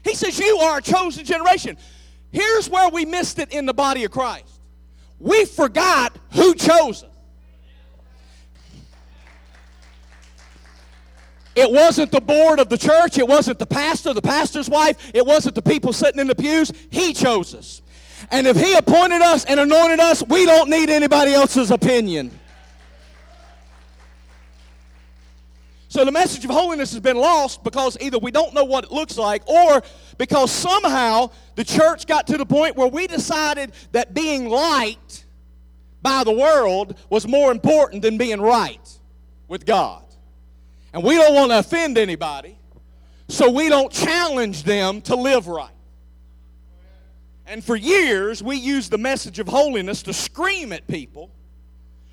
He 0.05 0.14
says, 0.14 0.38
You 0.38 0.57
are 0.57 0.79
a 0.79 0.83
chosen 0.83 1.23
generation. 1.27 1.77
Here's 2.33 2.71
where 2.71 2.88
we 2.88 3.05
missed 3.05 3.38
it 3.38 3.53
in 3.53 3.67
the 3.67 3.75
body 3.75 4.05
of 4.05 4.11
Christ. 4.11 4.61
we 5.19 5.45
forgot 5.45 6.17
who 6.33 6.55
chose 6.55 7.03
us. 7.03 7.11
It 11.55 11.71
wasn't 11.71 12.11
the 12.11 12.23
board 12.23 12.59
of 12.59 12.71
the 12.71 12.79
church. 12.79 13.19
It 13.19 13.29
wasn't 13.29 13.59
the 13.59 13.67
pastor, 13.67 14.14
the 14.14 14.23
pastor's 14.23 14.71
wife. 14.71 15.11
It 15.12 15.27
wasn't 15.27 15.57
the 15.57 15.62
people 15.62 15.93
sitting 15.93 16.21
in 16.21 16.27
the 16.27 16.35
pews. 16.35 16.73
He 16.90 17.12
chose 17.12 17.55
us. 17.55 17.83
And 18.31 18.47
if 18.47 18.57
He 18.57 18.75
appointed 18.75 19.23
us 19.23 19.45
and 19.45 19.61
anointed 19.61 20.01
us, 20.01 20.23
we 20.27 20.45
don't 20.45 20.71
need 20.71 20.91
anybody 20.91 21.33
else's 21.33 21.71
opinion. 21.71 22.31
So 25.95 26.05
the 26.05 26.11
message 26.11 26.45
of 26.45 26.51
holiness 26.51 26.91
has 26.91 26.99
been 26.99 27.17
lost 27.17 27.63
because 27.63 27.97
either 28.01 28.19
we 28.19 28.33
don't 28.33 28.53
know 28.53 28.65
what 28.65 28.83
it 28.83 28.91
looks 28.91 29.17
like 29.17 29.49
or 29.49 29.81
because 30.19 30.51
somehow 30.51 31.31
the 31.55 31.63
church 31.63 32.09
got 32.09 32.27
to 32.27 32.37
the 32.37 32.45
point 32.45 32.75
where 32.77 32.89
we 32.89 33.07
decided 33.07 33.71
that 33.93 34.13
being 34.13 34.49
liked 34.49 35.25
by 36.03 36.25
the 36.25 36.33
world 36.33 36.99
was 37.11 37.29
more 37.29 37.53
important 37.53 38.03
than 38.03 38.19
being 38.19 38.41
right 38.41 38.99
with 39.47 39.65
God. 39.65 40.03
And 40.93 41.05
we 41.05 41.15
don't 41.15 41.33
want 41.33 41.53
to 41.53 41.61
offend 41.61 41.97
anybody, 41.97 42.59
so 43.29 43.49
we 43.49 43.69
don't 43.69 43.93
challenge 43.93 44.65
them 44.65 45.01
to 45.03 45.15
live 45.15 45.47
right. 45.47 45.71
And 47.46 47.62
for 47.62 47.76
years, 47.76 48.42
we 48.42 48.57
used 48.57 48.90
the 48.90 48.98
message 48.98 49.38
of 49.38 49.46
holiness 49.46 50.02
to 50.04 50.12
scream 50.12 50.72
at 50.72 50.87
people 50.88 51.30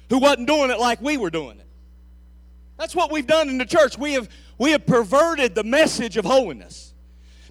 who 0.09 0.19
wasn't 0.19 0.47
doing 0.47 0.69
it 0.69 0.79
like 0.79 1.01
we 1.01 1.17
were 1.17 1.29
doing 1.29 1.59
it. 1.59 1.67
That's 2.77 2.95
what 2.95 3.11
we've 3.11 3.27
done 3.27 3.47
in 3.47 3.57
the 3.57 3.65
church. 3.65 3.97
We 3.97 4.13
have, 4.13 4.27
we 4.57 4.71
have 4.71 4.85
perverted 4.85 5.55
the 5.55 5.63
message 5.63 6.17
of 6.17 6.25
holiness 6.25 6.93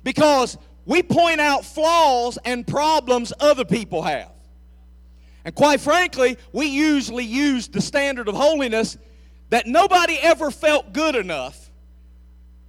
because 0.02 0.58
we 0.84 1.02
point 1.02 1.40
out 1.40 1.64
flaws 1.64 2.38
and 2.44 2.66
problems 2.66 3.32
other 3.40 3.64
people 3.64 4.02
have. 4.02 4.32
And 5.44 5.54
quite 5.54 5.80
frankly, 5.80 6.36
we 6.52 6.66
usually 6.66 7.24
use 7.24 7.68
the 7.68 7.80
standard 7.80 8.28
of 8.28 8.34
holiness 8.34 8.98
that 9.48 9.66
nobody 9.66 10.18
ever 10.20 10.50
felt 10.50 10.92
good 10.92 11.16
enough. 11.16 11.70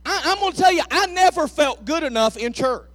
I, 0.05 0.31
am 0.31 0.39
going 0.39 0.53
to 0.53 0.57
tell 0.57 0.71
you, 0.71 0.83
I 0.89 1.07
never 1.07 1.47
felt 1.47 1.83
good 1.83 2.03
enough 2.03 2.37
in 2.37 2.53
church 2.53 2.90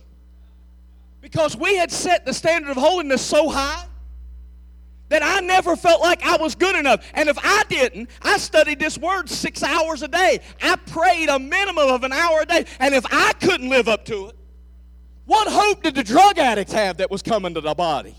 because 1.27 1.57
we 1.57 1.77
had 1.77 1.91
set 1.91 2.25
the 2.25 2.33
standard 2.33 2.71
of 2.71 2.77
holiness 2.77 3.21
so 3.21 3.49
high 3.49 3.85
that 5.09 5.23
I 5.25 5.41
never 5.41 5.75
felt 5.75 6.01
like 6.01 6.23
I 6.25 6.37
was 6.37 6.55
good 6.55 6.77
enough. 6.77 7.05
And 7.15 7.29
if 7.29 7.37
I 7.43 7.65
didn't, 7.69 8.11
I 8.23 8.39
studied 8.39 8.79
this 8.79 8.97
word 8.97 9.29
six 9.29 9.63
hours 9.63 10.03
a 10.03 10.09
day. 10.09 10.39
I 10.63 10.77
prayed 10.77 11.29
a 11.29 11.39
minimum 11.39 11.89
of 11.89 12.05
an 12.05 12.13
hour 12.13 12.43
a 12.43 12.47
day. 12.47 12.65
And 12.79 12.95
if 12.95 13.05
I 13.11 13.33
couldn't 13.41 13.69
live 13.69 13.89
up 13.89 14.05
to 14.05 14.29
it, 14.29 14.37
what 15.25 15.49
hope 15.49 15.83
did 15.83 15.97
the 15.97 16.05
drug 16.05 16.39
addict 16.39 16.71
have 16.73 16.99
that 16.99 17.11
was 17.11 17.23
coming 17.23 17.55
to 17.55 17.61
the 17.61 17.75
body? 17.75 18.15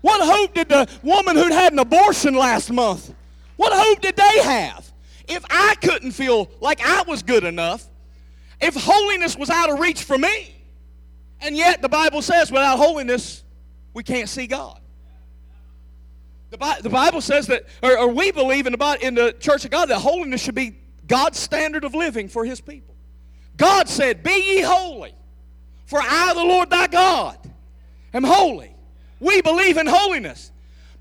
What 0.00 0.20
hope 0.20 0.54
did 0.54 0.68
the 0.68 0.88
woman 1.02 1.36
who'd 1.36 1.52
had 1.52 1.72
an 1.72 1.78
abortion 1.78 2.34
last 2.34 2.72
month? 2.72 3.14
What 3.56 3.72
hope 3.72 4.00
did 4.00 4.16
they 4.16 4.42
have? 4.42 4.88
if 5.28 5.44
I 5.50 5.74
couldn't 5.80 6.12
feel 6.12 6.50
like 6.60 6.80
I 6.84 7.02
was 7.02 7.22
good 7.22 7.44
enough, 7.44 7.86
if 8.60 8.74
holiness 8.74 9.36
was 9.36 9.50
out 9.50 9.70
of 9.70 9.78
reach 9.78 10.02
for 10.02 10.18
me, 10.18 10.57
and 11.40 11.56
yet 11.56 11.82
the 11.82 11.88
Bible 11.88 12.22
says 12.22 12.50
without 12.50 12.78
holiness, 12.78 13.44
we 13.94 14.02
can't 14.02 14.28
see 14.28 14.46
God. 14.46 14.80
The, 16.50 16.78
the 16.82 16.90
Bible 16.90 17.20
says 17.20 17.46
that, 17.48 17.64
or, 17.82 17.98
or 17.98 18.08
we 18.08 18.30
believe 18.32 18.66
in 18.66 18.72
the, 18.72 18.98
in 19.02 19.14
the 19.14 19.32
church 19.38 19.64
of 19.64 19.70
God 19.70 19.86
that 19.90 19.98
holiness 19.98 20.42
should 20.42 20.54
be 20.54 20.78
God's 21.06 21.38
standard 21.38 21.84
of 21.84 21.94
living 21.94 22.28
for 22.28 22.44
his 22.44 22.60
people. 22.60 22.94
God 23.56 23.88
said, 23.88 24.22
Be 24.22 24.30
ye 24.30 24.60
holy, 24.62 25.14
for 25.86 26.00
I, 26.00 26.32
the 26.34 26.44
Lord 26.44 26.70
thy 26.70 26.86
God, 26.86 27.38
am 28.14 28.24
holy. 28.24 28.74
We 29.20 29.42
believe 29.42 29.76
in 29.76 29.86
holiness. 29.86 30.52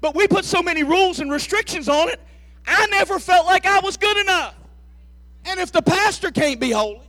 But 0.02 0.16
we 0.16 0.28
put 0.28 0.46
so 0.46 0.62
many 0.62 0.84
rules 0.84 1.20
and 1.20 1.32
restrictions 1.32 1.90
on 1.90 2.10
it 2.10 2.20
I 2.68 2.86
never 2.88 3.18
felt 3.18 3.46
like 3.46 3.66
I 3.66 3.80
was 3.80 3.96
good 3.96 4.18
enough. 4.18 4.54
And 5.46 5.60
if 5.60 5.72
the 5.72 5.82
pastor 5.82 6.32
can't 6.32 6.60
be 6.60 6.72
holy, 6.72 7.07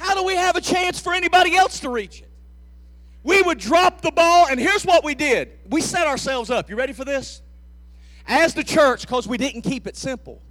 how 0.00 0.14
do 0.14 0.24
we 0.24 0.34
have 0.34 0.56
a 0.56 0.60
chance 0.60 0.98
for 0.98 1.12
anybody 1.12 1.54
else 1.54 1.80
to 1.80 1.90
reach 1.90 2.20
it? 2.20 2.30
We 3.22 3.42
would 3.42 3.58
drop 3.58 4.00
the 4.00 4.10
ball, 4.10 4.46
and 4.48 4.58
here's 4.58 4.84
what 4.84 5.04
we 5.04 5.14
did 5.14 5.50
we 5.68 5.80
set 5.80 6.06
ourselves 6.06 6.50
up. 6.50 6.70
You 6.70 6.76
ready 6.76 6.94
for 6.94 7.04
this? 7.04 7.42
As 8.26 8.54
the 8.54 8.64
church, 8.64 9.02
because 9.02 9.28
we 9.28 9.36
didn't 9.36 9.62
keep 9.62 9.86
it 9.86 9.96
simple, 9.96 10.42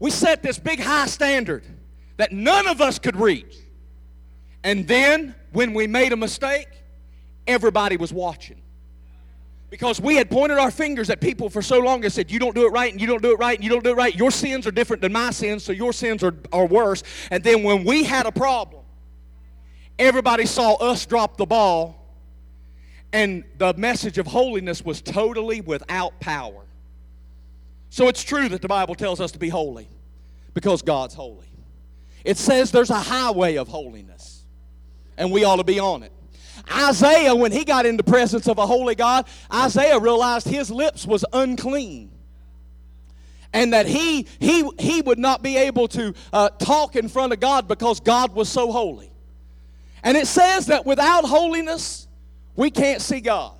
we 0.00 0.10
set 0.10 0.42
this 0.42 0.58
big 0.58 0.80
high 0.80 1.06
standard 1.06 1.62
that 2.16 2.32
none 2.32 2.66
of 2.66 2.80
us 2.80 2.98
could 2.98 3.16
reach. 3.16 3.56
And 4.64 4.88
then, 4.88 5.34
when 5.52 5.72
we 5.72 5.86
made 5.86 6.12
a 6.12 6.16
mistake, 6.16 6.68
everybody 7.46 7.96
was 7.96 8.12
watching. 8.12 8.60
Because 9.74 10.00
we 10.00 10.14
had 10.14 10.30
pointed 10.30 10.56
our 10.56 10.70
fingers 10.70 11.10
at 11.10 11.20
people 11.20 11.50
for 11.50 11.60
so 11.60 11.80
long 11.80 12.04
and 12.04 12.12
said, 12.12 12.30
You 12.30 12.38
don't 12.38 12.54
do 12.54 12.64
it 12.64 12.70
right, 12.70 12.92
and 12.92 13.00
you 13.00 13.08
don't 13.08 13.20
do 13.20 13.32
it 13.32 13.40
right, 13.40 13.58
and 13.58 13.64
you 13.64 13.68
don't 13.68 13.82
do 13.82 13.90
it 13.90 13.96
right. 13.96 14.14
Your 14.14 14.30
sins 14.30 14.68
are 14.68 14.70
different 14.70 15.02
than 15.02 15.12
my 15.12 15.32
sins, 15.32 15.64
so 15.64 15.72
your 15.72 15.92
sins 15.92 16.22
are, 16.22 16.32
are 16.52 16.64
worse. 16.64 17.02
And 17.32 17.42
then 17.42 17.64
when 17.64 17.82
we 17.82 18.04
had 18.04 18.24
a 18.24 18.30
problem, 18.30 18.84
everybody 19.98 20.46
saw 20.46 20.74
us 20.74 21.04
drop 21.06 21.38
the 21.38 21.44
ball, 21.44 22.06
and 23.12 23.42
the 23.58 23.74
message 23.74 24.16
of 24.16 24.28
holiness 24.28 24.84
was 24.84 25.02
totally 25.02 25.60
without 25.60 26.20
power. 26.20 26.62
So 27.90 28.06
it's 28.06 28.22
true 28.22 28.48
that 28.50 28.62
the 28.62 28.68
Bible 28.68 28.94
tells 28.94 29.20
us 29.20 29.32
to 29.32 29.40
be 29.40 29.48
holy 29.48 29.88
because 30.54 30.82
God's 30.82 31.14
holy. 31.14 31.48
It 32.24 32.36
says 32.36 32.70
there's 32.70 32.90
a 32.90 33.00
highway 33.00 33.56
of 33.56 33.66
holiness, 33.66 34.44
and 35.16 35.32
we 35.32 35.42
ought 35.42 35.56
to 35.56 35.64
be 35.64 35.80
on 35.80 36.04
it. 36.04 36.12
Isaiah, 36.72 37.34
when 37.34 37.52
he 37.52 37.64
got 37.64 37.86
in 37.86 37.96
the 37.96 38.02
presence 38.02 38.48
of 38.48 38.58
a 38.58 38.66
holy 38.66 38.94
God, 38.94 39.26
Isaiah 39.52 39.98
realized 39.98 40.48
his 40.48 40.70
lips 40.70 41.06
was 41.06 41.24
unclean. 41.32 42.10
And 43.52 43.72
that 43.72 43.86
he, 43.86 44.26
he, 44.40 44.68
he 44.78 45.00
would 45.02 45.18
not 45.18 45.42
be 45.42 45.56
able 45.56 45.86
to 45.88 46.14
uh, 46.32 46.48
talk 46.50 46.96
in 46.96 47.08
front 47.08 47.32
of 47.32 47.40
God 47.40 47.68
because 47.68 48.00
God 48.00 48.34
was 48.34 48.48
so 48.48 48.72
holy. 48.72 49.12
And 50.02 50.16
it 50.16 50.26
says 50.26 50.66
that 50.66 50.84
without 50.84 51.24
holiness, 51.24 52.08
we 52.56 52.70
can't 52.70 53.00
see 53.00 53.20
God. 53.20 53.56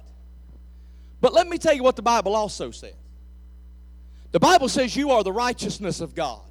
But 1.20 1.32
let 1.32 1.46
me 1.46 1.58
tell 1.58 1.74
you 1.74 1.82
what 1.82 1.96
the 1.96 2.02
Bible 2.02 2.34
also 2.34 2.70
says. 2.70 2.94
The 4.32 4.40
Bible 4.40 4.68
says 4.68 4.96
you 4.96 5.12
are 5.12 5.22
the 5.22 5.32
righteousness 5.32 6.00
of 6.00 6.14
God 6.14 6.42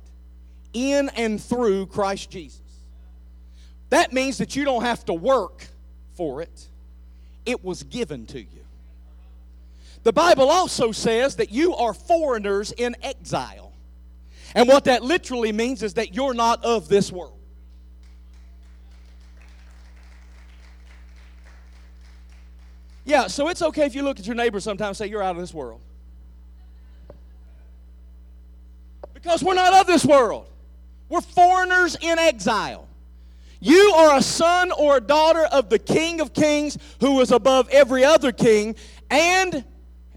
in 0.72 1.10
and 1.10 1.42
through 1.42 1.88
Christ 1.88 2.32
Jesus. 2.32 2.62
That 3.90 4.14
means 4.14 4.38
that 4.38 4.56
you 4.56 4.64
don't 4.64 4.84
have 4.84 5.04
to 5.06 5.14
work 5.14 5.68
for 6.16 6.42
it, 6.42 6.68
it 7.46 7.64
was 7.64 7.84
given 7.84 8.26
to 8.28 8.40
you. 8.40 8.48
The 10.04 10.14
Bible 10.14 10.50
also 10.50 10.92
says 10.92 11.38
that 11.38 11.52
you 11.52 11.76
are 11.76 11.94
foreigners 11.94 12.72
in 12.74 12.96
exile. 13.02 13.72
And 14.54 14.68
what 14.68 14.86
that 14.86 15.02
literally 15.02 15.52
means 15.52 15.82
is 15.82 15.96
that 15.96 16.14
you're 16.14 16.34
not 16.34 16.64
of 16.64 16.88
this 16.88 17.12
world. 17.12 17.40
Yeah, 23.06 23.28
so 23.28 23.50
it's 23.50 23.62
okay 23.62 23.86
if 23.86 23.96
you 23.96 24.04
look 24.04 24.20
at 24.20 24.26
your 24.26 24.36
neighbor 24.36 24.60
sometimes 24.60 25.02
and 25.02 25.08
say, 25.08 25.12
You're 25.12 25.24
out 25.24 25.36
of 25.36 25.42
this 25.42 25.54
world. 25.54 25.82
Because 29.14 29.44
we're 29.44 29.56
not 29.56 29.74
of 29.74 29.88
this 29.88 30.06
world. 30.06 30.48
We're 31.10 31.22
foreigners 31.22 31.98
in 32.00 32.20
exile. 32.20 32.88
You 33.64 33.94
are 33.96 34.18
a 34.18 34.22
son 34.22 34.74
or 34.74 34.98
a 34.98 35.00
daughter 35.00 35.46
of 35.46 35.70
the 35.70 35.80
King 35.80 36.20
of 36.20 36.34
Kings 36.34 36.78
who 37.00 37.22
is 37.22 37.32
above 37.32 37.70
every 37.70 38.04
other 38.04 38.34
king, 38.34 38.76
and, 39.10 39.64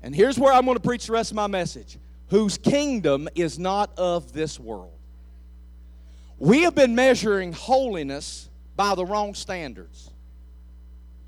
and 0.02 0.12
here's 0.12 0.36
where 0.36 0.52
I'm 0.52 0.64
going 0.64 0.76
to 0.76 0.82
preach 0.82 1.06
the 1.06 1.12
rest 1.12 1.30
of 1.30 1.36
my 1.36 1.46
message, 1.46 1.96
whose 2.28 2.58
kingdom 2.58 3.28
is 3.36 3.56
not 3.56 3.96
of 3.96 4.32
this 4.32 4.58
world. 4.58 4.98
We 6.40 6.62
have 6.62 6.74
been 6.74 6.96
measuring 6.96 7.52
holiness 7.52 8.48
by 8.74 8.96
the 8.96 9.04
wrong 9.04 9.32
standards. 9.34 10.10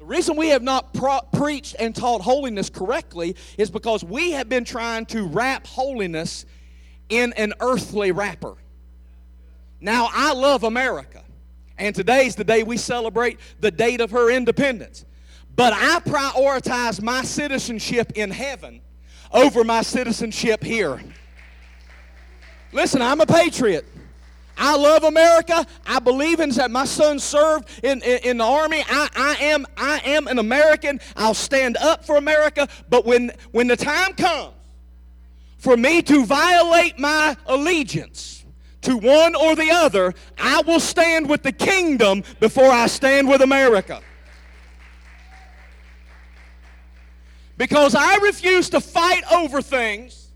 The 0.01 0.05
reason 0.05 0.37
we 0.37 0.49
have 0.49 0.63
not 0.63 0.93
pro- 0.95 1.21
preached 1.33 1.77
and 1.79 1.95
taught 1.95 2.21
holiness 2.21 2.69
correctly 2.69 3.37
is 3.57 3.71
because 3.71 4.03
we 4.03 4.33
have 4.33 4.49
been 4.49 4.65
trying 4.65 5.07
to 5.07 5.25
wrap 5.25 5.69
holiness 5.69 6.47
in 7.11 7.33
an 7.35 7.55
earthly 7.61 8.11
wrapper. 8.11 8.57
Now, 9.81 10.09
I 10.13 10.33
love 10.33 10.65
America. 10.65 11.23
And 11.79 11.95
today's 11.95 12.35
the 12.35 12.45
day 12.45 12.62
we 12.62 12.77
celebrate 12.77 13.38
the 13.61 13.71
date 13.71 14.01
of 14.01 14.11
her 14.11 14.31
independence. 14.31 15.05
But 15.55 15.73
I 15.73 16.01
prioritize 16.01 17.03
my 17.03 17.23
citizenship 17.23 18.12
in 18.14 18.31
heaven 18.31 18.81
over 19.33 19.64
my 19.64 19.83
citizenship 19.83 20.62
here. 20.62 21.01
Listen, 22.73 23.03
I'm 23.03 23.21
a 23.21 23.27
patriot. 23.27 23.85
I 24.59 24.77
love 24.77 25.05
America. 25.05 25.64
I 25.87 26.01
believe 26.01 26.41
in 26.41 26.51
that. 26.51 26.71
My 26.71 26.85
son 26.85 27.19
served 27.19 27.69
in, 27.83 28.03
in, 28.03 28.19
in, 28.25 28.38
the 28.38 28.45
army. 28.45 28.85
I, 28.88 29.09
I, 29.14 29.45
am, 29.45 29.67
I 29.77 30.01
am 30.05 30.27
an 30.27 30.38
American. 30.38 31.01
I'll 31.17 31.35
stand 31.35 31.77
up 31.77 32.05
for 32.05 32.17
America. 32.17 32.69
But 32.91 33.07
when, 33.07 33.31
when 33.53 33.69
the 33.69 33.77
time 33.77 34.14
comes 34.14 34.55
for 35.59 35.77
me 35.77 36.03
to 36.03 36.25
violate 36.27 36.99
my 36.99 37.37
allegiance, 37.47 38.38
to 38.83 38.97
one 38.97 39.35
or 39.35 39.57
the 39.57 39.71
other, 39.71 40.14
I 40.38 40.62
will 40.62 40.81
stand 40.81 41.29
with 41.29 41.43
the 41.43 41.53
kingdom 41.53 42.23
before 42.41 42.71
I 42.71 42.87
stand 42.87 43.29
with 43.29 43.43
America. 43.43 44.01
Because 47.57 47.95
I 47.95 48.17
refuse 48.19 48.71
to 48.71 48.81
fight 48.81 49.25
over 49.33 49.61
things. 49.61 50.29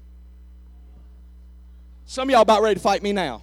Some 2.05 2.29
of 2.29 2.33
y'all 2.33 2.43
about 2.43 2.63
ready 2.63 2.75
to 2.75 2.81
fight 2.81 3.03
me 3.03 3.13
now. 3.13 3.43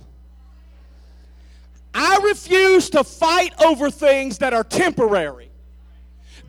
I 1.93 2.19
refuse 2.23 2.89
to 2.91 3.03
fight 3.03 3.53
over 3.63 3.89
things 3.89 4.37
that 4.39 4.53
are 4.53 4.63
temporary, 4.63 5.49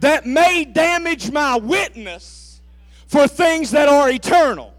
that 0.00 0.26
may 0.26 0.64
damage 0.64 1.30
my 1.30 1.56
witness 1.56 2.60
for 3.06 3.26
things 3.26 3.70
that 3.70 3.88
are 3.88 4.10
eternal. 4.10 4.74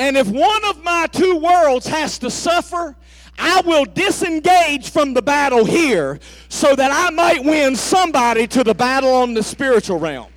And 0.00 0.16
if 0.16 0.28
one 0.28 0.64
of 0.64 0.82
my 0.82 1.08
two 1.12 1.36
worlds 1.36 1.86
has 1.86 2.18
to 2.20 2.30
suffer, 2.30 2.96
I 3.38 3.60
will 3.66 3.84
disengage 3.84 4.88
from 4.88 5.12
the 5.12 5.20
battle 5.20 5.62
here 5.62 6.20
so 6.48 6.74
that 6.74 6.90
I 6.90 7.10
might 7.10 7.44
win 7.44 7.76
somebody 7.76 8.46
to 8.46 8.64
the 8.64 8.72
battle 8.72 9.12
on 9.12 9.34
the 9.34 9.42
spiritual 9.42 9.98
realm. 9.98 10.32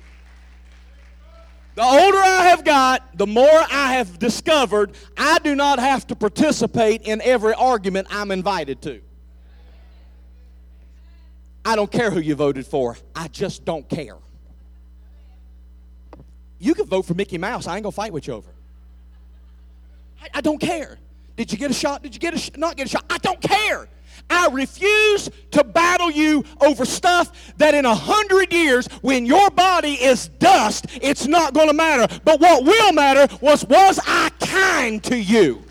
The 1.76 1.82
older 1.82 2.18
I 2.18 2.48
have 2.50 2.62
got, 2.62 3.16
the 3.16 3.26
more 3.26 3.48
I 3.48 3.94
have 3.94 4.18
discovered 4.18 4.96
I 5.16 5.38
do 5.38 5.54
not 5.54 5.78
have 5.78 6.06
to 6.08 6.14
participate 6.14 7.00
in 7.00 7.22
every 7.22 7.54
argument 7.54 8.08
I'm 8.10 8.32
invited 8.32 8.82
to. 8.82 9.00
I 11.64 11.74
don't 11.74 11.90
care 11.90 12.10
who 12.10 12.20
you 12.20 12.34
voted 12.34 12.66
for, 12.66 12.98
I 13.16 13.28
just 13.28 13.64
don't 13.64 13.88
care. 13.88 14.18
You 16.58 16.74
can 16.74 16.84
vote 16.84 17.06
for 17.06 17.14
Mickey 17.14 17.38
Mouse, 17.38 17.66
I 17.66 17.76
ain't 17.76 17.84
gonna 17.84 17.92
fight 17.92 18.12
with 18.12 18.26
you 18.26 18.34
over. 18.34 18.50
I, 20.24 20.38
I 20.38 20.40
don't 20.40 20.60
care. 20.60 20.98
Did 21.36 21.52
you 21.52 21.58
get 21.58 21.70
a 21.70 21.74
shot? 21.74 22.02
Did 22.02 22.14
you 22.14 22.20
get 22.20 22.34
a 22.34 22.38
sh- 22.38 22.50
not 22.56 22.76
get 22.76 22.86
a 22.86 22.90
shot? 22.90 23.04
I 23.10 23.18
don't 23.18 23.40
care. 23.40 23.88
I 24.30 24.48
refuse 24.48 25.28
to 25.50 25.64
battle 25.64 26.10
you 26.10 26.44
over 26.60 26.84
stuff 26.84 27.52
that 27.58 27.74
in 27.74 27.84
a 27.84 27.94
hundred 27.94 28.52
years, 28.52 28.86
when 29.02 29.26
your 29.26 29.50
body 29.50 29.92
is 29.92 30.28
dust, 30.28 30.86
it's 31.02 31.26
not 31.26 31.52
going 31.52 31.68
to 31.68 31.74
matter. 31.74 32.20
But 32.24 32.40
what 32.40 32.64
will 32.64 32.92
matter 32.92 33.26
was, 33.42 33.66
was 33.66 34.00
I 34.06 34.30
kind 34.40 35.02
to 35.04 35.18
you? 35.18 35.64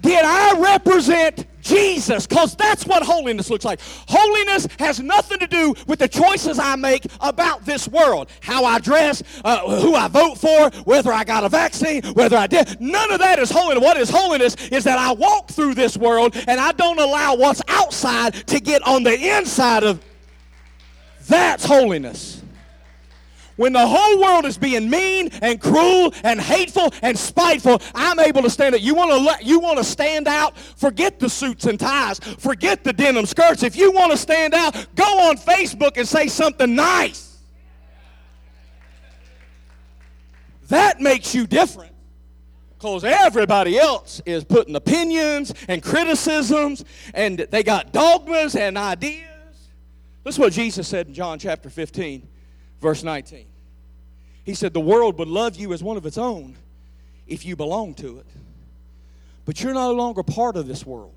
Did 0.00 0.24
I 0.24 0.58
represent 0.60 1.46
Jesus, 1.68 2.26
because 2.26 2.56
that's 2.56 2.86
what 2.86 3.02
holiness 3.02 3.50
looks 3.50 3.64
like. 3.64 3.80
Holiness 4.08 4.66
has 4.78 5.00
nothing 5.00 5.38
to 5.38 5.46
do 5.46 5.74
with 5.86 5.98
the 5.98 6.08
choices 6.08 6.58
I 6.58 6.76
make 6.76 7.04
about 7.20 7.66
this 7.66 7.86
world. 7.88 8.30
How 8.40 8.64
I 8.64 8.78
dress, 8.78 9.22
uh, 9.44 9.80
who 9.80 9.94
I 9.94 10.08
vote 10.08 10.38
for, 10.38 10.70
whether 10.84 11.12
I 11.12 11.24
got 11.24 11.44
a 11.44 11.48
vaccine, 11.50 12.02
whether 12.14 12.38
I 12.38 12.46
did. 12.46 12.80
None 12.80 13.12
of 13.12 13.18
that 13.18 13.38
is 13.38 13.50
holiness. 13.50 13.84
What 13.84 13.98
is 13.98 14.08
holiness 14.08 14.56
is 14.68 14.84
that 14.84 14.98
I 14.98 15.12
walk 15.12 15.48
through 15.48 15.74
this 15.74 15.96
world 15.96 16.34
and 16.46 16.58
I 16.58 16.72
don't 16.72 16.98
allow 16.98 17.36
what's 17.36 17.60
outside 17.68 18.32
to 18.46 18.60
get 18.60 18.82
on 18.86 19.02
the 19.02 19.36
inside 19.36 19.84
of. 19.84 20.02
That's 21.26 21.66
holiness. 21.66 22.37
When 23.58 23.72
the 23.72 23.84
whole 23.84 24.20
world 24.20 24.44
is 24.44 24.56
being 24.56 24.88
mean 24.88 25.30
and 25.42 25.60
cruel 25.60 26.14
and 26.22 26.40
hateful 26.40 26.94
and 27.02 27.18
spiteful, 27.18 27.82
I'm 27.92 28.20
able 28.20 28.42
to 28.42 28.50
stand 28.50 28.76
up. 28.76 28.80
You 28.80 28.94
want 28.94 29.10
to 29.10 29.16
let, 29.16 29.44
you 29.44 29.58
want 29.58 29.78
to 29.78 29.84
stand 29.84 30.28
out? 30.28 30.56
Forget 30.56 31.18
the 31.18 31.28
suits 31.28 31.66
and 31.66 31.78
ties. 31.78 32.20
Forget 32.20 32.84
the 32.84 32.92
denim 32.92 33.26
skirts. 33.26 33.64
If 33.64 33.74
you 33.74 33.90
want 33.90 34.12
to 34.12 34.16
stand 34.16 34.54
out, 34.54 34.74
go 34.94 35.28
on 35.28 35.36
Facebook 35.36 35.96
and 35.96 36.06
say 36.06 36.28
something 36.28 36.76
nice. 36.76 37.36
That 40.68 41.00
makes 41.00 41.34
you 41.34 41.48
different. 41.48 41.96
Because 42.74 43.02
everybody 43.02 43.76
else 43.76 44.22
is 44.24 44.44
putting 44.44 44.76
opinions 44.76 45.52
and 45.66 45.82
criticisms, 45.82 46.84
and 47.12 47.40
they 47.50 47.64
got 47.64 47.92
dogmas 47.92 48.54
and 48.54 48.78
ideas. 48.78 49.24
This 50.22 50.36
is 50.36 50.38
what 50.38 50.52
Jesus 50.52 50.86
said 50.86 51.08
in 51.08 51.14
John 51.14 51.40
chapter 51.40 51.68
15 51.68 52.28
verse 52.80 53.02
19. 53.02 53.47
He 54.48 54.54
said, 54.54 54.72
The 54.72 54.80
world 54.80 55.18
would 55.18 55.28
love 55.28 55.56
you 55.56 55.74
as 55.74 55.82
one 55.82 55.98
of 55.98 56.06
its 56.06 56.16
own 56.16 56.56
if 57.26 57.44
you 57.44 57.54
belong 57.54 57.92
to 57.96 58.16
it. 58.16 58.26
But 59.44 59.62
you're 59.62 59.74
no 59.74 59.92
longer 59.92 60.22
part 60.22 60.56
of 60.56 60.66
this 60.66 60.86
world. 60.86 61.14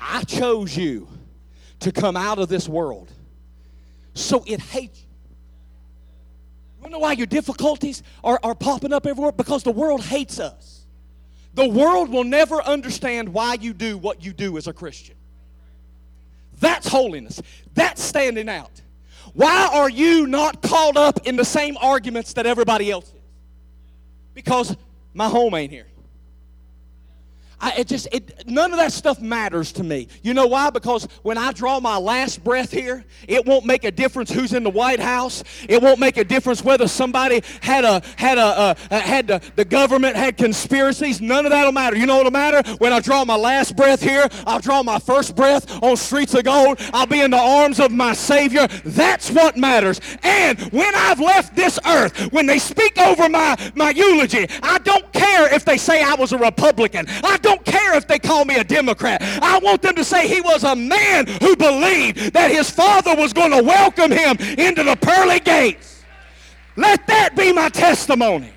I 0.00 0.22
chose 0.22 0.76
you 0.76 1.08
to 1.80 1.90
come 1.90 2.16
out 2.16 2.38
of 2.38 2.48
this 2.48 2.68
world. 2.68 3.10
So 4.14 4.44
it 4.46 4.60
hates 4.60 5.00
you. 5.00 5.08
You 6.84 6.90
know 6.90 7.00
why 7.00 7.14
your 7.14 7.26
difficulties 7.26 8.04
are, 8.22 8.38
are 8.44 8.54
popping 8.54 8.92
up 8.92 9.04
everywhere? 9.04 9.32
Because 9.32 9.64
the 9.64 9.72
world 9.72 10.04
hates 10.04 10.38
us. 10.38 10.86
The 11.54 11.68
world 11.68 12.08
will 12.08 12.22
never 12.22 12.62
understand 12.62 13.30
why 13.30 13.54
you 13.54 13.72
do 13.72 13.98
what 13.98 14.24
you 14.24 14.32
do 14.32 14.56
as 14.58 14.68
a 14.68 14.72
Christian. 14.72 15.16
That's 16.60 16.86
holiness. 16.86 17.42
That's 17.74 18.00
standing 18.00 18.48
out. 18.48 18.80
Why 19.34 19.70
are 19.72 19.88
you 19.88 20.26
not 20.26 20.62
caught 20.62 20.96
up 20.96 21.26
in 21.26 21.36
the 21.36 21.44
same 21.44 21.76
arguments 21.78 22.34
that 22.34 22.46
everybody 22.46 22.90
else 22.90 23.08
is? 23.08 23.20
Because 24.34 24.76
my 25.14 25.28
home 25.28 25.54
ain't 25.54 25.72
here. 25.72 25.86
I, 27.62 27.74
it 27.78 27.86
just 27.86 28.08
it, 28.10 28.44
none 28.48 28.72
of 28.72 28.78
that 28.78 28.92
stuff 28.92 29.20
matters 29.20 29.70
to 29.74 29.84
me. 29.84 30.08
You 30.22 30.34
know 30.34 30.48
why? 30.48 30.70
Because 30.70 31.06
when 31.22 31.38
I 31.38 31.52
draw 31.52 31.78
my 31.78 31.96
last 31.96 32.42
breath 32.42 32.72
here, 32.72 33.04
it 33.28 33.46
won't 33.46 33.64
make 33.64 33.84
a 33.84 33.92
difference 33.92 34.32
who's 34.32 34.52
in 34.52 34.64
the 34.64 34.70
White 34.70 34.98
House. 34.98 35.44
It 35.68 35.80
won't 35.80 36.00
make 36.00 36.16
a 36.16 36.24
difference 36.24 36.64
whether 36.64 36.88
somebody 36.88 37.42
had 37.60 37.84
a 37.84 38.02
had 38.16 38.38
a 38.38 38.42
uh, 38.42 38.74
had 38.90 39.28
the, 39.28 39.40
the 39.54 39.64
government 39.64 40.16
had 40.16 40.36
conspiracies. 40.36 41.20
None 41.20 41.46
of 41.46 41.50
that'll 41.52 41.70
matter. 41.70 41.96
You 41.96 42.06
know 42.06 42.16
what'll 42.16 42.32
matter? 42.32 42.68
When 42.78 42.92
I 42.92 42.98
draw 42.98 43.24
my 43.24 43.36
last 43.36 43.76
breath 43.76 44.02
here, 44.02 44.28
I'll 44.44 44.60
draw 44.60 44.82
my 44.82 44.98
first 44.98 45.36
breath 45.36 45.80
on 45.84 45.96
streets 45.96 46.34
of 46.34 46.44
gold. 46.44 46.80
I'll 46.92 47.06
be 47.06 47.20
in 47.20 47.30
the 47.30 47.38
arms 47.38 47.78
of 47.78 47.92
my 47.92 48.12
Savior. 48.12 48.66
That's 48.84 49.30
what 49.30 49.56
matters. 49.56 50.00
And 50.24 50.58
when 50.72 50.92
I've 50.96 51.20
left 51.20 51.54
this 51.54 51.78
earth, 51.86 52.32
when 52.32 52.46
they 52.46 52.58
speak 52.58 52.98
over 52.98 53.28
my 53.28 53.56
my 53.76 53.90
eulogy, 53.90 54.48
I 54.64 54.78
don't 54.78 55.12
care 55.12 55.54
if 55.54 55.64
they 55.64 55.78
say 55.78 56.02
I 56.02 56.14
was 56.14 56.32
a 56.32 56.38
Republican. 56.38 57.06
I 57.22 57.36
don't 57.38 57.51
don't 57.52 57.64
care 57.66 57.96
if 57.96 58.06
they 58.06 58.18
call 58.18 58.44
me 58.44 58.56
a 58.56 58.64
Democrat. 58.64 59.20
I 59.42 59.58
want 59.58 59.82
them 59.82 59.94
to 59.96 60.04
say 60.04 60.26
he 60.26 60.40
was 60.40 60.64
a 60.64 60.74
man 60.74 61.26
who 61.26 61.54
believed 61.56 62.32
that 62.32 62.50
his 62.50 62.70
father 62.70 63.14
was 63.14 63.32
going 63.32 63.50
to 63.50 63.62
welcome 63.62 64.10
him 64.10 64.36
into 64.58 64.82
the 64.82 64.96
pearly 64.96 65.40
gates. 65.40 66.02
Let 66.76 67.06
that 67.08 67.36
be 67.36 67.52
my 67.52 67.68
testimony. 67.68 68.52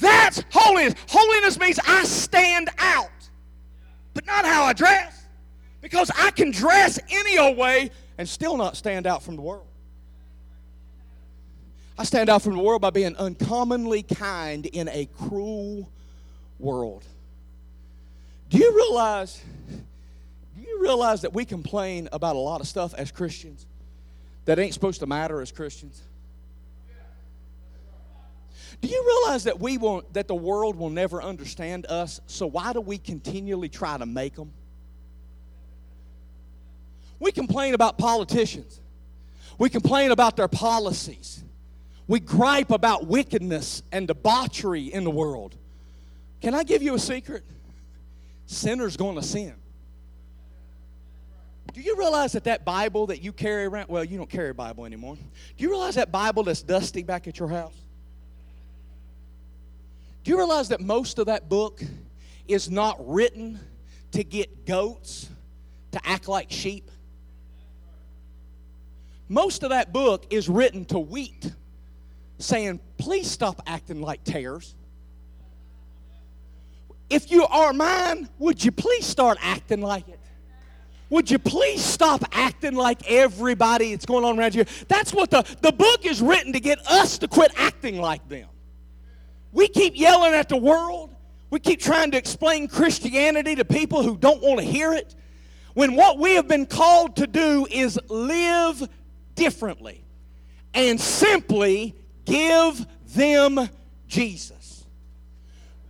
That's 0.00 0.42
holiness. 0.50 0.94
Holiness 1.08 1.58
means 1.58 1.78
I 1.86 2.04
stand 2.04 2.70
out, 2.78 3.10
but 4.14 4.26
not 4.26 4.44
how 4.44 4.64
I 4.64 4.72
dress. 4.72 5.26
Because 5.80 6.10
I 6.16 6.32
can 6.32 6.50
dress 6.50 6.98
any 7.08 7.38
old 7.38 7.56
way 7.56 7.90
and 8.18 8.28
still 8.28 8.56
not 8.56 8.76
stand 8.76 9.06
out 9.06 9.22
from 9.22 9.36
the 9.36 9.42
world. 9.42 9.66
I 11.96 12.04
stand 12.04 12.28
out 12.28 12.42
from 12.42 12.56
the 12.56 12.62
world 12.62 12.82
by 12.82 12.90
being 12.90 13.14
uncommonly 13.16 14.02
kind 14.02 14.66
in 14.66 14.88
a 14.88 15.08
cruel 15.18 15.88
world. 16.58 17.04
Do 18.48 18.58
you 18.58 18.74
realize? 18.74 19.42
Do 20.56 20.62
you 20.62 20.80
realize 20.80 21.22
that 21.22 21.32
we 21.32 21.44
complain 21.44 22.08
about 22.12 22.36
a 22.36 22.38
lot 22.38 22.60
of 22.60 22.66
stuff 22.66 22.94
as 22.94 23.10
Christians 23.10 23.66
that 24.44 24.58
ain't 24.58 24.74
supposed 24.74 25.00
to 25.00 25.06
matter 25.06 25.40
as 25.40 25.52
Christians? 25.52 26.02
Do 28.80 28.88
you 28.88 29.04
realize 29.06 29.44
that 29.44 29.58
we 29.58 29.76
won't, 29.76 30.12
that 30.14 30.28
the 30.28 30.34
world 30.34 30.76
will 30.76 30.90
never 30.90 31.20
understand 31.20 31.86
us? 31.86 32.20
So 32.26 32.46
why 32.46 32.72
do 32.72 32.80
we 32.80 32.96
continually 32.96 33.68
try 33.68 33.98
to 33.98 34.06
make 34.06 34.36
them? 34.36 34.52
We 37.18 37.32
complain 37.32 37.74
about 37.74 37.98
politicians. 37.98 38.80
We 39.58 39.68
complain 39.68 40.12
about 40.12 40.36
their 40.36 40.46
policies. 40.46 41.42
We 42.06 42.20
gripe 42.20 42.70
about 42.70 43.06
wickedness 43.06 43.82
and 43.90 44.06
debauchery 44.06 44.84
in 44.84 45.02
the 45.02 45.10
world. 45.10 45.56
Can 46.40 46.54
I 46.54 46.62
give 46.62 46.80
you 46.80 46.94
a 46.94 46.98
secret? 46.98 47.42
Sinner's 48.48 48.96
going 48.96 49.14
to 49.14 49.22
sin. 49.22 49.54
Do 51.74 51.82
you 51.82 51.96
realize 51.96 52.32
that 52.32 52.44
that 52.44 52.64
Bible 52.64 53.06
that 53.08 53.22
you 53.22 53.32
carry 53.32 53.66
around, 53.66 53.88
well, 53.88 54.02
you 54.02 54.16
don't 54.16 54.30
carry 54.30 54.48
a 54.48 54.54
Bible 54.54 54.86
anymore. 54.86 55.16
Do 55.56 55.62
you 55.62 55.70
realize 55.70 55.94
that 55.96 56.10
Bible 56.10 56.42
that's 56.42 56.62
dusty 56.62 57.02
back 57.02 57.28
at 57.28 57.38
your 57.38 57.48
house? 57.48 57.74
Do 60.24 60.30
you 60.30 60.38
realize 60.38 60.68
that 60.70 60.80
most 60.80 61.18
of 61.18 61.26
that 61.26 61.48
book 61.48 61.82
is 62.48 62.70
not 62.70 62.96
written 63.06 63.60
to 64.12 64.24
get 64.24 64.66
goats 64.66 65.28
to 65.92 66.00
act 66.04 66.26
like 66.26 66.50
sheep? 66.50 66.90
Most 69.28 69.62
of 69.62 69.70
that 69.70 69.92
book 69.92 70.26
is 70.30 70.48
written 70.48 70.86
to 70.86 70.98
wheat, 70.98 71.52
saying, 72.38 72.80
please 72.96 73.30
stop 73.30 73.60
acting 73.66 74.00
like 74.00 74.24
tares. 74.24 74.74
If 77.10 77.30
you 77.30 77.46
are 77.46 77.72
mine, 77.72 78.28
would 78.38 78.64
you 78.64 78.72
please 78.72 79.06
start 79.06 79.38
acting 79.40 79.80
like 79.80 80.08
it? 80.08 80.20
Would 81.10 81.30
you 81.30 81.38
please 81.38 81.82
stop 81.82 82.22
acting 82.32 82.74
like 82.74 83.10
everybody 83.10 83.92
that's 83.92 84.04
going 84.04 84.24
on 84.24 84.38
around 84.38 84.54
you? 84.54 84.64
That's 84.88 85.14
what 85.14 85.30
the, 85.30 85.42
the 85.62 85.72
book 85.72 86.04
is 86.04 86.20
written 86.20 86.52
to 86.52 86.60
get 86.60 86.78
us 86.86 87.18
to 87.18 87.28
quit 87.28 87.50
acting 87.56 87.98
like 87.98 88.28
them. 88.28 88.48
We 89.52 89.68
keep 89.68 89.98
yelling 89.98 90.34
at 90.34 90.50
the 90.50 90.58
world. 90.58 91.14
We 91.50 91.60
keep 91.60 91.80
trying 91.80 92.10
to 92.10 92.18
explain 92.18 92.68
Christianity 92.68 93.54
to 93.54 93.64
people 93.64 94.02
who 94.02 94.18
don't 94.18 94.42
want 94.42 94.60
to 94.60 94.66
hear 94.66 94.92
it. 94.92 95.14
When 95.72 95.94
what 95.94 96.18
we 96.18 96.34
have 96.34 96.46
been 96.46 96.66
called 96.66 97.16
to 97.16 97.26
do 97.26 97.66
is 97.70 97.98
live 98.08 98.86
differently. 99.34 100.04
and 100.74 101.00
simply 101.00 101.94
give 102.24 102.86
them 103.14 103.68
Jesus. 104.06 104.57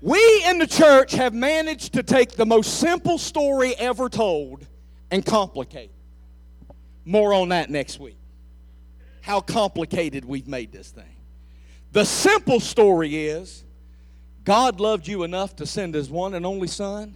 We 0.00 0.44
in 0.46 0.58
the 0.58 0.66
church 0.66 1.12
have 1.12 1.34
managed 1.34 1.94
to 1.94 2.02
take 2.02 2.32
the 2.32 2.46
most 2.46 2.78
simple 2.78 3.18
story 3.18 3.74
ever 3.76 4.08
told 4.08 4.64
and 5.10 5.24
complicate. 5.24 5.90
More 7.04 7.34
on 7.34 7.48
that 7.48 7.68
next 7.68 7.98
week. 7.98 8.16
How 9.22 9.40
complicated 9.40 10.24
we've 10.24 10.46
made 10.46 10.70
this 10.70 10.90
thing. 10.90 11.16
The 11.92 12.04
simple 12.04 12.60
story 12.60 13.26
is 13.26 13.64
God 14.44 14.78
loved 14.78 15.08
you 15.08 15.24
enough 15.24 15.56
to 15.56 15.66
send 15.66 15.94
his 15.94 16.08
one 16.08 16.34
and 16.34 16.46
only 16.46 16.68
Son 16.68 17.14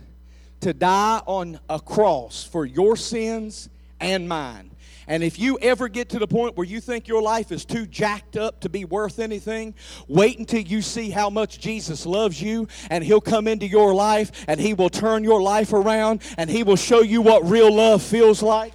to 0.60 0.72
die 0.72 1.20
on 1.26 1.60
a 1.68 1.78
cross 1.78 2.44
for 2.44 2.66
your 2.66 2.96
sins 2.96 3.68
and 4.00 4.28
mine. 4.28 4.71
And 5.12 5.22
if 5.22 5.38
you 5.38 5.59
ever 5.61 5.88
get 5.88 6.09
to 6.09 6.18
the 6.18 6.27
point 6.27 6.57
where 6.57 6.66
you 6.66 6.81
think 6.81 7.07
your 7.07 7.20
life 7.20 7.53
is 7.53 7.66
too 7.66 7.85
jacked 7.85 8.38
up 8.38 8.61
to 8.61 8.70
be 8.70 8.87
worth 8.87 9.18
anything, 9.18 9.75
wait 10.09 10.38
until 10.38 10.62
you 10.62 10.81
see 10.81 11.11
how 11.11 11.29
much 11.29 11.61
Jesus 11.61 12.07
loves 12.07 12.40
you, 12.40 12.66
and 12.88 13.05
He'll 13.05 13.20
come 13.20 13.46
into 13.46 13.66
your 13.66 13.92
life 13.92 14.46
and 14.48 14.59
He 14.59 14.72
will 14.72 14.88
turn 14.88 15.22
your 15.22 15.42
life 15.42 15.75
around 15.75 16.22
and 16.38 16.48
He 16.48 16.62
will 16.62 16.77
show 16.77 17.03
you 17.03 17.20
what 17.20 17.44
real 17.44 17.70
love 17.70 18.03
feels 18.03 18.42
like. 18.42 18.72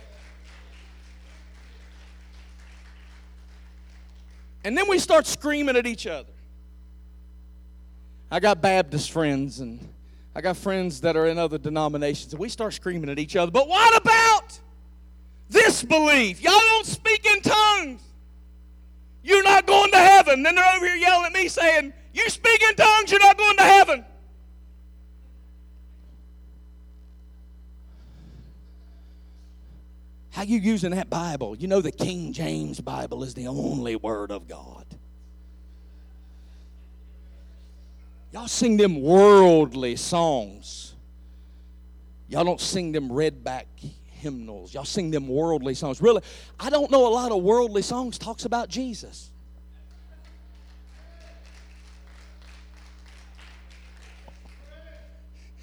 And 4.63 4.77
then 4.77 4.87
we 4.87 4.99
start 4.99 5.25
screaming 5.25 5.75
at 5.75 5.87
each 5.87 6.05
other. 6.05 6.29
I 8.29 8.39
got 8.39 8.61
Baptist 8.61 9.09
friends 9.09 9.59
and 9.59 9.91
I 10.35 10.41
got 10.41 10.55
friends 10.55 11.01
that 11.01 11.17
are 11.17 11.25
in 11.25 11.39
other 11.39 11.57
denominations, 11.57 12.31
and 12.31 12.39
we 12.39 12.49
start 12.49 12.75
screaming 12.75 13.09
at 13.09 13.17
each 13.17 13.35
other. 13.35 13.49
But 13.49 13.67
what 13.67 13.99
about 13.99 14.59
this 15.49 15.83
belief? 15.83 16.41
Y'all 16.41 16.53
don't 16.53 16.85
speak 16.85 17.25
in 17.25 17.41
tongues. 17.41 18.01
You're 19.23 19.43
not 19.43 19.65
going 19.65 19.91
to 19.91 19.97
heaven. 19.97 20.43
Then 20.43 20.55
they're 20.55 20.75
over 20.75 20.85
here 20.85 20.95
yelling 20.95 21.25
at 21.27 21.33
me 21.33 21.47
saying, 21.47 21.93
You 22.13 22.29
speak 22.29 22.61
in 22.63 22.75
tongues, 22.75 23.11
you're 23.11 23.19
not 23.19 23.37
going 23.37 23.57
to 23.57 23.63
heaven. 23.63 24.05
How 30.37 30.43
you 30.43 30.59
using 30.59 30.91
that 30.91 31.09
Bible? 31.09 31.55
You 31.57 31.67
know 31.67 31.81
the 31.81 31.91
King 31.91 32.31
James 32.31 32.79
Bible 32.79 33.23
is 33.23 33.33
the 33.33 33.47
only 33.47 33.95
word 33.95 34.31
of 34.31 34.47
God. 34.47 34.85
Y'all 38.31 38.47
sing 38.47 38.77
them 38.77 39.01
worldly 39.01 39.95
songs. 39.95 40.93
Y'all 42.29 42.43
don't 42.43 42.61
sing 42.61 42.91
them 42.91 43.09
redback 43.09 43.65
hymnals. 44.17 44.73
Y'all 44.73 44.85
sing 44.85 45.11
them 45.11 45.27
worldly 45.27 45.73
songs. 45.73 46.01
Really, 46.01 46.21
I 46.59 46.69
don't 46.69 46.91
know 46.91 47.07
a 47.07 47.09
lot 47.09 47.31
of 47.31 47.41
worldly 47.43 47.81
songs 47.81 48.17
talks 48.17 48.45
about 48.45 48.69
Jesus. 48.69 49.31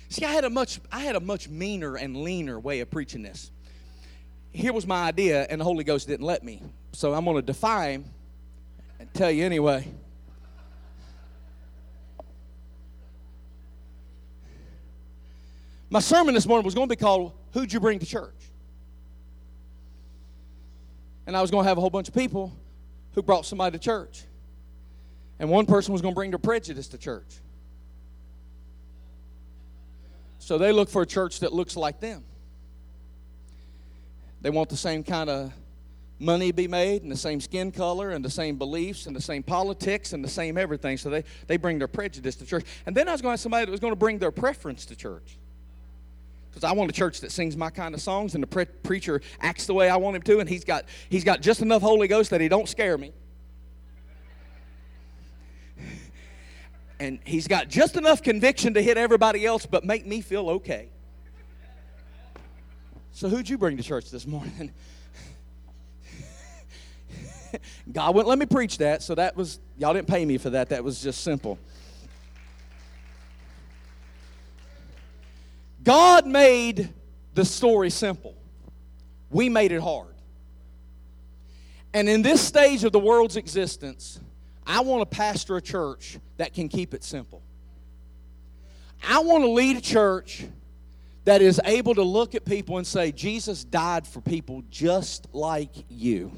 See, 0.09 0.25
I 0.25 0.31
had 0.31 0.45
a 0.45 0.51
much 0.51 0.81
I 0.93 1.01
had 1.01 1.17
a 1.17 1.21
much 1.21 1.49
meaner 1.49 1.97
and 1.97 2.17
leaner 2.17 2.61
way 2.61 2.81
of 2.81 2.90
preaching 2.90 3.23
this. 3.23 3.51
Here 4.53 4.73
was 4.73 4.87
my 4.87 5.09
idea, 5.09 5.45
and 5.51 5.61
the 5.61 5.64
Holy 5.64 5.83
Ghost 5.83 6.07
didn't 6.07 6.25
let 6.25 6.45
me. 6.45 6.62
So 6.93 7.12
I'm 7.12 7.25
going 7.25 7.35
to 7.37 7.43
defy 7.43 7.90
him 7.90 8.05
and 9.01 9.12
tell 9.12 9.31
you 9.31 9.45
anyway. 9.45 9.88
My 15.90 15.99
sermon 16.01 16.35
this 16.35 16.47
morning 16.47 16.64
was 16.64 16.75
going 16.75 16.88
to 16.88 16.93
be 16.93 17.01
called 17.01 17.33
Who'd 17.53 17.73
You 17.73 17.81
Bring 17.81 17.99
to 17.99 18.07
Church? 18.07 18.43
And 21.27 21.37
I 21.37 21.41
was 21.41 21.51
going 21.51 21.65
to 21.65 21.69
have 21.69 21.79
a 21.79 21.81
whole 21.81 21.91
bunch 21.91 22.09
of 22.09 22.15
people 22.15 22.53
who 23.15 23.23
brought 23.23 23.47
somebody 23.47 23.79
to 23.79 23.83
church. 23.83 24.25
And 25.39 25.49
one 25.49 25.67
person 25.67 25.93
was 25.93 26.03
going 26.03 26.15
to 26.15 26.17
bring 26.17 26.31
their 26.31 26.39
prejudice 26.39 26.89
to 26.89 26.99
church. 26.99 27.39
So 30.39 30.59
they 30.59 30.73
look 30.73 30.91
for 30.91 31.03
a 31.03 31.07
church 31.07 31.41
that 31.41 31.53
looks 31.53 31.77
like 31.77 32.01
them. 32.01 32.23
They 34.43 34.51
want 34.51 34.69
the 34.69 34.77
same 34.77 35.03
kind 35.03 35.31
of 35.31 35.53
money 36.19 36.49
to 36.49 36.53
be 36.53 36.69
made 36.69 37.03
and 37.03 37.11
the 37.11 37.17
same 37.17 37.41
skin 37.41 37.73
color 37.73 38.11
and 38.11 38.25
the 38.25 38.31
same 38.31 38.57
beliefs 38.57 39.07
and 39.07 39.17
the 39.17 39.23
same 39.23 39.43
politics 39.43 40.13
and 40.13 40.23
the 40.23 40.29
same 40.29 40.59
everything. 40.59 40.99
So 40.99 41.09
they, 41.09 41.25
they 41.47 41.57
bring 41.57 41.79
their 41.79 41.89
prejudice 41.89 42.37
to 42.37 42.47
church. 42.47 42.65
And 42.85 42.95
then 42.95 43.09
I 43.09 43.13
was 43.13 43.23
going 43.23 43.31
to 43.31 43.33
have 43.33 43.41
somebody 43.41 43.65
that 43.65 43.71
was 43.71 43.81
going 43.81 43.93
to 43.93 43.99
bring 43.99 44.19
their 44.19 44.31
preference 44.31 44.85
to 44.87 44.97
church 44.97 45.39
because 46.55 46.62
I 46.62 46.73
want 46.73 46.88
a 46.88 46.95
church 46.95 47.21
that 47.23 47.33
sings 47.33 47.57
my 47.57 47.69
kind 47.69 47.97
of 47.97 48.01
songs 48.01 48.35
and 48.35 48.43
the 48.43 48.47
pre- 48.47 48.67
preacher 48.67 49.21
acts 49.40 49.67
the 49.67 49.75
way 49.75 49.90
I 49.90 49.97
want 49.97 50.14
him 50.14 50.23
to, 50.23 50.38
and 50.38 50.49
he's 50.49 50.64
got 50.64 50.85
he's 51.09 51.25
got 51.25 51.40
just 51.40 51.62
enough 51.62 51.83
Holy 51.83 52.07
Ghost 52.07 52.31
that 52.31 52.40
he 52.40 52.47
don't 52.47 52.69
scare 52.69 52.97
me. 52.97 53.12
And 57.01 57.19
he's 57.25 57.49
got 57.49 57.69
just 57.69 57.97
enough 57.97 58.23
conviction 58.23 58.75
to 58.75 58.83
hit 58.83 58.97
everybody 58.97 59.45
else, 59.45 59.67
but 59.67 59.85
make 59.85 60.07
me 60.07 60.21
feel 60.21 60.49
okay. 60.49 60.90
So 63.11 63.29
who'd 63.29 63.49
you 63.49 63.59
bring 63.59 63.77
to 63.77 63.83
church 63.83 64.11
this 64.11 64.25
morning? 64.25 64.73
God 67.93 68.14
wouldn't 68.14 68.29
let 68.29 68.38
me 68.38 68.47
preach 68.47 68.79
that, 68.79 69.03
so 69.03 69.17
that 69.17 69.37
was 69.37 69.59
y'all 69.77 69.93
didn't 69.93 70.07
pay 70.07 70.25
me 70.25 70.38
for 70.38 70.51
that. 70.51 70.69
That 70.69 70.85
was 70.85 71.03
just 71.03 71.23
simple. 71.23 71.59
God 75.85 76.27
made 76.27 76.92
the 77.35 77.44
story 77.44 77.90
simple, 77.90 78.35
we 79.31 79.49
made 79.49 79.73
it 79.73 79.81
hard. 79.81 80.09
And 81.92 82.09
in 82.09 82.23
this 82.23 82.40
stage 82.40 82.83
of 82.83 82.90
the 82.90 82.99
world's 82.99 83.37
existence, 83.37 84.18
I 84.66 84.81
want 84.81 85.09
to 85.09 85.16
pastor 85.16 85.57
a 85.57 85.62
church 85.62 86.18
that 86.38 86.53
can 86.53 86.68
keep 86.68 86.92
it 86.94 87.05
simple. 87.05 87.42
I 89.07 89.20
want 89.20 89.44
to 89.44 89.51
lead 89.51 89.77
a 89.77 89.81
church 89.81 90.44
that 91.25 91.40
is 91.40 91.61
able 91.64 91.94
to 91.94 92.03
look 92.03 92.35
at 92.35 92.44
people 92.44 92.79
and 92.79 92.87
say, 92.87 93.12
Jesus 93.12 93.62
died 93.62 94.07
for 94.07 94.20
people 94.20 94.64
just 94.70 95.29
like 95.33 95.70
you 95.88 96.33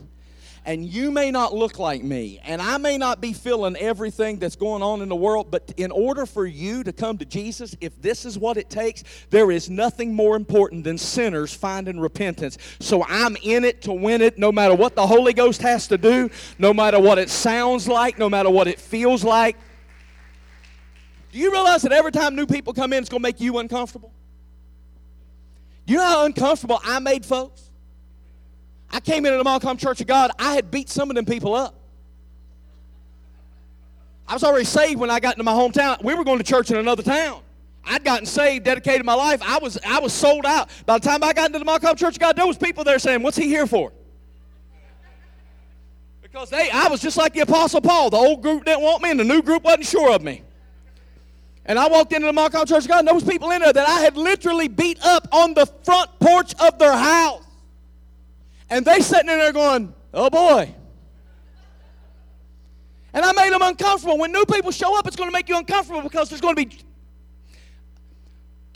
and 0.67 0.85
you 0.85 1.13
may 1.13 1.31
not 1.31 1.55
look 1.55 1.79
like 1.79 2.03
me, 2.03 2.41
and 2.45 2.61
I 2.61 2.77
may 2.77 2.99
not 2.99 3.21
be 3.21 3.33
feeling 3.33 3.77
everything 3.77 4.39
that's 4.41 4.57
going 4.57 4.83
on 4.83 5.01
in 5.01 5.09
the 5.09 5.17
world, 5.17 5.49
but 5.49 5.73
in 5.77 5.93
order 5.93 6.27
for 6.27 6.45
you 6.45 6.83
to 6.83 6.93
come 6.93 7.17
to 7.19 7.25
Jesus, 7.25 7.77
if 7.81 8.03
this 8.03 8.25
is 8.25 8.37
what 8.37 8.57
it 8.57 8.69
takes, 8.69 9.05
there 9.31 9.53
is 9.53 9.71
nothing 9.71 10.13
more 10.13 10.35
important 10.35 10.83
than 10.83 10.99
sinners 10.99 11.55
finding 11.55 12.01
repentance. 12.01 12.59
So 12.81 13.05
I'm 13.09 13.37
in 13.45 13.65
it 13.65 13.81
to 13.83 13.93
win 13.93 14.21
it, 14.21 14.39
no 14.39 14.51
matter 14.51 14.75
what 14.75 14.97
the 14.97 15.07
Holy 15.07 15.33
Ghost 15.33 15.63
has 15.63 15.87
to 15.87 15.97
do, 15.97 16.29
no 16.59 16.75
matter 16.75 16.99
what 16.99 17.19
it 17.19 17.31
sounds 17.31 17.87
like, 17.87 18.19
no 18.19 18.29
matter 18.29 18.51
what 18.51 18.67
it 18.67 18.81
feels 18.81 19.23
like. 19.23 19.57
Do 21.31 21.39
you 21.39 21.53
realize 21.53 21.83
that 21.83 21.93
every 21.93 22.11
time 22.11 22.35
new 22.35 22.47
people 22.47 22.73
come 22.73 22.93
in, 22.93 23.01
it's 23.01 23.09
going 23.09 23.23
to 23.23 23.29
make 23.29 23.41
you 23.41 23.59
uncomfortable? 23.59 24.13
You 25.87 25.99
know 25.99 26.05
how 26.05 26.25
uncomfortable 26.25 26.81
I 26.83 26.99
made 26.99 27.25
folks? 27.25 27.66
I 28.91 29.01
came 29.01 29.27
into 29.27 29.39
the 29.39 29.45
Malcolm 29.45 29.77
Church 29.77 30.01
of 30.01 30.07
God, 30.07 30.31
I 30.39 30.55
had 30.55 30.71
beat 30.71 30.89
some 30.89 31.11
of 31.11 31.17
them 31.17 31.25
people 31.25 31.55
up. 31.55 31.75
I 34.29 34.35
was 34.35 34.43
already 34.43 34.65
saved 34.65 34.99
when 34.99 35.11
I 35.11 35.21
got 35.21 35.35
into 35.35 35.45
my 35.45 35.53
hometown. 35.53 36.03
We 36.03 36.15
were 36.15 36.25
going 36.25 36.39
to 36.39 36.45
church 36.45 36.71
in 36.71 36.77
another 36.77 37.03
town. 37.03 37.43
I'd 37.85 38.03
gotten 38.03 38.27
saved, 38.27 38.65
dedicated 38.65 39.07
my 39.07 39.15
life. 39.15 39.41
I 39.43 39.59
was, 39.59 39.79
I 39.87 40.01
was 40.01 40.13
sold 40.13 40.45
out. 40.45 40.69
By 40.85 40.99
the 40.99 41.09
time 41.09 41.23
I 41.23 41.33
got 41.33 41.47
into 41.47 41.61
the 41.61 41.65
Malcolm 41.65 41.95
Church 41.95 42.15
of 42.17 42.21
God, 42.21 42.35
there 42.35 42.47
was 42.47 42.59
people 42.59 42.83
there 42.83 42.99
saying, 42.99 43.23
what's 43.23 43.37
he 43.37 43.47
here 43.47 43.67
for? 43.67 43.93
Because 46.21 46.51
they, 46.51 46.69
I 46.71 46.89
was 46.89 47.01
just 47.01 47.17
like 47.17 47.33
the 47.33 47.41
Apostle 47.41 47.81
Paul. 47.81 48.11
The 48.11 48.17
old 48.17 48.43
group 48.43 48.65
didn't 48.65 48.83
want 48.83 49.03
me, 49.03 49.11
and 49.13 49.21
the 49.21 49.25
new 49.25 49.41
group 49.41 49.63
wasn't 49.63 49.87
sure 49.87 50.13
of 50.13 50.23
me. 50.23 50.43
And 51.65 51.79
I 51.79 51.89
walked 51.89 52.13
into 52.13 52.27
the 52.27 52.33
Malcolm 52.33 52.67
Church 52.67 52.85
of 52.85 52.89
God, 52.89 52.99
and 53.01 53.09
there 53.09 53.15
was 53.15 53.25
people 53.25 53.53
in 53.53 53.63
there 53.63 53.73
that 53.73 53.89
I 53.89 54.01
had 54.01 54.17
literally 54.17 54.67
beat 54.67 55.01
up 55.05 55.29
on 55.31 55.55
the 55.55 55.67
front 55.67 56.11
porch 56.19 56.55
of 56.61 56.79
their 56.79 56.93
house. 56.93 57.46
And 58.69 58.85
they 58.85 59.01
sitting 59.01 59.31
in 59.31 59.39
there 59.39 59.53
going, 59.53 59.95
oh 60.13 60.31
boy. 60.31 60.75
And 63.13 63.25
I 63.25 63.33
made 63.33 63.53
them 63.53 63.63
uncomfortable. 63.63 64.19
When 64.19 64.33
new 64.33 64.45
people 64.45 64.71
show 64.71 64.99
up, 64.99 65.07
it's 65.07 65.17
going 65.17 65.29
to 65.29 65.33
make 65.33 65.49
you 65.49 65.57
uncomfortable 65.57 66.03
because 66.03 66.29
there's 66.29 66.41
going 66.41 66.57
to 66.57 66.67
be 66.67 66.79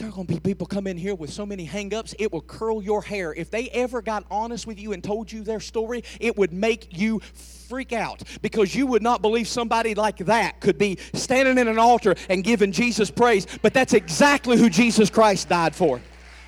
there 0.01 0.09
are 0.09 0.11
going 0.11 0.25
to 0.25 0.33
be 0.33 0.39
people 0.39 0.65
come 0.65 0.87
in 0.87 0.97
here 0.97 1.13
with 1.13 1.31
so 1.31 1.45
many 1.45 1.67
hangups, 1.67 2.15
it 2.17 2.33
will 2.33 2.41
curl 2.41 2.81
your 2.81 3.03
hair. 3.03 3.35
If 3.35 3.51
they 3.51 3.69
ever 3.69 4.01
got 4.01 4.25
honest 4.31 4.65
with 4.65 4.79
you 4.79 4.93
and 4.93 5.03
told 5.03 5.31
you 5.31 5.43
their 5.43 5.59
story, 5.59 6.03
it 6.19 6.35
would 6.35 6.51
make 6.51 6.87
you 6.97 7.19
freak 7.19 7.93
out 7.93 8.23
because 8.41 8.73
you 8.73 8.87
would 8.87 9.03
not 9.03 9.21
believe 9.21 9.47
somebody 9.47 9.93
like 9.93 10.17
that 10.17 10.59
could 10.59 10.79
be 10.79 10.97
standing 11.13 11.59
in 11.59 11.67
an 11.67 11.77
altar 11.77 12.15
and 12.29 12.43
giving 12.43 12.71
Jesus 12.71 13.11
praise. 13.11 13.45
But 13.61 13.75
that's 13.75 13.93
exactly 13.93 14.57
who 14.57 14.71
Jesus 14.71 15.11
Christ 15.11 15.49
died 15.49 15.75
for. 15.75 16.01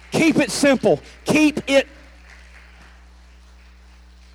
Keep 0.10 0.38
it 0.38 0.50
simple, 0.50 1.00
keep 1.24 1.60
it 1.70 1.88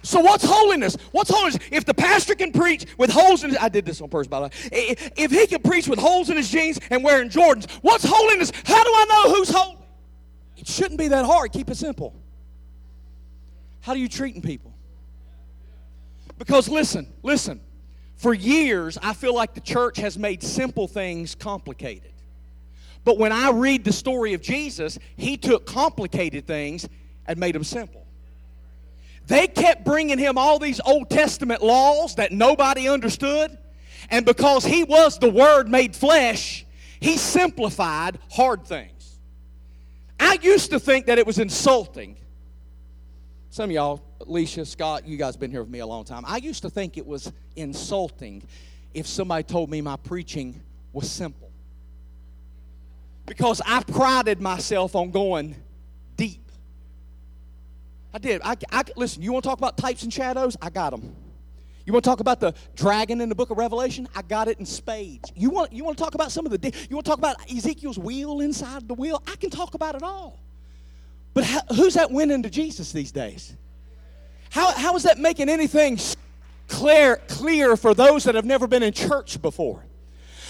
so 0.08 0.20
what's 0.20 0.42
holiness? 0.42 0.96
What's 1.12 1.28
holiness? 1.28 1.58
If 1.70 1.84
the 1.84 1.92
pastor 1.92 2.34
can 2.34 2.50
preach 2.50 2.86
with 2.96 3.10
holes 3.10 3.44
in 3.44 3.50
his, 3.50 3.58
I 3.58 3.68
did 3.68 3.84
this 3.84 4.00
on 4.00 4.08
purpose 4.08 4.26
by 4.26 4.40
the 4.40 4.46
way. 4.46 4.96
If 5.18 5.30
he 5.30 5.46
can 5.46 5.60
preach 5.60 5.86
with 5.86 5.98
holes 5.98 6.30
in 6.30 6.38
his 6.38 6.48
jeans 6.48 6.80
and 6.88 7.04
wearing 7.04 7.28
Jordans, 7.28 7.70
what's 7.82 8.04
holiness? 8.08 8.50
How 8.64 8.82
do 8.82 8.90
I 8.90 9.04
know 9.04 9.34
who's 9.34 9.50
holy? 9.50 9.76
It 10.56 10.66
shouldn't 10.66 10.98
be 10.98 11.08
that 11.08 11.26
hard. 11.26 11.52
Keep 11.52 11.68
it 11.68 11.76
simple. 11.76 12.14
How 13.80 13.92
are 13.92 13.98
you 13.98 14.08
treating 14.08 14.40
people? 14.40 14.72
Because 16.38 16.70
listen, 16.70 17.12
listen. 17.22 17.60
For 18.16 18.32
years, 18.32 18.96
I 19.02 19.12
feel 19.12 19.34
like 19.34 19.52
the 19.52 19.60
church 19.60 19.98
has 19.98 20.16
made 20.16 20.42
simple 20.42 20.88
things 20.88 21.34
complicated. 21.34 22.14
But 23.04 23.18
when 23.18 23.30
I 23.30 23.50
read 23.50 23.84
the 23.84 23.92
story 23.92 24.32
of 24.32 24.40
Jesus, 24.40 24.98
he 25.18 25.36
took 25.36 25.66
complicated 25.66 26.46
things 26.46 26.88
and 27.26 27.38
made 27.38 27.54
them 27.54 27.62
simple. 27.62 27.97
They 29.28 29.46
kept 29.46 29.84
bringing 29.84 30.18
him 30.18 30.38
all 30.38 30.58
these 30.58 30.80
Old 30.80 31.10
Testament 31.10 31.62
laws 31.62 32.14
that 32.14 32.32
nobody 32.32 32.88
understood. 32.88 33.56
And 34.10 34.24
because 34.24 34.64
he 34.64 34.84
was 34.84 35.18
the 35.18 35.30
Word 35.30 35.68
made 35.68 35.94
flesh, 35.94 36.64
he 36.98 37.18
simplified 37.18 38.18
hard 38.30 38.66
things. 38.66 39.18
I 40.18 40.38
used 40.40 40.70
to 40.70 40.80
think 40.80 41.06
that 41.06 41.18
it 41.18 41.26
was 41.26 41.38
insulting. 41.38 42.16
Some 43.50 43.66
of 43.66 43.70
y'all, 43.72 44.02
Alicia, 44.22 44.64
Scott, 44.64 45.06
you 45.06 45.18
guys 45.18 45.36
been 45.36 45.50
here 45.50 45.60
with 45.60 45.70
me 45.70 45.80
a 45.80 45.86
long 45.86 46.04
time. 46.04 46.24
I 46.26 46.38
used 46.38 46.62
to 46.62 46.70
think 46.70 46.96
it 46.96 47.06
was 47.06 47.30
insulting 47.54 48.42
if 48.94 49.06
somebody 49.06 49.42
told 49.42 49.68
me 49.68 49.82
my 49.82 49.96
preaching 49.96 50.58
was 50.94 51.10
simple. 51.10 51.50
Because 53.26 53.60
I 53.66 53.82
prided 53.82 54.40
myself 54.40 54.96
on 54.96 55.10
going 55.10 55.54
deep. 56.16 56.47
I 58.12 58.18
did. 58.18 58.40
I, 58.44 58.56
I, 58.72 58.84
listen, 58.96 59.22
you 59.22 59.32
want 59.32 59.44
to 59.44 59.48
talk 59.48 59.58
about 59.58 59.76
types 59.76 60.02
and 60.02 60.12
shadows? 60.12 60.56
I 60.62 60.70
got 60.70 60.90
them. 60.90 61.14
You 61.84 61.92
want 61.92 62.04
to 62.04 62.10
talk 62.10 62.20
about 62.20 62.40
the 62.40 62.54
dragon 62.76 63.20
in 63.20 63.30
the 63.30 63.34
book 63.34 63.50
of 63.50 63.56
Revelation? 63.56 64.08
I 64.14 64.20
got 64.22 64.46
it 64.48 64.58
in 64.58 64.66
spades. 64.66 65.32
You 65.34 65.48
want, 65.48 65.72
you 65.72 65.84
want 65.84 65.96
to 65.96 66.04
talk 66.04 66.14
about 66.14 66.30
some 66.30 66.44
of 66.44 66.52
the, 66.52 66.72
you 66.90 66.96
want 66.96 67.06
to 67.06 67.10
talk 67.10 67.18
about 67.18 67.36
Ezekiel's 67.50 67.98
wheel 67.98 68.40
inside 68.40 68.86
the 68.86 68.94
wheel? 68.94 69.22
I 69.26 69.36
can 69.36 69.48
talk 69.48 69.74
about 69.74 69.94
it 69.94 70.02
all. 70.02 70.38
But 71.32 71.44
how, 71.44 71.60
who's 71.74 71.94
that 71.94 72.10
winning 72.10 72.42
to 72.42 72.50
Jesus 72.50 72.92
these 72.92 73.10
days? 73.10 73.54
How, 74.50 74.72
how 74.72 74.96
is 74.96 75.04
that 75.04 75.18
making 75.18 75.48
anything 75.48 75.98
clear, 76.68 77.22
clear 77.28 77.76
for 77.76 77.94
those 77.94 78.24
that 78.24 78.34
have 78.34 78.44
never 78.44 78.66
been 78.66 78.82
in 78.82 78.92
church 78.92 79.40
before? 79.40 79.84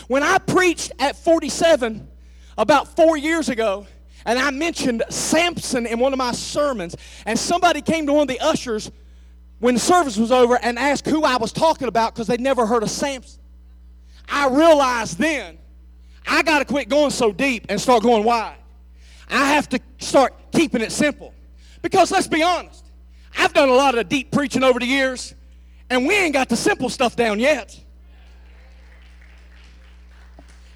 When 0.09 0.23
I 0.23 0.39
preached 0.39 0.93
at 0.99 1.17
47 1.17 2.09
about 2.57 2.97
four 2.97 3.17
years 3.17 3.49
ago, 3.49 3.87
and 4.29 4.39
I 4.39 4.51
mentioned 4.51 5.03
Samson 5.09 5.87
in 5.87 5.99
one 5.99 6.13
of 6.13 6.19
my 6.19 6.33
sermons, 6.33 6.95
and 7.25 7.39
somebody 7.39 7.81
came 7.81 8.07
to 8.07 8.13
one 8.13 8.23
of 8.23 8.29
the 8.29 8.39
ushers 8.41 8.93
when 9.59 9.73
the 9.73 9.81
service 9.81 10.19
was 10.19 10.31
over 10.31 10.59
and 10.63 10.79
asked 10.79 11.07
who 11.07 11.25
I 11.25 11.39
was 11.39 11.51
talking 11.51 11.89
about 11.89 12.15
because 12.15 12.27
they'd 12.27 12.39
never 12.39 12.67
heard 12.67 12.83
of 12.83 12.91
Samson. 12.91 13.41
I 14.29 14.49
realized 14.49 15.17
then 15.17 15.57
I 16.27 16.43
got 16.43 16.59
to 16.59 16.67
quit 16.67 16.91
going 16.91 17.11
so 17.11 17.33
deep 17.33 17.65
and 17.71 17.81
start 17.81 18.03
going 18.03 18.23
wide. 18.23 18.59
I 19.31 19.55
have 19.55 19.67
to 19.71 19.81
start 19.97 20.35
keeping 20.53 20.83
it 20.83 20.93
simple. 20.93 21.33
Because 21.81 22.11
let's 22.11 22.29
be 22.29 22.43
honest, 22.43 22.85
I've 23.39 23.55
done 23.55 23.71
a 23.71 23.75
lot 23.75 23.97
of 23.97 24.11
deep 24.11 24.31
preaching 24.31 24.63
over 24.63 24.79
the 24.79 24.87
years, 24.87 25.35
and 25.89 26.07
we 26.07 26.15
ain't 26.15 26.35
got 26.35 26.51
the 26.51 26.57
simple 26.57 26.91
stuff 26.91 27.17
down 27.17 27.41
yet. 27.41 27.81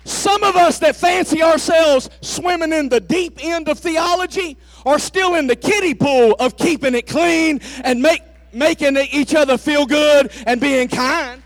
Some 0.04 0.42
of 0.42 0.56
us 0.56 0.78
that 0.80 0.96
fancy 0.96 1.42
ourselves 1.42 2.10
swimming 2.20 2.72
in 2.72 2.88
the 2.88 3.00
deep 3.00 3.38
end 3.42 3.68
of 3.68 3.78
theology 3.78 4.56
are 4.84 4.98
still 4.98 5.34
in 5.36 5.46
the 5.46 5.56
kiddie 5.56 5.94
pool 5.94 6.34
of 6.40 6.56
keeping 6.56 6.94
it 6.94 7.06
clean 7.06 7.60
and 7.84 8.02
make, 8.02 8.22
making 8.52 8.96
each 9.12 9.34
other 9.34 9.56
feel 9.56 9.86
good 9.86 10.32
and 10.46 10.60
being 10.60 10.88
kind. 10.88 11.42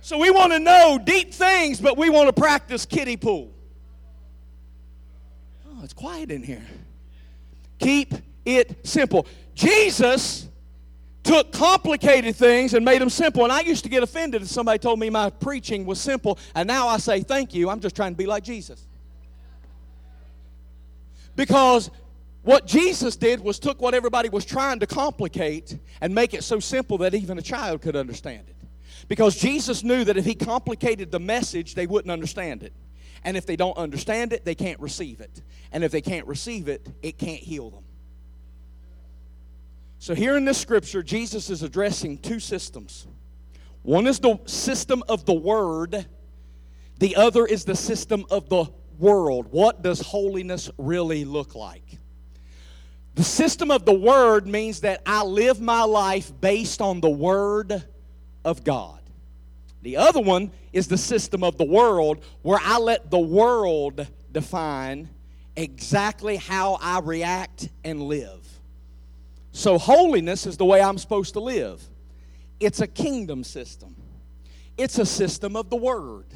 So 0.00 0.16
we 0.16 0.30
want 0.30 0.52
to 0.52 0.58
know 0.58 0.98
deep 1.02 1.34
things, 1.34 1.80
but 1.82 1.98
we 1.98 2.08
want 2.08 2.28
to 2.28 2.32
practice 2.32 2.86
kiddie 2.86 3.18
pool. 3.18 3.52
Oh, 5.66 5.84
it's 5.84 5.92
quiet 5.92 6.30
in 6.30 6.42
here. 6.42 6.66
Keep 7.78 8.14
it 8.46 8.86
simple. 8.86 9.26
Jesus 9.54 10.47
took 11.22 11.52
complicated 11.52 12.36
things 12.36 12.74
and 12.74 12.84
made 12.84 13.00
them 13.00 13.10
simple. 13.10 13.44
And 13.44 13.52
I 13.52 13.60
used 13.60 13.84
to 13.84 13.90
get 13.90 14.02
offended 14.02 14.42
if 14.42 14.48
somebody 14.48 14.78
told 14.78 14.98
me 14.98 15.10
my 15.10 15.30
preaching 15.30 15.84
was 15.84 16.00
simple, 16.00 16.38
and 16.54 16.66
now 16.66 16.88
I 16.88 16.98
say, 16.98 17.20
Thank 17.20 17.54
you, 17.54 17.70
I'm 17.70 17.80
just 17.80 17.96
trying 17.96 18.12
to 18.12 18.18
be 18.18 18.26
like 18.26 18.44
Jesus. 18.44 18.86
Because 21.36 21.90
what 22.42 22.66
Jesus 22.66 23.14
did 23.14 23.40
was 23.40 23.58
took 23.58 23.80
what 23.80 23.94
everybody 23.94 24.28
was 24.28 24.44
trying 24.44 24.80
to 24.80 24.86
complicate 24.86 25.78
and 26.00 26.14
make 26.14 26.34
it 26.34 26.42
so 26.42 26.58
simple 26.60 26.98
that 26.98 27.14
even 27.14 27.38
a 27.38 27.42
child 27.42 27.82
could 27.82 27.94
understand 27.94 28.48
it. 28.48 28.56
Because 29.06 29.36
Jesus 29.36 29.84
knew 29.84 30.04
that 30.04 30.16
if 30.16 30.24
he 30.24 30.34
complicated 30.34 31.10
the 31.10 31.20
message, 31.20 31.74
they 31.74 31.86
wouldn't 31.86 32.10
understand 32.10 32.62
it. 32.62 32.72
And 33.22 33.36
if 33.36 33.46
they 33.46 33.56
don't 33.56 33.76
understand 33.76 34.32
it, 34.32 34.44
they 34.44 34.54
can't 34.54 34.80
receive 34.80 35.20
it. 35.20 35.42
And 35.72 35.84
if 35.84 35.92
they 35.92 36.00
can't 36.00 36.26
receive 36.26 36.68
it, 36.68 36.88
it 37.02 37.18
can't 37.18 37.40
heal 37.40 37.70
them. 37.70 37.84
So, 40.00 40.14
here 40.14 40.36
in 40.36 40.44
this 40.44 40.58
scripture, 40.58 41.02
Jesus 41.02 41.50
is 41.50 41.62
addressing 41.62 42.18
two 42.18 42.38
systems. 42.38 43.06
One 43.82 44.06
is 44.06 44.20
the 44.20 44.38
system 44.46 45.02
of 45.08 45.24
the 45.24 45.34
Word, 45.34 46.06
the 46.98 47.16
other 47.16 47.46
is 47.46 47.64
the 47.64 47.76
system 47.76 48.24
of 48.30 48.48
the 48.48 48.66
world. 48.98 49.48
What 49.50 49.82
does 49.82 50.00
holiness 50.00 50.70
really 50.78 51.24
look 51.24 51.54
like? 51.54 51.98
The 53.14 53.24
system 53.24 53.70
of 53.70 53.84
the 53.84 53.92
Word 53.92 54.46
means 54.46 54.80
that 54.80 55.02
I 55.04 55.24
live 55.24 55.60
my 55.60 55.82
life 55.82 56.32
based 56.40 56.80
on 56.80 57.00
the 57.00 57.10
Word 57.10 57.84
of 58.44 58.62
God. 58.64 59.00
The 59.82 59.96
other 59.96 60.20
one 60.20 60.52
is 60.72 60.88
the 60.88 60.98
system 60.98 61.42
of 61.42 61.56
the 61.56 61.64
world 61.64 62.24
where 62.42 62.58
I 62.62 62.78
let 62.78 63.10
the 63.10 63.18
world 63.18 64.06
define 64.30 65.08
exactly 65.56 66.36
how 66.36 66.78
I 66.80 67.00
react 67.00 67.68
and 67.84 68.02
live. 68.02 68.47
So, 69.58 69.76
holiness 69.76 70.46
is 70.46 70.56
the 70.56 70.64
way 70.64 70.80
I'm 70.80 70.98
supposed 70.98 71.32
to 71.32 71.40
live. 71.40 71.82
It's 72.60 72.80
a 72.80 72.86
kingdom 72.86 73.42
system, 73.42 73.96
it's 74.76 75.00
a 75.00 75.04
system 75.04 75.56
of 75.56 75.68
the 75.68 75.74
Word, 75.74 76.26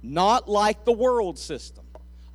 not 0.00 0.48
like 0.48 0.84
the 0.84 0.92
world 0.92 1.40
system. 1.40 1.84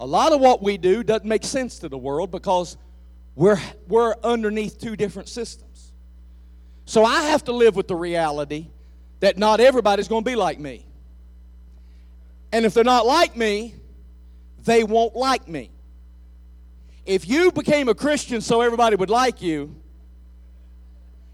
A 0.02 0.06
lot 0.06 0.34
of 0.34 0.42
what 0.42 0.62
we 0.62 0.76
do 0.76 1.02
doesn't 1.02 1.26
make 1.26 1.46
sense 1.46 1.80
to 1.80 1.88
the 1.88 1.98
world 1.98 2.30
because 2.30 2.76
we're, 3.36 3.58
we're 3.88 4.14
underneath 4.22 4.82
two 4.82 4.98
different 4.98 5.30
systems. 5.30 5.94
So 6.84 7.06
I 7.06 7.22
have 7.28 7.46
to 7.46 7.54
live 7.54 7.78
with 7.78 7.88
the 7.88 7.96
reality 7.96 8.68
that 9.22 9.38
not 9.38 9.62
everybody's 9.62 10.10
going 10.10 10.26
to 10.26 10.30
be 10.30 10.36
like 10.36 10.60
me. 10.60 10.86
And 12.52 12.66
if 12.66 12.74
they're 12.74 12.84
not 12.84 13.06
like 13.06 13.38
me, 13.38 13.76
they 14.66 14.84
won't 14.84 15.16
like 15.16 15.48
me. 15.48 15.72
If 17.06 17.30
you 17.30 17.54
became 17.54 17.88
a 17.88 17.96
Christian 17.96 18.42
so 18.42 18.60
everybody 18.60 18.98
would 18.98 19.10
like 19.10 19.42
you, 19.42 19.81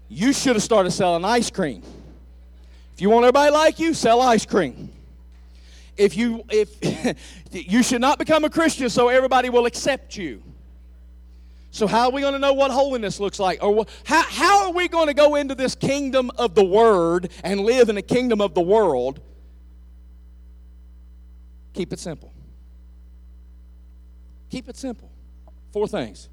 you 0.08 0.32
should 0.32 0.56
have 0.56 0.62
started 0.62 0.90
selling 0.90 1.24
ice 1.24 1.50
cream. 1.50 1.82
If 2.94 3.02
you 3.02 3.10
want 3.10 3.24
everybody 3.24 3.52
like 3.52 3.78
you, 3.78 3.94
sell 3.94 4.20
ice 4.20 4.46
cream. 4.46 4.90
If 5.96 6.16
you 6.16 6.44
if 6.48 7.16
you 7.52 7.82
should 7.82 8.00
not 8.00 8.18
become 8.18 8.44
a 8.44 8.50
Christian 8.50 8.88
so 8.88 9.08
everybody 9.08 9.50
will 9.50 9.66
accept 9.66 10.16
you. 10.16 10.42
So, 11.70 11.86
how 11.86 12.06
are 12.06 12.10
we 12.10 12.22
going 12.22 12.32
to 12.32 12.38
know 12.38 12.54
what 12.54 12.70
holiness 12.70 13.20
looks 13.20 13.38
like? 13.38 13.62
Or 13.62 13.84
how, 14.04 14.22
how 14.22 14.66
are 14.66 14.72
we 14.72 14.88
going 14.88 15.06
to 15.08 15.14
go 15.14 15.36
into 15.36 15.54
this 15.54 15.74
kingdom 15.74 16.30
of 16.36 16.54
the 16.54 16.64
Word 16.64 17.30
and 17.44 17.60
live 17.60 17.88
in 17.88 17.94
the 17.94 18.02
kingdom 18.02 18.40
of 18.40 18.54
the 18.54 18.60
world? 18.60 19.20
Keep 21.74 21.92
it 21.92 21.98
simple. 21.98 22.32
Keep 24.50 24.68
it 24.68 24.76
simple. 24.76 25.10
Four 25.72 25.86
things. 25.86 26.28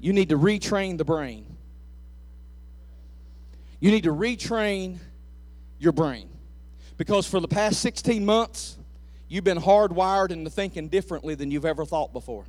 You 0.00 0.12
need 0.12 0.30
to 0.30 0.38
retrain 0.38 0.98
the 0.98 1.04
brain. 1.04 1.55
You 3.80 3.90
need 3.90 4.04
to 4.04 4.12
retrain 4.12 4.98
your 5.78 5.92
brain. 5.92 6.28
Because 6.96 7.26
for 7.26 7.40
the 7.40 7.48
past 7.48 7.80
16 7.80 8.24
months, 8.24 8.78
you've 9.28 9.44
been 9.44 9.58
hardwired 9.58 10.30
into 10.30 10.50
thinking 10.50 10.88
differently 10.88 11.34
than 11.34 11.50
you've 11.50 11.66
ever 11.66 11.84
thought 11.84 12.12
before. 12.12 12.44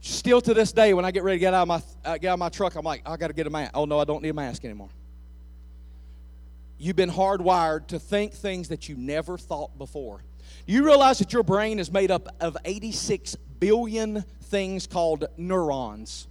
Still 0.00 0.40
to 0.40 0.54
this 0.54 0.72
day, 0.72 0.94
when 0.94 1.04
I 1.04 1.10
get 1.10 1.22
ready 1.22 1.38
to 1.38 1.40
get 1.40 1.54
out 1.54 1.62
of 1.62 1.68
my, 1.68 1.82
uh, 2.04 2.18
get 2.18 2.28
out 2.28 2.34
of 2.34 2.38
my 2.38 2.48
truck, 2.48 2.74
I'm 2.76 2.84
like, 2.84 3.02
I 3.06 3.16
got 3.16 3.28
to 3.28 3.32
get 3.32 3.46
a 3.46 3.50
mask. 3.50 3.72
Oh, 3.74 3.84
no, 3.84 3.98
I 3.98 4.04
don't 4.04 4.22
need 4.22 4.30
a 4.30 4.34
mask 4.34 4.64
anymore. 4.64 4.90
You've 6.78 6.96
been 6.96 7.10
hardwired 7.10 7.88
to 7.88 7.98
think 7.98 8.32
things 8.32 8.68
that 8.68 8.88
you 8.88 8.96
never 8.96 9.38
thought 9.38 9.76
before. 9.78 10.22
Do 10.66 10.72
you 10.72 10.84
realize 10.84 11.18
that 11.18 11.32
your 11.32 11.44
brain 11.44 11.78
is 11.78 11.92
made 11.92 12.10
up 12.10 12.28
of 12.40 12.56
86 12.64 13.36
billion 13.62 14.24
things 14.52 14.88
called 14.88 15.24
neurons. 15.36 16.26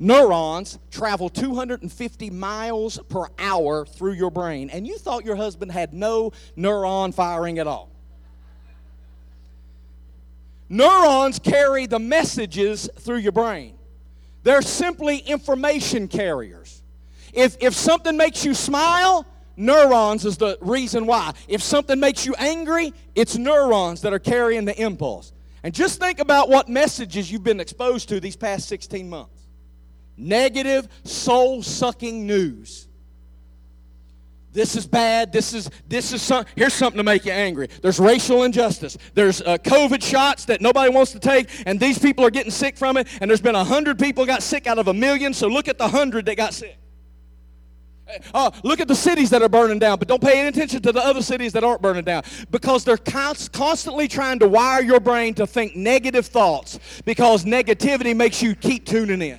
Neurons 0.00 0.78
travel 0.92 1.28
250 1.28 2.30
miles 2.30 3.00
per 3.08 3.26
hour 3.38 3.84
through 3.84 4.12
your 4.12 4.30
brain, 4.30 4.70
and 4.70 4.86
you 4.86 4.96
thought 4.96 5.24
your 5.24 5.34
husband 5.34 5.72
had 5.72 5.92
no 5.92 6.32
neuron 6.56 7.12
firing 7.12 7.58
at 7.58 7.66
all. 7.66 7.90
Neurons 10.68 11.38
carry 11.38 11.86
the 11.86 11.98
messages 11.98 12.88
through 13.00 13.16
your 13.16 13.32
brain. 13.32 13.74
They're 14.44 14.62
simply 14.62 15.18
information 15.18 16.06
carriers. 16.06 16.82
If, 17.32 17.56
if 17.60 17.74
something 17.74 18.16
makes 18.16 18.44
you 18.44 18.54
smile, 18.54 19.26
neurons 19.56 20.24
is 20.24 20.36
the 20.36 20.58
reason 20.60 21.06
why. 21.06 21.32
If 21.48 21.62
something 21.62 21.98
makes 21.98 22.24
you 22.24 22.34
angry, 22.38 22.92
it's 23.16 23.36
neurons 23.36 24.02
that 24.02 24.12
are 24.12 24.18
carrying 24.20 24.64
the 24.64 24.80
impulse. 24.80 25.32
And 25.64 25.74
just 25.74 25.98
think 25.98 26.20
about 26.20 26.48
what 26.48 26.68
messages 26.68 27.32
you've 27.32 27.42
been 27.42 27.58
exposed 27.58 28.08
to 28.10 28.20
these 28.20 28.36
past 28.36 28.68
16 28.68 29.10
months 29.10 29.37
negative, 30.18 30.88
soul 31.04 31.62
sucking 31.62 32.26
news. 32.26 32.88
this 34.52 34.74
is 34.74 34.86
bad. 34.86 35.32
This 35.32 35.54
is 35.54 35.70
this 35.86 36.12
is 36.12 36.20
some. 36.20 36.44
Here's 36.56 36.74
something 36.74 36.96
to 36.98 37.04
make 37.04 37.24
you 37.24 37.32
angry. 37.32 37.68
There's 37.80 38.00
racial 38.00 38.42
injustice. 38.42 38.98
There's 39.14 39.40
uh, 39.42 39.58
COVID 39.58 40.02
shots 40.02 40.46
that 40.46 40.60
nobody 40.60 40.90
wants 40.92 41.12
to 41.12 41.20
take, 41.20 41.48
and 41.66 41.78
these 41.78 41.98
people 41.98 42.24
are 42.24 42.30
getting 42.30 42.50
sick 42.50 42.76
from 42.76 42.96
it. 42.96 43.06
And 43.20 43.30
there's 43.30 43.40
been 43.40 43.54
a 43.54 43.64
hundred 43.64 43.98
people 43.98 44.26
got 44.26 44.42
sick 44.42 44.66
out 44.66 44.78
of 44.78 44.88
a 44.88 44.94
million. 44.94 45.32
So 45.32 45.46
look 45.46 45.68
at 45.68 45.78
the 45.78 45.88
hundred 45.88 46.26
that 46.26 46.36
got 46.36 46.54
sick. 46.54 46.76
Uh, 48.32 48.50
look 48.64 48.80
at 48.80 48.88
the 48.88 48.94
cities 48.94 49.30
that 49.30 49.42
are 49.42 49.48
burning 49.48 49.78
down, 49.78 49.98
but 49.98 50.08
don't 50.08 50.22
pay 50.22 50.40
any 50.40 50.48
attention 50.48 50.80
to 50.80 50.92
the 50.92 51.00
other 51.00 51.22
cities 51.22 51.52
that 51.52 51.62
aren't 51.62 51.82
burning 51.82 52.04
down 52.04 52.22
because 52.50 52.82
they're 52.82 52.96
const- 52.96 53.52
constantly 53.52 54.08
trying 54.08 54.38
to 54.38 54.48
wire 54.48 54.82
your 54.82 54.98
brain 54.98 55.34
to 55.34 55.46
think 55.46 55.76
negative 55.76 56.26
thoughts 56.26 56.78
because 57.04 57.44
negativity 57.44 58.16
makes 58.16 58.42
you 58.42 58.54
keep 58.54 58.86
tuning 58.86 59.20
in. 59.20 59.38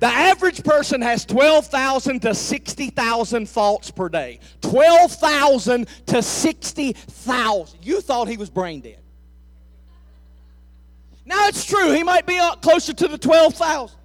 The 0.00 0.06
average 0.06 0.64
person 0.64 1.02
has 1.02 1.26
12,000 1.26 2.20
to 2.20 2.34
60,000 2.34 3.48
thoughts 3.48 3.90
per 3.90 4.08
day. 4.08 4.40
12,000 4.62 5.86
to 6.06 6.22
60,000. 6.22 7.78
You 7.82 8.00
thought 8.00 8.26
he 8.26 8.38
was 8.38 8.48
brain 8.48 8.80
dead. 8.80 8.98
Now 11.26 11.46
it's 11.48 11.64
true, 11.66 11.92
he 11.92 12.02
might 12.02 12.26
be 12.26 12.40
closer 12.62 12.94
to 12.94 13.08
the 13.08 13.18
12,000 13.18 13.96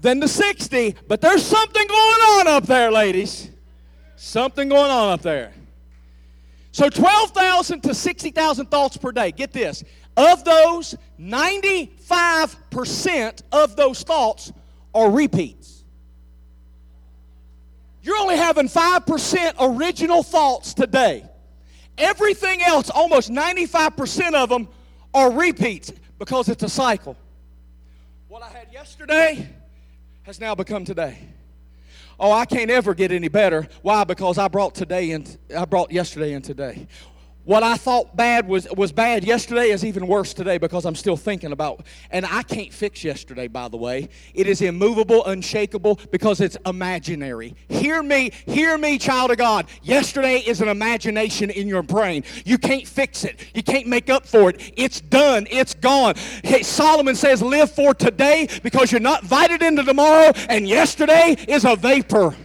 than 0.00 0.20
the 0.20 0.28
60, 0.28 0.94
but 1.06 1.20
there's 1.20 1.44
something 1.44 1.86
going 1.86 2.20
on 2.38 2.48
up 2.48 2.66
there, 2.66 2.90
ladies. 2.90 3.50
Something 4.16 4.68
going 4.68 4.90
on 4.90 5.12
up 5.12 5.22
there. 5.22 5.52
So 6.72 6.88
12,000 6.88 7.82
to 7.82 7.94
60,000 7.94 8.66
thoughts 8.66 8.96
per 8.96 9.12
day. 9.12 9.32
Get 9.32 9.52
this. 9.52 9.84
Of 10.18 10.44
those, 10.44 10.94
95% 11.20 13.42
of 13.52 13.76
those 13.76 14.02
thoughts 14.02 14.52
are 14.92 15.10
repeats. 15.10 15.84
You're 18.02 18.16
only 18.16 18.36
having 18.36 18.68
5% 18.68 19.54
original 19.60 20.24
thoughts 20.24 20.74
today. 20.74 21.24
Everything 21.96 22.62
else, 22.62 22.90
almost 22.90 23.30
95% 23.30 24.34
of 24.34 24.48
them, 24.48 24.66
are 25.14 25.30
repeats 25.30 25.92
because 26.18 26.48
it's 26.48 26.64
a 26.64 26.68
cycle. 26.68 27.16
What 28.26 28.42
I 28.42 28.48
had 28.48 28.72
yesterday 28.72 29.48
has 30.22 30.40
now 30.40 30.56
become 30.56 30.84
today. 30.84 31.28
Oh, 32.20 32.32
I 32.32 32.44
can't 32.44 32.70
ever 32.70 32.94
get 32.94 33.12
any 33.12 33.28
better. 33.28 33.68
Why? 33.82 34.02
Because 34.02 34.38
I 34.38 34.48
brought 34.48 34.74
today 34.74 35.12
and 35.12 35.38
I 35.56 35.64
brought 35.64 35.92
yesterday 35.92 36.32
and 36.32 36.44
today. 36.44 36.88
What 37.48 37.62
I 37.62 37.78
thought 37.78 38.14
bad 38.14 38.46
was, 38.46 38.68
was 38.76 38.92
bad 38.92 39.24
yesterday 39.24 39.70
is 39.70 39.82
even 39.82 40.06
worse 40.06 40.34
today 40.34 40.58
because 40.58 40.84
I'm 40.84 40.94
still 40.94 41.16
thinking 41.16 41.50
about. 41.50 41.80
And 42.10 42.26
I 42.26 42.42
can't 42.42 42.70
fix 42.70 43.02
yesterday, 43.02 43.48
by 43.48 43.68
the 43.68 43.78
way. 43.78 44.10
It 44.34 44.46
is 44.46 44.60
immovable, 44.60 45.24
unshakable 45.24 45.98
because 46.10 46.42
it's 46.42 46.58
imaginary. 46.66 47.54
Hear 47.70 48.02
me, 48.02 48.32
hear 48.44 48.76
me, 48.76 48.98
child 48.98 49.30
of 49.30 49.38
God. 49.38 49.64
Yesterday 49.80 50.40
is 50.40 50.60
an 50.60 50.68
imagination 50.68 51.48
in 51.48 51.68
your 51.68 51.82
brain. 51.82 52.22
You 52.44 52.58
can't 52.58 52.86
fix 52.86 53.24
it. 53.24 53.40
You 53.54 53.62
can't 53.62 53.86
make 53.86 54.10
up 54.10 54.26
for 54.26 54.50
it. 54.50 54.74
It's 54.76 55.00
done. 55.00 55.46
It's 55.50 55.72
gone. 55.72 56.16
Hey, 56.44 56.62
Solomon 56.62 57.14
says, 57.14 57.40
live 57.40 57.70
for 57.70 57.94
today 57.94 58.46
because 58.62 58.92
you're 58.92 59.00
not 59.00 59.22
invited 59.22 59.62
into 59.62 59.84
tomorrow, 59.84 60.32
and 60.50 60.68
yesterday 60.68 61.34
is 61.48 61.64
a 61.64 61.76
vapor. 61.76 62.36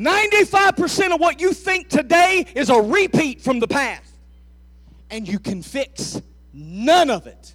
95% 0.00 1.14
of 1.14 1.20
what 1.20 1.40
you 1.40 1.52
think 1.52 1.90
today 1.90 2.46
is 2.54 2.70
a 2.70 2.80
repeat 2.80 3.42
from 3.42 3.60
the 3.60 3.68
past. 3.68 4.10
And 5.10 5.28
you 5.28 5.38
can 5.38 5.62
fix 5.62 6.20
none 6.54 7.10
of 7.10 7.26
it. 7.26 7.54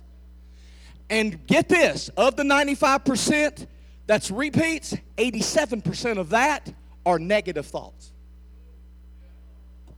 And 1.10 1.46
get 1.48 1.68
this 1.68 2.10
of 2.10 2.36
the 2.36 2.44
95% 2.44 3.66
that's 4.06 4.30
repeats, 4.30 4.96
87% 5.18 6.18
of 6.20 6.30
that 6.30 6.72
are 7.06 7.18
negative 7.18 7.66
thoughts. 7.66 8.12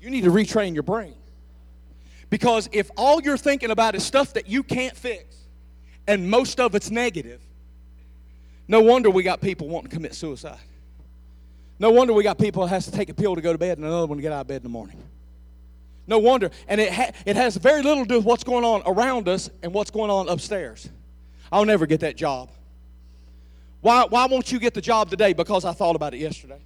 You 0.02 0.10
need 0.10 0.24
to 0.24 0.32
retrain 0.32 0.74
your 0.74 0.84
brain. 0.84 1.16
Because 2.30 2.70
if 2.72 2.89
all 2.95 3.22
you're 3.22 3.38
thinking 3.38 3.72
about 3.72 3.95
is 3.95 4.06
stuff 4.06 4.34
that 4.34 4.48
you 4.48 4.64
can't 4.64 4.95
fix, 4.95 5.36
and 6.08 6.30
most 6.30 6.60
of 6.62 6.76
it's 6.76 6.89
negative, 6.89 7.41
no 8.70 8.80
wonder 8.82 9.10
we 9.10 9.24
got 9.24 9.41
people 9.41 9.68
wanting 9.68 9.89
to 9.89 9.95
commit 9.95 10.16
suicide. 10.16 10.60
No 11.80 11.92
wonder 11.92 12.14
we 12.14 12.24
got 12.24 12.38
people 12.38 12.64
that 12.64 12.70
has 12.70 12.86
to 12.86 12.92
take 12.92 13.10
a 13.10 13.14
pill 13.14 13.36
to 13.36 13.42
go 13.42 13.52
to 13.52 13.58
bed 13.58 13.78
and 13.78 13.86
another 13.86 14.08
one 14.08 14.18
to 14.18 14.22
get 14.22 14.32
out 14.32 14.42
of 14.42 14.48
bed 14.48 14.58
in 14.58 14.64
the 14.64 14.70
morning. 14.70 14.98
No 16.08 16.20
wonder. 16.20 16.50
And 16.68 16.82
it, 16.82 16.92
ha- 16.92 17.12
it 17.26 17.36
has 17.36 17.58
very 17.58 17.84
little 17.84 18.04
to 18.04 18.10
do 18.10 18.16
with 18.16 18.26
what's 18.26 18.44
going 18.44 18.64
on 18.64 18.82
around 18.86 19.28
us 19.28 19.50
and 19.62 19.74
what's 19.74 19.92
going 19.92 20.10
on 20.10 20.30
upstairs. 20.30 20.90
I'll 21.52 21.66
never 21.66 21.86
get 21.86 22.00
that 22.00 22.16
job. 22.16 22.50
Why, 23.82 24.06
why 24.10 24.26
won't 24.26 24.52
you 24.52 24.60
get 24.60 24.74
the 24.74 24.82
job 24.82 25.10
today? 25.10 25.34
Because 25.34 25.66
I 25.66 25.74
thought 25.74 25.96
about 25.96 26.14
it 26.14 26.18
yesterday. 26.18 26.60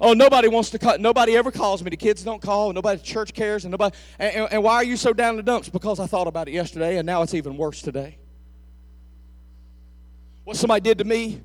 Oh, 0.00 0.14
nobody 0.14 0.48
wants 0.48 0.70
to 0.70 0.78
cut. 0.78 1.00
Nobody 1.00 1.36
ever 1.36 1.52
calls 1.52 1.82
me. 1.82 1.90
The 1.90 1.96
kids 1.96 2.24
don't 2.24 2.40
call. 2.40 2.72
Nobody 2.72 3.00
church 3.02 3.34
cares. 3.34 3.64
And 3.64 3.70
nobody. 3.70 3.94
And, 4.18 4.34
and, 4.34 4.52
and 4.54 4.62
why 4.62 4.76
are 4.76 4.84
you 4.84 4.96
so 4.96 5.12
down 5.12 5.30
in 5.30 5.36
the 5.36 5.42
dumps? 5.42 5.68
Because 5.68 6.00
I 6.00 6.06
thought 6.06 6.26
about 6.26 6.48
it 6.48 6.52
yesterday, 6.52 6.96
and 6.96 7.06
now 7.06 7.22
it's 7.22 7.34
even 7.34 7.56
worse 7.56 7.82
today. 7.82 8.16
What 10.44 10.56
somebody 10.56 10.80
did 10.80 10.98
to 10.98 11.04
me 11.04 11.42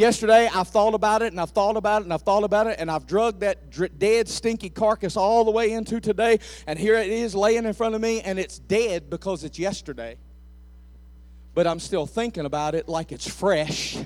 Yesterday, 0.00 0.48
I've 0.50 0.68
thought 0.68 0.94
about 0.94 1.20
it 1.20 1.30
and 1.30 1.38
I've 1.38 1.50
thought 1.50 1.76
about 1.76 2.00
it 2.00 2.04
and 2.04 2.14
I've 2.14 2.22
thought 2.22 2.42
about 2.42 2.66
it 2.66 2.76
and 2.78 2.90
I've 2.90 3.06
drugged 3.06 3.40
that 3.40 3.70
dr- 3.70 3.98
dead, 3.98 4.28
stinky 4.28 4.70
carcass 4.70 5.14
all 5.14 5.44
the 5.44 5.50
way 5.50 5.72
into 5.72 6.00
today. 6.00 6.38
And 6.66 6.78
here 6.78 6.94
it 6.94 7.08
is 7.08 7.34
laying 7.34 7.66
in 7.66 7.74
front 7.74 7.94
of 7.94 8.00
me 8.00 8.22
and 8.22 8.38
it's 8.38 8.58
dead 8.58 9.10
because 9.10 9.44
it's 9.44 9.58
yesterday. 9.58 10.16
But 11.52 11.66
I'm 11.66 11.78
still 11.78 12.06
thinking 12.06 12.46
about 12.46 12.74
it 12.74 12.88
like 12.88 13.12
it's 13.12 13.28
fresh 13.28 13.98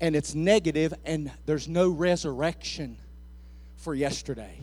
and 0.00 0.16
it's 0.16 0.34
negative 0.34 0.94
and 1.04 1.30
there's 1.44 1.68
no 1.68 1.90
resurrection 1.90 2.96
for 3.76 3.94
yesterday. 3.94 4.62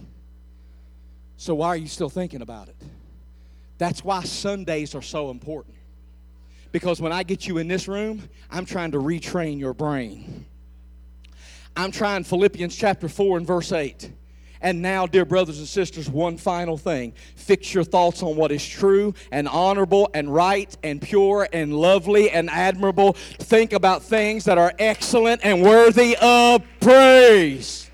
So, 1.36 1.54
why 1.54 1.68
are 1.68 1.78
you 1.78 1.88
still 1.88 2.10
thinking 2.10 2.42
about 2.42 2.70
it? 2.70 2.76
That's 3.78 4.04
why 4.04 4.24
Sundays 4.24 4.96
are 4.96 5.04
so 5.04 5.30
important. 5.30 5.77
Because 6.72 7.02
when 7.02 7.12
I 7.12 7.24
get 7.24 7.48
you 7.48 7.58
in 7.58 7.68
this 7.68 7.88
room, 7.88 8.28
I'm 8.50 8.66
trying 8.66 8.92
to 8.92 9.00
retrain 9.00 9.60
your 9.60 9.74
brain. 9.74 10.46
I'm 11.76 11.92
trying 11.92 12.24
Philippians 12.24 12.76
chapter 12.76 13.08
4 13.08 13.38
and 13.38 13.48
verse 13.48 13.72
8. 13.72 14.12
And 14.62 14.82
now, 14.82 15.06
dear 15.06 15.26
brothers 15.26 15.60
and 15.60 15.68
sisters, 15.68 16.10
one 16.10 16.38
final 16.38 16.78
thing. 16.78 17.14
Fix 17.36 17.74
your 17.74 17.84
thoughts 17.84 18.24
on 18.24 18.36
what 18.36 18.52
is 18.52 18.68
true 18.68 19.14
and 19.32 19.48
honorable 19.48 20.10
and 20.14 20.34
right 20.34 20.76
and 20.84 21.02
pure 21.02 21.48
and 21.54 21.74
lovely 21.74 22.32
and 22.32 22.50
admirable. 22.50 23.14
Think 23.14 23.74
about 23.74 24.02
things 24.02 24.46
that 24.46 24.58
are 24.58 24.74
excellent 24.80 25.42
and 25.44 25.62
worthy 25.62 26.18
of 26.20 26.64
praise. 26.80 27.87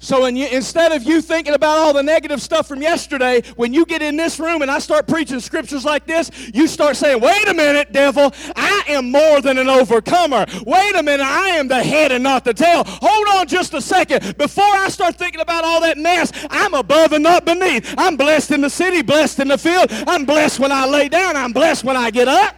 So 0.00 0.26
you, 0.26 0.46
instead 0.46 0.92
of 0.92 1.02
you 1.02 1.20
thinking 1.20 1.54
about 1.54 1.78
all 1.78 1.92
the 1.92 2.02
negative 2.02 2.40
stuff 2.40 2.68
from 2.68 2.80
yesterday, 2.80 3.42
when 3.56 3.74
you 3.74 3.84
get 3.84 4.00
in 4.00 4.16
this 4.16 4.38
room 4.38 4.62
and 4.62 4.70
I 4.70 4.78
start 4.78 5.08
preaching 5.08 5.40
scriptures 5.40 5.84
like 5.84 6.06
this, 6.06 6.30
you 6.54 6.68
start 6.68 6.96
saying, 6.96 7.20
wait 7.20 7.48
a 7.48 7.54
minute, 7.54 7.92
devil, 7.92 8.32
I 8.54 8.84
am 8.88 9.10
more 9.10 9.40
than 9.40 9.58
an 9.58 9.68
overcomer. 9.68 10.46
Wait 10.64 10.94
a 10.94 11.02
minute, 11.02 11.26
I 11.26 11.48
am 11.50 11.66
the 11.66 11.82
head 11.82 12.12
and 12.12 12.22
not 12.22 12.44
the 12.44 12.54
tail. 12.54 12.84
Hold 12.86 13.28
on 13.40 13.48
just 13.48 13.74
a 13.74 13.80
second. 13.80 14.38
Before 14.38 14.64
I 14.64 14.88
start 14.88 15.16
thinking 15.16 15.40
about 15.40 15.64
all 15.64 15.80
that 15.80 15.98
mess, 15.98 16.30
I'm 16.48 16.74
above 16.74 17.12
and 17.12 17.24
not 17.24 17.44
beneath. 17.44 17.92
I'm 17.98 18.16
blessed 18.16 18.52
in 18.52 18.60
the 18.60 18.70
city, 18.70 19.02
blessed 19.02 19.40
in 19.40 19.48
the 19.48 19.58
field. 19.58 19.88
I'm 19.90 20.24
blessed 20.24 20.60
when 20.60 20.70
I 20.70 20.86
lay 20.86 21.08
down. 21.08 21.34
I'm 21.34 21.52
blessed 21.52 21.82
when 21.82 21.96
I 21.96 22.12
get 22.12 22.28
up. 22.28 22.54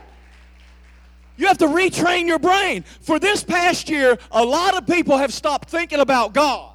You 1.39 1.47
have 1.47 1.59
to 1.59 1.69
retrain 1.69 2.27
your 2.27 2.39
brain. 2.39 2.85
For 3.01 3.19
this 3.19 3.43
past 3.43 3.89
year, 3.89 4.19
a 4.31 4.45
lot 4.45 4.77
of 4.77 4.87
people 4.87 5.17
have 5.17 5.33
stopped 5.33 5.71
thinking 5.71 6.01
about 6.01 6.35
God 6.35 6.70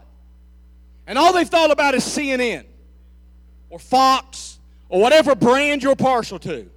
and 1.07 1.17
all 1.17 1.33
they've 1.33 1.47
thought 1.47 1.71
about 1.71 1.95
is 1.95 2.03
CNN 2.03 2.65
or 3.69 3.79
Fox 3.79 4.59
or 4.89 5.01
whatever 5.01 5.35
brand 5.35 5.83
you're 5.83 5.95
partial 5.95 6.39
to. 6.39 6.69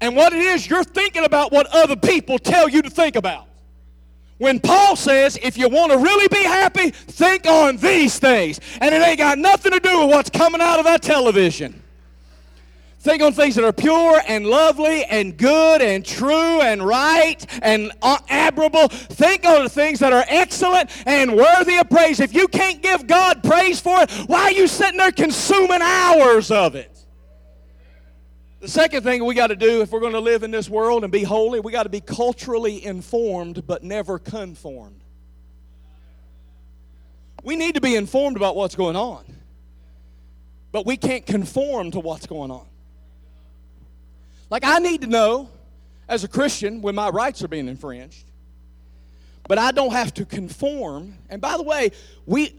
And 0.00 0.14
what 0.14 0.32
it 0.32 0.40
is, 0.40 0.68
you're 0.68 0.84
thinking 0.84 1.24
about 1.24 1.52
what 1.52 1.66
other 1.68 1.96
people 1.96 2.38
tell 2.38 2.68
you 2.68 2.82
to 2.82 2.90
think 2.90 3.16
about. 3.16 3.46
When 4.38 4.60
Paul 4.60 4.96
says, 4.96 5.38
if 5.42 5.56
you 5.56 5.68
want 5.68 5.92
to 5.92 5.98
really 5.98 6.28
be 6.28 6.42
happy, 6.42 6.90
think 6.90 7.46
on 7.46 7.78
these 7.78 8.18
things. 8.18 8.60
And 8.80 8.94
it 8.94 9.00
ain't 9.00 9.18
got 9.18 9.38
nothing 9.38 9.72
to 9.72 9.80
do 9.80 10.00
with 10.00 10.10
what's 10.10 10.28
coming 10.28 10.60
out 10.60 10.78
of 10.78 10.84
that 10.84 11.02
television. 11.02 11.82
Think 13.06 13.22
on 13.22 13.32
things 13.34 13.54
that 13.54 13.62
are 13.62 13.72
pure 13.72 14.20
and 14.26 14.44
lovely 14.46 15.04
and 15.04 15.36
good 15.36 15.80
and 15.80 16.04
true 16.04 16.60
and 16.60 16.82
right 16.82 17.46
and 17.62 17.92
uh, 18.02 18.18
admirable. 18.28 18.88
Think 18.88 19.44
on 19.44 19.62
the 19.62 19.68
things 19.68 20.00
that 20.00 20.12
are 20.12 20.24
excellent 20.26 20.90
and 21.06 21.36
worthy 21.36 21.76
of 21.76 21.88
praise. 21.88 22.18
If 22.18 22.34
you 22.34 22.48
can't 22.48 22.82
give 22.82 23.06
God 23.06 23.44
praise 23.44 23.78
for 23.78 24.00
it, 24.00 24.10
why 24.26 24.42
are 24.42 24.50
you 24.50 24.66
sitting 24.66 24.98
there 24.98 25.12
consuming 25.12 25.82
hours 25.82 26.50
of 26.50 26.74
it? 26.74 26.98
The 28.58 28.66
second 28.66 29.04
thing 29.04 29.24
we 29.24 29.36
got 29.36 29.46
to 29.46 29.56
do 29.56 29.82
if 29.82 29.92
we're 29.92 30.00
going 30.00 30.14
to 30.14 30.18
live 30.18 30.42
in 30.42 30.50
this 30.50 30.68
world 30.68 31.04
and 31.04 31.12
be 31.12 31.22
holy, 31.22 31.60
we 31.60 31.70
got 31.70 31.84
to 31.84 31.88
be 31.88 32.00
culturally 32.00 32.84
informed 32.84 33.68
but 33.68 33.84
never 33.84 34.18
conformed. 34.18 35.04
We 37.44 37.54
need 37.54 37.76
to 37.76 37.80
be 37.80 37.94
informed 37.94 38.36
about 38.36 38.56
what's 38.56 38.74
going 38.74 38.96
on, 38.96 39.24
but 40.72 40.84
we 40.84 40.96
can't 40.96 41.24
conform 41.24 41.92
to 41.92 42.00
what's 42.00 42.26
going 42.26 42.50
on. 42.50 42.66
Like, 44.50 44.64
I 44.64 44.78
need 44.78 45.00
to 45.02 45.06
know, 45.06 45.50
as 46.08 46.24
a 46.24 46.28
Christian, 46.28 46.82
when 46.82 46.94
my 46.94 47.08
rights 47.08 47.42
are 47.42 47.48
being 47.48 47.68
infringed. 47.68 48.24
But 49.48 49.58
I 49.58 49.70
don't 49.70 49.92
have 49.92 50.12
to 50.14 50.24
conform. 50.24 51.18
And 51.28 51.40
by 51.40 51.56
the 51.56 51.62
way, 51.62 51.92
we 52.26 52.54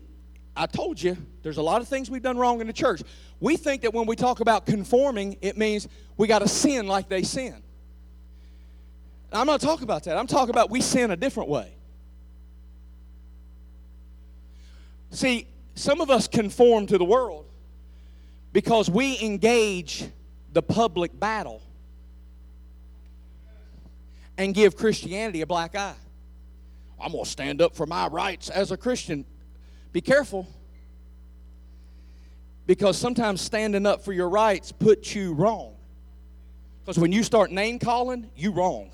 I 0.58 0.66
told 0.66 1.02
you 1.02 1.16
there's 1.44 1.58
a 1.58 1.62
lot 1.62 1.82
of 1.82 1.88
things 1.88 2.10
we've 2.10 2.24
done 2.24 2.38
wrong 2.38 2.60
in 2.62 2.68
the 2.68 2.74
church. 2.74 3.04
We 3.40 3.58
think 3.58 3.84
that 3.84 3.94
when 3.94 4.08
we 4.08 4.16
talk 4.16 4.40
about 4.40 4.66
conforming, 4.66 5.38
it 5.42 5.56
means 5.56 5.88
we 6.18 6.28
got 6.28 6.40
to 6.40 6.48
sin 6.48 6.88
like 6.88 7.08
they 7.08 7.22
sin. 7.22 7.62
I'm 9.32 9.46
not 9.46 9.62
talking 9.62 9.84
about 9.84 10.06
that. 10.06 10.18
I'm 10.18 10.26
talking 10.26 10.50
about 10.50 10.72
we 10.72 10.82
sin 10.82 11.12
a 11.12 11.16
different 11.16 11.50
way. 11.50 11.72
See, 15.12 15.48
some 15.76 16.02
of 16.02 16.10
us 16.10 16.28
conform 16.28 16.88
to 16.88 16.98
the 16.98 17.06
world 17.06 17.46
because 18.52 18.90
we 18.90 19.20
engage 19.22 20.06
the 20.54 20.64
public 20.64 21.18
battle 21.18 21.62
and 24.38 24.54
give 24.54 24.76
Christianity 24.76 25.42
a 25.42 25.48
black 25.48 25.76
eye. 25.76 25.96
I'm 27.00 27.12
going 27.12 27.24
to 27.24 27.30
stand 27.30 27.62
up 27.62 27.76
for 27.76 27.86
my 27.86 28.08
rights 28.08 28.50
as 28.50 28.72
a 28.72 28.78
Christian. 28.78 29.26
Be 29.92 30.02
careful. 30.02 30.48
Because 32.66 32.98
sometimes 32.98 33.42
standing 33.42 33.86
up 33.86 34.04
for 34.04 34.14
your 34.14 34.30
rights 34.30 34.72
puts 34.72 35.16
you 35.16 35.34
wrong. 35.34 35.76
Because 36.84 37.00
when 37.00 37.12
you 37.12 37.24
start 37.24 37.52
name 37.52 37.80
calling, 37.80 38.30
you 38.36 38.52
wrong. 38.52 38.92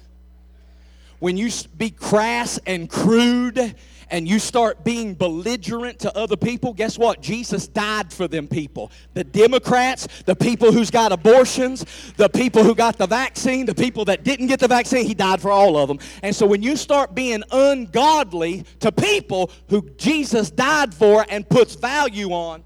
When 1.20 1.38
you 1.38 1.50
be 1.78 1.90
crass 1.90 2.60
and 2.66 2.90
crude 2.90 3.76
and 4.10 4.28
you 4.28 4.40
start 4.40 4.84
being 4.84 5.14
belligerent 5.14 6.00
to 6.00 6.18
other 6.18 6.38
people, 6.38 6.74
guess 6.74 6.98
what? 6.98 7.22
Jesus 7.22 7.68
died 7.68 8.12
for 8.12 8.28
them 8.28 8.48
people. 8.48 8.92
The 9.14 9.24
Democrats, 9.24 10.08
the 10.26 10.36
people 10.36 10.72
who's 10.72 10.92
got 10.92 11.12
abortions, 11.12 11.86
the 12.18 12.30
people 12.30 12.64
who 12.64 12.76
got 12.76 12.98
the 12.98 13.08
vaccine, 13.08 13.66
the 13.66 13.76
people 13.76 14.06
that 14.06 14.24
didn't 14.24 14.48
get 14.48 14.60
the 14.60 14.68
vaccine, 14.68 15.06
he 15.06 15.14
died 15.14 15.42
for 15.42 15.52
all 15.52 15.78
of 15.78 15.88
them. 15.88 16.00
And 16.22 16.36
so 16.36 16.46
when 16.46 16.62
you 16.62 16.76
start 16.76 17.16
being 17.16 17.44
ungodly 17.52 18.66
to 18.80 18.92
people 18.92 19.52
who 19.70 19.90
Jesus 19.98 20.50
died 20.50 20.94
for 20.94 21.26
and 21.30 21.48
puts 21.48 21.76
value 21.76 22.32
on, 22.32 22.64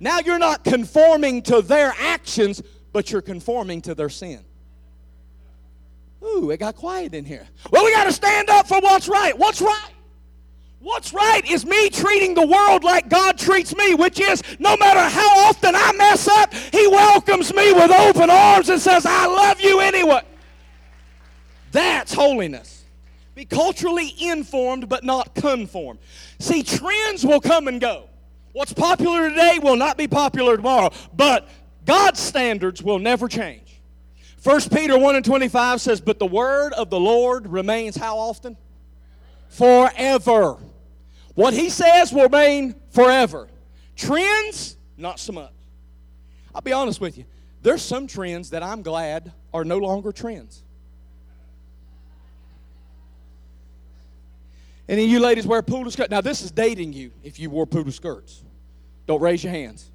now 0.00 0.18
you're 0.20 0.38
not 0.38 0.64
conforming 0.64 1.42
to 1.42 1.60
their 1.60 1.94
actions, 1.98 2.62
but 2.92 3.10
you're 3.10 3.22
conforming 3.22 3.82
to 3.82 3.94
their 3.94 4.08
sin. 4.08 4.44
Ooh, 6.22 6.50
it 6.50 6.58
got 6.58 6.76
quiet 6.76 7.14
in 7.14 7.24
here. 7.24 7.46
Well, 7.70 7.84
we 7.84 7.92
got 7.92 8.04
to 8.04 8.12
stand 8.12 8.50
up 8.50 8.66
for 8.68 8.80
what's 8.80 9.08
right. 9.08 9.36
What's 9.36 9.60
right? 9.60 9.90
What's 10.80 11.12
right 11.12 11.42
is 11.48 11.66
me 11.66 11.90
treating 11.90 12.34
the 12.34 12.46
world 12.46 12.84
like 12.84 13.10
God 13.10 13.38
treats 13.38 13.76
me, 13.76 13.94
which 13.94 14.18
is 14.18 14.42
no 14.58 14.78
matter 14.78 15.00
how 15.00 15.28
often 15.46 15.74
I 15.74 15.92
mess 15.92 16.26
up, 16.26 16.54
He 16.54 16.88
welcomes 16.88 17.52
me 17.52 17.72
with 17.74 17.90
open 17.90 18.30
arms 18.30 18.70
and 18.70 18.80
says, 18.80 19.04
I 19.04 19.26
love 19.26 19.60
you 19.60 19.80
anyway. 19.80 20.22
That's 21.70 22.14
holiness. 22.14 22.84
Be 23.34 23.44
culturally 23.44 24.14
informed 24.20 24.88
but 24.88 25.04
not 25.04 25.34
conformed. 25.34 26.00
See, 26.38 26.62
trends 26.62 27.26
will 27.26 27.40
come 27.40 27.68
and 27.68 27.78
go. 27.78 28.08
What's 28.52 28.72
popular 28.72 29.28
today 29.28 29.58
will 29.62 29.76
not 29.76 29.98
be 29.98 30.08
popular 30.08 30.56
tomorrow, 30.56 30.90
but 31.14 31.48
God's 31.84 32.20
standards 32.20 32.82
will 32.82 32.98
never 32.98 33.28
change. 33.28 33.80
1 34.42 34.60
Peter 34.70 34.98
1 34.98 35.16
and 35.16 35.24
25 35.24 35.80
says, 35.80 36.00
But 36.00 36.18
the 36.18 36.26
word 36.26 36.72
of 36.72 36.88
the 36.88 36.98
Lord 36.98 37.46
remains 37.46 37.96
how 37.96 38.18
often? 38.18 38.56
Forever. 39.50 40.56
What 41.34 41.54
he 41.54 41.70
says 41.70 42.12
will 42.12 42.24
remain 42.24 42.74
forever. 42.90 43.48
Trends, 43.96 44.76
not 44.96 45.18
so 45.20 45.32
much. 45.32 45.52
I'll 46.54 46.60
be 46.60 46.72
honest 46.72 47.00
with 47.00 47.16
you. 47.16 47.24
There's 47.62 47.82
some 47.82 48.06
trends 48.06 48.50
that 48.50 48.62
I'm 48.62 48.82
glad 48.82 49.32
are 49.52 49.64
no 49.64 49.78
longer 49.78 50.12
trends. 50.12 50.62
Any 54.88 55.04
of 55.04 55.10
you 55.10 55.20
ladies 55.20 55.46
wear 55.46 55.62
poodle 55.62 55.90
skirts? 55.92 56.10
Now, 56.10 56.20
this 56.20 56.42
is 56.42 56.50
dating 56.50 56.94
you 56.94 57.12
if 57.22 57.38
you 57.38 57.48
wore 57.48 57.64
poodle 57.64 57.92
skirts. 57.92 58.42
Don't 59.06 59.20
raise 59.20 59.44
your 59.44 59.52
hands. 59.52 59.88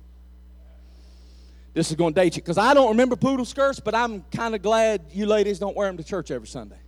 This 1.74 1.90
is 1.90 1.98
going 1.98 2.14
to 2.14 2.22
date 2.22 2.38
you 2.38 2.42
because 2.42 2.58
I 2.58 2.74
don't 2.74 2.90
remember 2.90 3.18
poodle 3.18 3.44
skirts, 3.44 3.82
but 3.82 3.94
I'm 3.94 4.24
kind 4.34 4.56
of 4.56 4.62
glad 4.62 5.02
you 5.12 5.26
ladies 5.26 5.60
don't 5.60 5.76
wear 5.76 5.88
them 5.88 5.98
to 5.98 6.04
church 6.04 6.32
every 6.32 6.48
Sunday. 6.48 6.80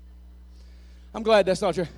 I'm 1.14 1.24
glad 1.24 1.46
that's 1.46 1.62
not 1.62 1.76
your. 1.76 1.90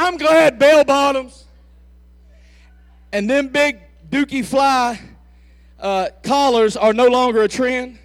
I'm 0.00 0.16
glad 0.16 0.60
bell 0.60 0.84
bottoms 0.84 1.44
and 3.12 3.28
them 3.28 3.48
big 3.48 3.80
dookie 4.08 4.44
fly 4.44 5.00
uh, 5.80 6.10
collars 6.22 6.76
are 6.76 6.92
no 6.92 7.08
longer 7.08 7.42
a 7.42 7.48
trend. 7.48 7.98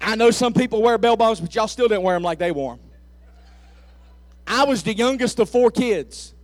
I 0.00 0.16
know 0.16 0.32
some 0.32 0.52
people 0.52 0.82
wear 0.82 0.98
bell 0.98 1.16
bottoms, 1.16 1.40
but 1.40 1.54
y'all 1.54 1.68
still 1.68 1.86
didn't 1.86 2.02
wear 2.02 2.16
them 2.16 2.24
like 2.24 2.40
they 2.40 2.50
wore 2.50 2.74
them. 2.74 2.84
I 4.44 4.64
was 4.64 4.82
the 4.82 4.92
youngest 4.92 5.38
of 5.38 5.48
four 5.48 5.70
kids. 5.70 6.34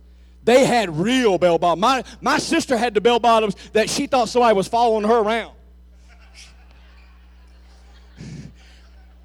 They 0.45 0.65
had 0.65 0.89
real 0.97 1.37
bell 1.37 1.57
bottoms. 1.57 1.81
My, 1.81 2.03
my 2.21 2.37
sister 2.37 2.77
had 2.77 2.93
the 2.93 3.01
bell 3.01 3.19
bottoms 3.19 3.55
that 3.73 3.89
she 3.89 4.07
thought 4.07 4.29
somebody 4.29 4.55
was 4.55 4.69
following 4.69 5.03
her 5.03 5.17
around. 5.17 5.53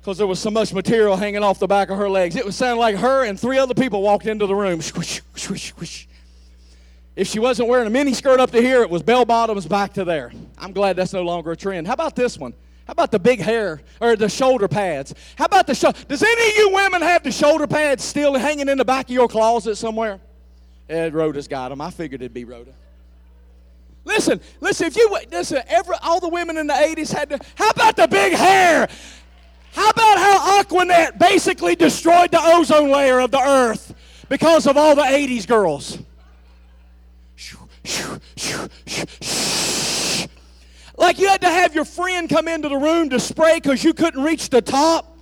Because 0.06 0.18
there 0.18 0.26
was 0.28 0.38
so 0.38 0.52
much 0.52 0.72
material 0.72 1.16
hanging 1.16 1.42
off 1.42 1.58
the 1.58 1.66
back 1.66 1.90
of 1.90 1.98
her 1.98 2.08
legs. 2.08 2.36
It 2.36 2.44
was 2.44 2.54
sounding 2.54 2.78
like 2.78 2.94
her 2.94 3.24
and 3.24 3.38
three 3.38 3.58
other 3.58 3.74
people 3.74 4.02
walked 4.02 4.26
into 4.26 4.46
the 4.46 4.54
room. 4.54 4.80
Squish, 4.80 5.20
squish, 5.34 5.70
squish. 5.70 6.06
If 7.16 7.26
she 7.26 7.40
wasn't 7.40 7.68
wearing 7.68 7.88
a 7.88 7.90
mini 7.90 8.14
skirt 8.14 8.38
up 8.38 8.52
to 8.52 8.62
here, 8.62 8.82
it 8.82 8.88
was 8.88 9.02
bell 9.02 9.24
bottoms 9.24 9.66
back 9.66 9.94
to 9.94 10.04
there. 10.04 10.30
I'm 10.58 10.70
glad 10.70 10.94
that's 10.94 11.12
no 11.12 11.22
longer 11.22 11.50
a 11.50 11.56
trend. 11.56 11.88
How 11.88 11.94
about 11.94 12.14
this 12.14 12.38
one? 12.38 12.54
How 12.86 12.92
about 12.92 13.10
the 13.10 13.18
big 13.18 13.40
hair 13.40 13.80
or 14.00 14.14
the 14.14 14.28
shoulder 14.28 14.68
pads? 14.68 15.12
How 15.34 15.46
about 15.46 15.66
the 15.66 15.74
shoulder? 15.74 15.98
Does 16.06 16.22
any 16.22 16.50
of 16.50 16.56
you 16.56 16.70
women 16.70 17.02
have 17.02 17.24
the 17.24 17.32
shoulder 17.32 17.66
pads 17.66 18.04
still 18.04 18.34
hanging 18.34 18.68
in 18.68 18.78
the 18.78 18.84
back 18.84 19.06
of 19.06 19.10
your 19.10 19.26
closet 19.26 19.74
somewhere? 19.74 20.20
Ed 20.88 21.14
Rhoda's 21.14 21.48
got 21.48 21.70
them. 21.70 21.80
I 21.80 21.90
figured 21.90 22.22
it'd 22.22 22.32
be 22.32 22.44
Rhoda. 22.44 22.74
Listen, 24.04 24.40
listen. 24.60 24.86
If 24.86 24.96
you 24.96 25.18
listen, 25.32 25.64
every 25.66 25.96
all 26.00 26.20
the 26.20 26.28
women 26.28 26.58
in 26.58 26.68
the 26.68 26.74
'80s 26.74 27.12
had 27.12 27.28
to. 27.30 27.40
How 27.56 27.70
about 27.70 27.96
the 27.96 28.06
big 28.06 28.34
hair? 28.34 28.88
How 29.76 29.90
about 29.90 30.18
how 30.18 30.62
Aquanet 30.62 31.18
basically 31.18 31.76
destroyed 31.76 32.30
the 32.30 32.40
ozone 32.42 32.90
layer 32.90 33.20
of 33.20 33.30
the 33.30 33.40
earth 33.40 33.94
because 34.30 34.66
of 34.66 34.78
all 34.78 34.96
the 34.96 35.02
80s 35.02 35.46
girls? 35.46 35.98
Like 40.96 41.18
you 41.18 41.28
had 41.28 41.42
to 41.42 41.50
have 41.50 41.74
your 41.74 41.84
friend 41.84 42.26
come 42.26 42.48
into 42.48 42.70
the 42.70 42.78
room 42.78 43.10
to 43.10 43.20
spray 43.20 43.56
because 43.56 43.84
you 43.84 43.92
couldn't 43.92 44.22
reach 44.24 44.48
the 44.48 44.62
top. 44.62 45.14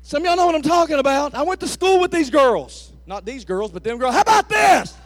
Some 0.00 0.22
of 0.22 0.26
y'all 0.26 0.36
know 0.36 0.46
what 0.46 0.54
I'm 0.54 0.62
talking 0.62 0.98
about. 0.98 1.34
I 1.34 1.42
went 1.42 1.60
to 1.60 1.68
school 1.68 2.00
with 2.00 2.10
these 2.10 2.30
girls. 2.30 2.90
Not 3.06 3.26
these 3.26 3.44
girls, 3.44 3.70
but 3.70 3.84
them 3.84 3.98
girls. 3.98 4.14
How 4.14 4.22
about 4.22 4.48
this? 4.48 4.96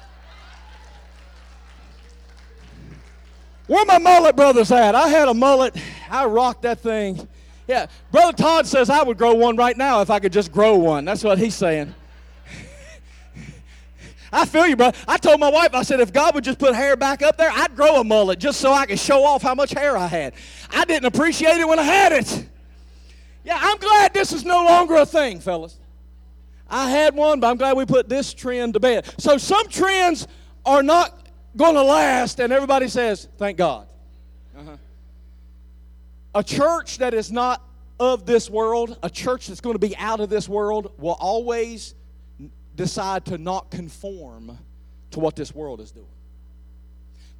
Where 3.66 3.84
my 3.84 3.98
mullet 3.98 4.36
brothers 4.36 4.70
at? 4.70 4.94
I 4.94 5.08
had 5.08 5.26
a 5.26 5.34
mullet. 5.34 5.76
I 6.08 6.26
rocked 6.26 6.62
that 6.62 6.78
thing. 6.78 7.28
Yeah, 7.66 7.86
Brother 8.12 8.36
Todd 8.36 8.66
says 8.66 8.88
I 8.90 9.02
would 9.02 9.18
grow 9.18 9.34
one 9.34 9.56
right 9.56 9.76
now 9.76 10.00
if 10.00 10.10
I 10.10 10.20
could 10.20 10.32
just 10.32 10.52
grow 10.52 10.76
one. 10.76 11.04
That's 11.04 11.24
what 11.24 11.38
he's 11.38 11.54
saying. 11.54 11.94
I 14.32 14.44
feel 14.44 14.66
you, 14.66 14.76
bro. 14.76 14.90
I 15.08 15.16
told 15.16 15.40
my 15.40 15.50
wife, 15.50 15.72
I 15.72 15.82
said, 15.82 16.00
if 16.00 16.12
God 16.12 16.34
would 16.34 16.44
just 16.44 16.58
put 16.58 16.74
hair 16.74 16.96
back 16.96 17.22
up 17.22 17.36
there, 17.38 17.50
I'd 17.50 17.74
grow 17.74 18.00
a 18.00 18.04
mullet 18.04 18.38
just 18.38 18.60
so 18.60 18.72
I 18.72 18.86
could 18.86 18.98
show 18.98 19.24
off 19.24 19.42
how 19.42 19.54
much 19.54 19.70
hair 19.70 19.96
I 19.96 20.06
had. 20.06 20.34
I 20.70 20.84
didn't 20.84 21.06
appreciate 21.06 21.58
it 21.58 21.66
when 21.66 21.78
I 21.78 21.84
had 21.84 22.12
it. 22.12 22.46
Yeah, 23.44 23.58
I'm 23.60 23.78
glad 23.78 24.12
this 24.12 24.32
is 24.32 24.44
no 24.44 24.64
longer 24.64 24.96
a 24.96 25.06
thing, 25.06 25.40
fellas. 25.40 25.78
I 26.68 26.90
had 26.90 27.14
one, 27.14 27.38
but 27.38 27.48
I'm 27.48 27.56
glad 27.56 27.76
we 27.76 27.86
put 27.86 28.08
this 28.08 28.34
trend 28.34 28.74
to 28.74 28.80
bed. 28.80 29.06
So 29.18 29.38
some 29.38 29.68
trends 29.68 30.26
are 30.64 30.82
not 30.82 31.28
going 31.56 31.74
to 31.74 31.82
last, 31.82 32.40
and 32.40 32.52
everybody 32.52 32.88
says, 32.88 33.28
thank 33.38 33.56
God. 33.56 33.86
A 36.36 36.44
church 36.44 36.98
that 36.98 37.14
is 37.14 37.32
not 37.32 37.62
of 37.98 38.26
this 38.26 38.50
world, 38.50 38.98
a 39.02 39.08
church 39.08 39.46
that's 39.46 39.62
going 39.62 39.74
to 39.74 39.78
be 39.78 39.96
out 39.96 40.20
of 40.20 40.28
this 40.28 40.46
world, 40.46 40.92
will 40.98 41.16
always 41.18 41.94
decide 42.74 43.24
to 43.24 43.38
not 43.38 43.70
conform 43.70 44.58
to 45.12 45.18
what 45.18 45.34
this 45.34 45.54
world 45.54 45.80
is 45.80 45.92
doing. 45.92 46.06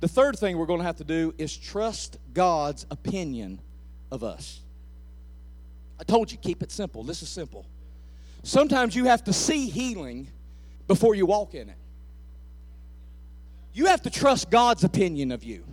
The 0.00 0.08
third 0.08 0.38
thing 0.38 0.56
we're 0.56 0.64
going 0.64 0.80
to 0.80 0.86
have 0.86 0.96
to 0.96 1.04
do 1.04 1.34
is 1.36 1.54
trust 1.54 2.16
God's 2.32 2.86
opinion 2.90 3.60
of 4.10 4.24
us. 4.24 4.62
I 6.00 6.04
told 6.04 6.32
you, 6.32 6.38
keep 6.38 6.62
it 6.62 6.72
simple. 6.72 7.02
This 7.02 7.20
is 7.20 7.28
simple. 7.28 7.66
Sometimes 8.44 8.96
you 8.96 9.04
have 9.04 9.24
to 9.24 9.32
see 9.34 9.68
healing 9.68 10.28
before 10.88 11.14
you 11.14 11.26
walk 11.26 11.52
in 11.52 11.68
it. 11.68 11.78
You 13.74 13.86
have 13.86 14.00
to 14.02 14.10
trust 14.10 14.50
God's 14.50 14.84
opinion 14.84 15.32
of 15.32 15.44
you. 15.44 15.66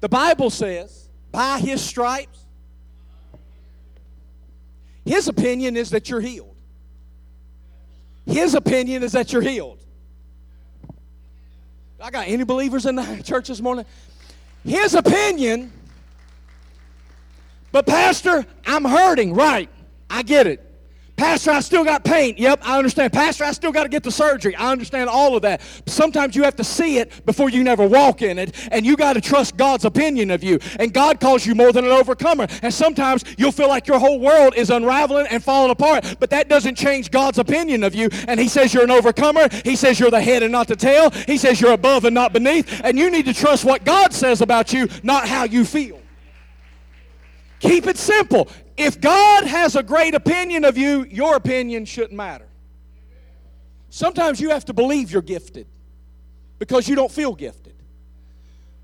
The 0.00 0.10
Bible 0.10 0.50
says, 0.50 1.08
by 1.32 1.58
his 1.58 1.80
stripes, 1.80 2.39
his 5.04 5.28
opinion 5.28 5.76
is 5.76 5.90
that 5.90 6.08
you're 6.08 6.20
healed. 6.20 6.54
His 8.26 8.54
opinion 8.54 9.02
is 9.02 9.12
that 9.12 9.32
you're 9.32 9.42
healed. 9.42 9.78
I 12.00 12.10
got 12.10 12.28
any 12.28 12.44
believers 12.44 12.86
in 12.86 12.96
the 12.96 13.22
church 13.24 13.48
this 13.48 13.60
morning? 13.60 13.84
His 14.64 14.94
opinion, 14.94 15.72
But, 17.72 17.86
Pastor, 17.86 18.46
I'm 18.66 18.84
hurting. 18.84 19.34
Right. 19.34 19.68
I 20.08 20.22
get 20.22 20.46
it. 20.46 20.69
Pastor, 21.20 21.50
I 21.50 21.60
still 21.60 21.84
got 21.84 22.02
pain. 22.02 22.34
Yep, 22.38 22.60
I 22.62 22.78
understand. 22.78 23.12
Pastor, 23.12 23.44
I 23.44 23.52
still 23.52 23.72
got 23.72 23.82
to 23.82 23.90
get 23.90 24.02
the 24.02 24.10
surgery. 24.10 24.56
I 24.56 24.72
understand 24.72 25.10
all 25.10 25.36
of 25.36 25.42
that. 25.42 25.60
Sometimes 25.84 26.34
you 26.34 26.44
have 26.44 26.56
to 26.56 26.64
see 26.64 26.96
it 26.96 27.26
before 27.26 27.50
you 27.50 27.62
never 27.62 27.86
walk 27.86 28.22
in 28.22 28.38
it, 28.38 28.56
and 28.72 28.86
you 28.86 28.96
got 28.96 29.12
to 29.12 29.20
trust 29.20 29.58
God's 29.58 29.84
opinion 29.84 30.30
of 30.30 30.42
you. 30.42 30.58
And 30.78 30.94
God 30.94 31.20
calls 31.20 31.44
you 31.44 31.54
more 31.54 31.72
than 31.72 31.84
an 31.84 31.90
overcomer. 31.90 32.46
And 32.62 32.72
sometimes 32.72 33.22
you'll 33.36 33.52
feel 33.52 33.68
like 33.68 33.86
your 33.86 33.98
whole 33.98 34.18
world 34.18 34.54
is 34.56 34.70
unraveling 34.70 35.26
and 35.26 35.44
falling 35.44 35.70
apart, 35.70 36.16
but 36.20 36.30
that 36.30 36.48
doesn't 36.48 36.76
change 36.76 37.10
God's 37.10 37.38
opinion 37.38 37.84
of 37.84 37.94
you. 37.94 38.08
And 38.26 38.40
He 38.40 38.48
says 38.48 38.72
you're 38.72 38.84
an 38.84 38.90
overcomer. 38.90 39.46
He 39.62 39.76
says 39.76 40.00
you're 40.00 40.10
the 40.10 40.22
head 40.22 40.42
and 40.42 40.50
not 40.50 40.68
the 40.68 40.76
tail. 40.76 41.10
He 41.10 41.36
says 41.36 41.60
you're 41.60 41.72
above 41.72 42.06
and 42.06 42.14
not 42.14 42.32
beneath. 42.32 42.80
And 42.82 42.98
you 42.98 43.10
need 43.10 43.26
to 43.26 43.34
trust 43.34 43.66
what 43.66 43.84
God 43.84 44.14
says 44.14 44.40
about 44.40 44.72
you, 44.72 44.88
not 45.02 45.28
how 45.28 45.44
you 45.44 45.66
feel. 45.66 46.00
Keep 47.58 47.88
it 47.88 47.98
simple. 47.98 48.48
If 48.80 48.98
God 48.98 49.44
has 49.44 49.76
a 49.76 49.82
great 49.82 50.14
opinion 50.14 50.64
of 50.64 50.78
you, 50.78 51.04
your 51.04 51.36
opinion 51.36 51.84
shouldn't 51.84 52.14
matter. 52.14 52.46
Sometimes 53.90 54.40
you 54.40 54.48
have 54.50 54.64
to 54.64 54.72
believe 54.72 55.12
you're 55.12 55.20
gifted 55.20 55.66
because 56.58 56.88
you 56.88 56.96
don't 56.96 57.12
feel 57.12 57.34
gifted. 57.34 57.74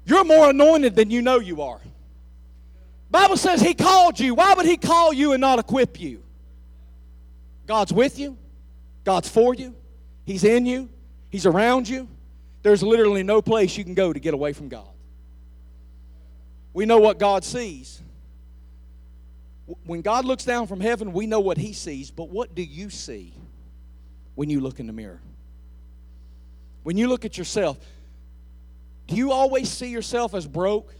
You're 0.04 0.24
more 0.24 0.50
anointed 0.50 0.96
than 0.96 1.10
you 1.10 1.22
know 1.22 1.38
you 1.38 1.62
are. 1.62 1.80
Bible 3.10 3.38
says 3.38 3.62
he 3.62 3.72
called 3.72 4.20
you. 4.20 4.34
Why 4.34 4.52
would 4.52 4.66
he 4.66 4.76
call 4.76 5.14
you 5.14 5.32
and 5.32 5.40
not 5.40 5.58
equip 5.58 5.98
you? 5.98 6.22
God's 7.66 7.90
with 7.90 8.18
you. 8.18 8.36
God's 9.02 9.30
for 9.30 9.54
you. 9.54 9.74
He's 10.26 10.44
in 10.44 10.66
you. 10.66 10.90
He's 11.30 11.46
around 11.46 11.88
you. 11.88 12.06
There's 12.62 12.82
literally 12.82 13.22
no 13.22 13.40
place 13.40 13.78
you 13.78 13.84
can 13.84 13.94
go 13.94 14.12
to 14.12 14.20
get 14.20 14.34
away 14.34 14.52
from 14.52 14.68
God. 14.68 14.90
We 16.74 16.84
know 16.84 16.98
what 16.98 17.18
God 17.18 17.44
sees 17.44 18.02
when 19.84 20.00
God 20.00 20.24
looks 20.24 20.44
down 20.44 20.66
from 20.66 20.80
heaven, 20.80 21.12
we 21.12 21.26
know 21.26 21.40
what 21.40 21.58
He 21.58 21.72
sees, 21.72 22.10
but 22.10 22.28
what 22.28 22.54
do 22.54 22.62
you 22.62 22.88
see 22.90 23.34
when 24.34 24.48
you 24.48 24.60
look 24.60 24.78
in 24.78 24.86
the 24.86 24.92
mirror? 24.92 25.20
When 26.84 26.96
you 26.96 27.08
look 27.08 27.24
at 27.24 27.36
yourself, 27.36 27.78
do 29.08 29.16
you 29.16 29.32
always 29.32 29.68
see 29.68 29.88
yourself 29.88 30.34
as 30.34 30.46
broke? 30.46 30.94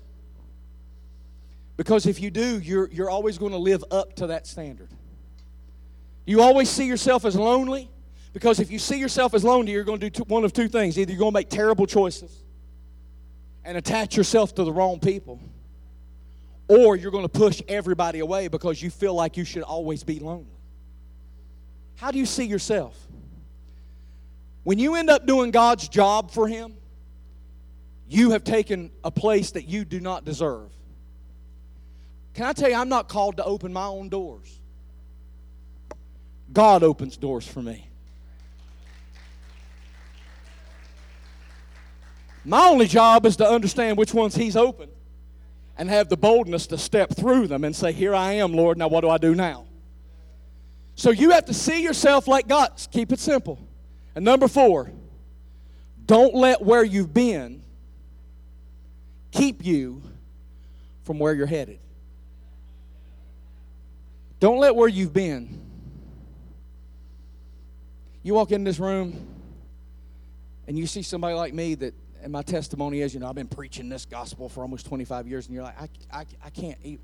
Because 1.77 2.07
if 2.07 2.21
you 2.21 2.31
do, 2.31 2.59
you're, 2.59 2.89
you're 2.91 3.11
always 3.11 3.39
going 3.39 3.53
to 3.53 3.59
live 3.59 3.85
up 3.91 4.15
to 4.17 4.29
that 4.29 4.47
standard. 4.47 4.89
Do 4.89 6.33
you 6.33 6.41
always 6.41 6.69
see 6.69 6.87
yourself 6.87 7.25
as 7.25 7.37
lonely? 7.37 7.89
Because 8.33 8.59
if 8.59 8.71
you 8.71 8.79
see 8.79 8.99
yourself 8.99 9.33
as 9.35 9.45
lonely, 9.45 9.73
you're 9.73 9.85
going 9.85 10.01
to 10.01 10.11
do 10.11 10.23
one 10.25 10.45
of 10.45 10.53
two 10.53 10.69
things. 10.69 10.99
Either 10.99 11.13
you're 11.13 11.19
going 11.19 11.33
to 11.33 11.39
make 11.39 11.51
terrible 11.51 11.87
choices 11.87 12.43
and 13.65 13.77
attach 13.77 14.17
yourself 14.17 14.55
to 14.57 14.65
the 14.65 14.73
wrong 14.73 14.99
people 14.99 15.41
or 16.69 16.97
you're 16.97 17.11
going 17.11 17.25
to 17.25 17.29
push 17.29 17.63
everybody 17.69 18.19
away 18.19 18.49
because 18.49 18.83
you 18.83 18.91
feel 18.91 19.15
like 19.15 19.37
you 19.37 19.45
should 19.45 19.63
always 19.63 20.03
be 20.03 20.19
lonely. 20.19 20.47
How 21.97 22.11
do 22.11 22.19
you 22.19 22.27
see 22.27 22.45
yourself? 22.45 22.97
When 24.65 24.79
you 24.79 24.97
end 24.97 25.09
up 25.09 25.27
doing 25.27 25.53
God's 25.53 25.89
job 25.89 26.33
for 26.33 26.49
Him, 26.49 26.75
you 28.09 28.31
have 28.31 28.45
taken 28.45 28.91
a 29.05 29.11
place 29.11 29.53
that 29.53 29.69
you 29.69 29.85
do 29.85 30.01
not 30.01 30.25
deserve. 30.25 30.71
Can 32.35 32.45
I 32.45 32.53
tell 32.53 32.69
you, 32.69 32.77
I'm 32.77 32.89
not 32.89 33.09
called 33.09 33.39
to 33.39 33.45
open 33.45 33.73
my 33.73 33.87
own 33.87 34.09
doors. 34.09 34.61
God 36.53 36.83
opens 36.83 37.17
doors 37.17 37.47
for 37.47 37.63
me. 37.63 37.89
My 42.45 42.67
only 42.69 42.87
job 42.87 43.27
is 43.27 43.37
to 43.37 43.49
understand 43.49 43.97
which 43.97 44.13
ones 44.15 44.37
He's 44.37 44.57
opened 44.57 44.93
and 45.77 45.89
have 45.89 46.09
the 46.09 46.17
boldness 46.17 46.67
to 46.69 46.79
step 46.79 47.15
through 47.15 47.49
them 47.49 47.65
and 47.65 47.75
say, 47.75 47.93
Here 47.93 48.15
I 48.15 48.35
am, 48.35 48.55
Lord, 48.55 48.79
now 48.79 48.89
what 48.89 49.03
do 49.03 49.11
I 49.11 49.19
do 49.19 49.35
now? 49.35 49.67
So 50.95 51.11
you 51.11 51.31
have 51.31 51.45
to 51.47 51.55
see 51.55 51.83
yourself 51.83 52.27
like 52.27 52.49
God. 52.49 52.71
Keep 52.91 53.13
it 53.13 53.19
simple. 53.19 53.59
And 54.15 54.25
number 54.25 54.49
four, 54.49 54.91
don't 56.07 56.35
let 56.35 56.63
where 56.63 56.83
you've 56.83 57.13
been 57.13 57.63
keep 59.31 59.65
you 59.65 60.03
from 61.05 61.19
where 61.19 61.35
you're 61.35 61.47
headed. 61.47 61.79
Don't 64.41 64.59
let 64.59 64.75
where 64.75 64.89
you've 64.89 65.13
been. 65.13 65.63
You 68.23 68.35
walk 68.35 68.51
in 68.51 68.65
this 68.65 68.79
room 68.79 69.27
and 70.67 70.79
you 70.79 70.87
see 70.87 71.03
somebody 71.03 71.35
like 71.35 71.55
me 71.55 71.75
that 71.77 71.95
and 72.27 72.33
my 72.33 72.43
testimony 72.43 73.03
is, 73.03 73.15
you 73.15 73.21
know, 73.21 73.29
I've 73.29 73.37
been 73.37 73.47
preaching 73.47 73.89
this 73.89 74.05
gospel 74.05 74.49
for 74.49 74.63
almost 74.63 74.85
25 74.87 75.29
years, 75.29 75.47
and 75.47 75.55
you're 75.55 75.63
like, 75.63 75.81
I, 75.81 75.89
I, 76.13 76.27
I 76.47 76.51
can't. 76.51 76.77
He, 76.83 76.99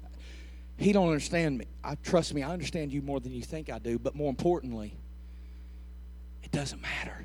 he 0.76 0.92
don't 0.92 1.06
understand 1.06 1.58
me. 1.58 1.66
I 1.84 1.94
trust 1.94 2.34
me. 2.34 2.42
I 2.42 2.50
understand 2.50 2.92
you 2.92 3.02
more 3.02 3.20
than 3.20 3.30
you 3.30 3.40
think 3.40 3.70
I 3.70 3.78
do. 3.78 4.00
But 4.00 4.16
more 4.16 4.28
importantly, 4.28 4.96
it 6.42 6.50
doesn't 6.50 6.82
matter. 6.82 7.24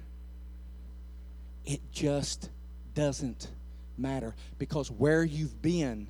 It 1.66 1.91
just 1.91 2.52
doesn't 2.93 3.48
matter 3.98 4.36
because 4.60 4.91
where 4.91 5.24
you've 5.24 5.60
been 5.64 6.08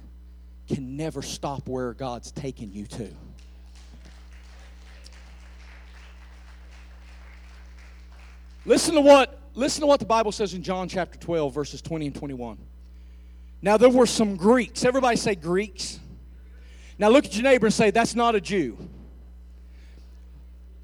can 0.68 0.98
never 0.98 1.22
stop 1.22 1.70
where 1.70 1.94
God's 1.94 2.34
taken 2.34 2.74
you 2.74 2.86
to. 2.88 3.10
Listen 8.66 8.96
to 8.96 9.00
what 9.00 9.40
Listen 9.58 9.82
to 9.82 9.88
what 9.88 10.00
the 10.00 10.06
Bible 10.06 10.32
says 10.32 10.54
in 10.54 10.62
John 10.62 10.88
chapter 10.88 11.18
12, 11.18 11.52
verses 11.52 11.82
20 11.82 12.06
and 12.06 12.16
21. 12.16 12.60
Now, 13.64 13.76
there 13.76 13.90
were 13.90 14.06
some 14.06 14.36
Greeks. 14.36 14.86
Everybody 14.86 15.18
say 15.18 15.34
Greeks. 15.34 16.00
Now, 17.00 17.10
look 17.10 17.26
at 17.26 17.34
your 17.34 17.44
neighbor 17.44 17.66
and 17.66 17.74
say, 17.74 17.90
That's 17.90 18.14
not 18.14 18.36
a 18.36 18.42
Jew. 18.42 18.78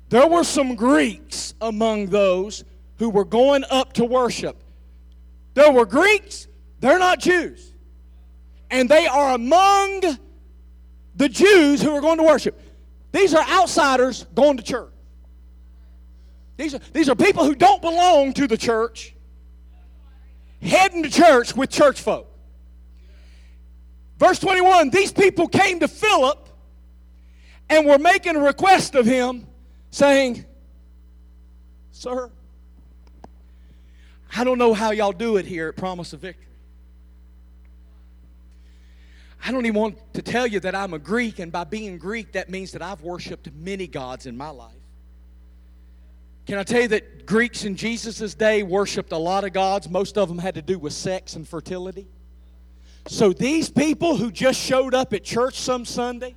There 0.10 0.26
were 0.26 0.44
some 0.44 0.74
Greeks 0.74 1.54
among 1.62 2.08
those 2.08 2.64
who 2.98 3.12
were 3.12 3.26
going 3.26 3.64
up 3.70 3.94
to 3.94 4.06
worship. 4.06 4.58
There 5.54 5.72
were 5.72 5.86
Greeks, 5.86 6.48
they're 6.80 6.98
not 6.98 7.20
Jews. 7.20 7.74
And 8.72 8.90
they 8.90 9.06
are 9.06 9.36
among 9.36 10.02
the 11.16 11.30
Jews 11.30 11.80
who 11.80 11.92
are 11.92 12.02
going 12.02 12.18
to 12.18 12.24
worship. 12.24 12.60
These 13.12 13.36
are 13.36 13.46
outsiders 13.48 14.26
going 14.34 14.58
to 14.58 14.64
church. 14.64 14.93
These 16.58 16.76
are, 16.76 16.80
these 16.94 17.10
are 17.10 17.16
people 17.16 17.46
who 17.46 17.56
don't 17.56 17.82
belong 17.82 18.34
to 18.34 18.48
the 18.48 18.58
church, 18.58 19.16
heading 20.62 21.04
to 21.04 21.10
church 21.10 21.56
with 21.56 21.70
church 21.70 22.00
folk. 22.02 22.28
Verse 24.20 24.40
21 24.40 24.90
These 24.90 25.12
people 25.12 25.48
came 25.48 25.80
to 25.80 25.88
Philip 25.88 26.50
and 27.70 27.86
were 27.88 27.98
making 27.98 28.36
a 28.36 28.40
request 28.40 28.96
of 28.96 29.06
him, 29.06 29.48
saying, 29.90 30.46
Sir, 31.92 32.30
I 34.36 34.44
don't 34.44 34.58
know 34.58 34.74
how 34.74 34.92
y'all 34.92 35.12
do 35.12 35.38
it 35.38 35.46
here 35.46 35.70
at 35.70 35.76
Promise 35.76 36.14
of 36.14 36.20
Victory. 36.22 36.48
I 39.46 39.52
don't 39.52 39.66
even 39.66 39.80
want 39.80 40.14
to 40.14 40.22
tell 40.22 40.48
you 40.48 40.60
that 40.62 40.74
I'm 40.74 40.94
a 40.94 41.00
Greek, 41.00 41.40
and 41.40 41.52
by 41.52 41.66
being 41.66 41.98
Greek, 41.98 42.32
that 42.32 42.50
means 42.50 42.72
that 42.72 42.82
I've 42.82 43.02
worshiped 43.02 43.50
many 43.54 43.88
gods 43.88 44.26
in 44.26 44.38
my 44.38 44.50
life. 44.50 44.83
Can 46.46 46.58
I 46.58 46.64
tell 46.64 46.82
you 46.82 46.88
that 46.90 47.26
Greeks 47.26 47.64
in 47.64 47.76
Jesus' 47.76 48.34
day 48.36 48.64
worshiped 48.64 49.12
a 49.14 49.18
lot 49.18 49.46
of 49.46 49.54
gods? 49.54 49.90
Most 49.90 50.18
of 50.18 50.28
them 50.28 50.38
had 50.38 50.56
to 50.56 50.62
do 50.62 50.78
with 50.78 50.94
sex 50.94 51.36
and 51.36 51.48
fertility. 51.48 52.08
So 53.08 53.32
these 53.34 53.70
people 53.70 54.18
who 54.18 54.32
just 54.32 54.60
showed 54.60 54.94
up 54.94 55.14
at 55.14 55.24
church 55.24 55.60
some 55.60 55.86
Sunday, 55.86 56.36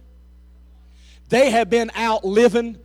they 1.29 1.51
have 1.51 1.71
been 1.71 1.91
out 1.95 2.25
living 2.25 2.79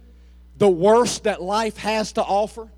the 0.57 0.69
worst 0.69 1.23
that 1.23 1.41
life 1.41 1.77
has 1.77 2.13
to 2.13 2.23
offer. 2.23 2.69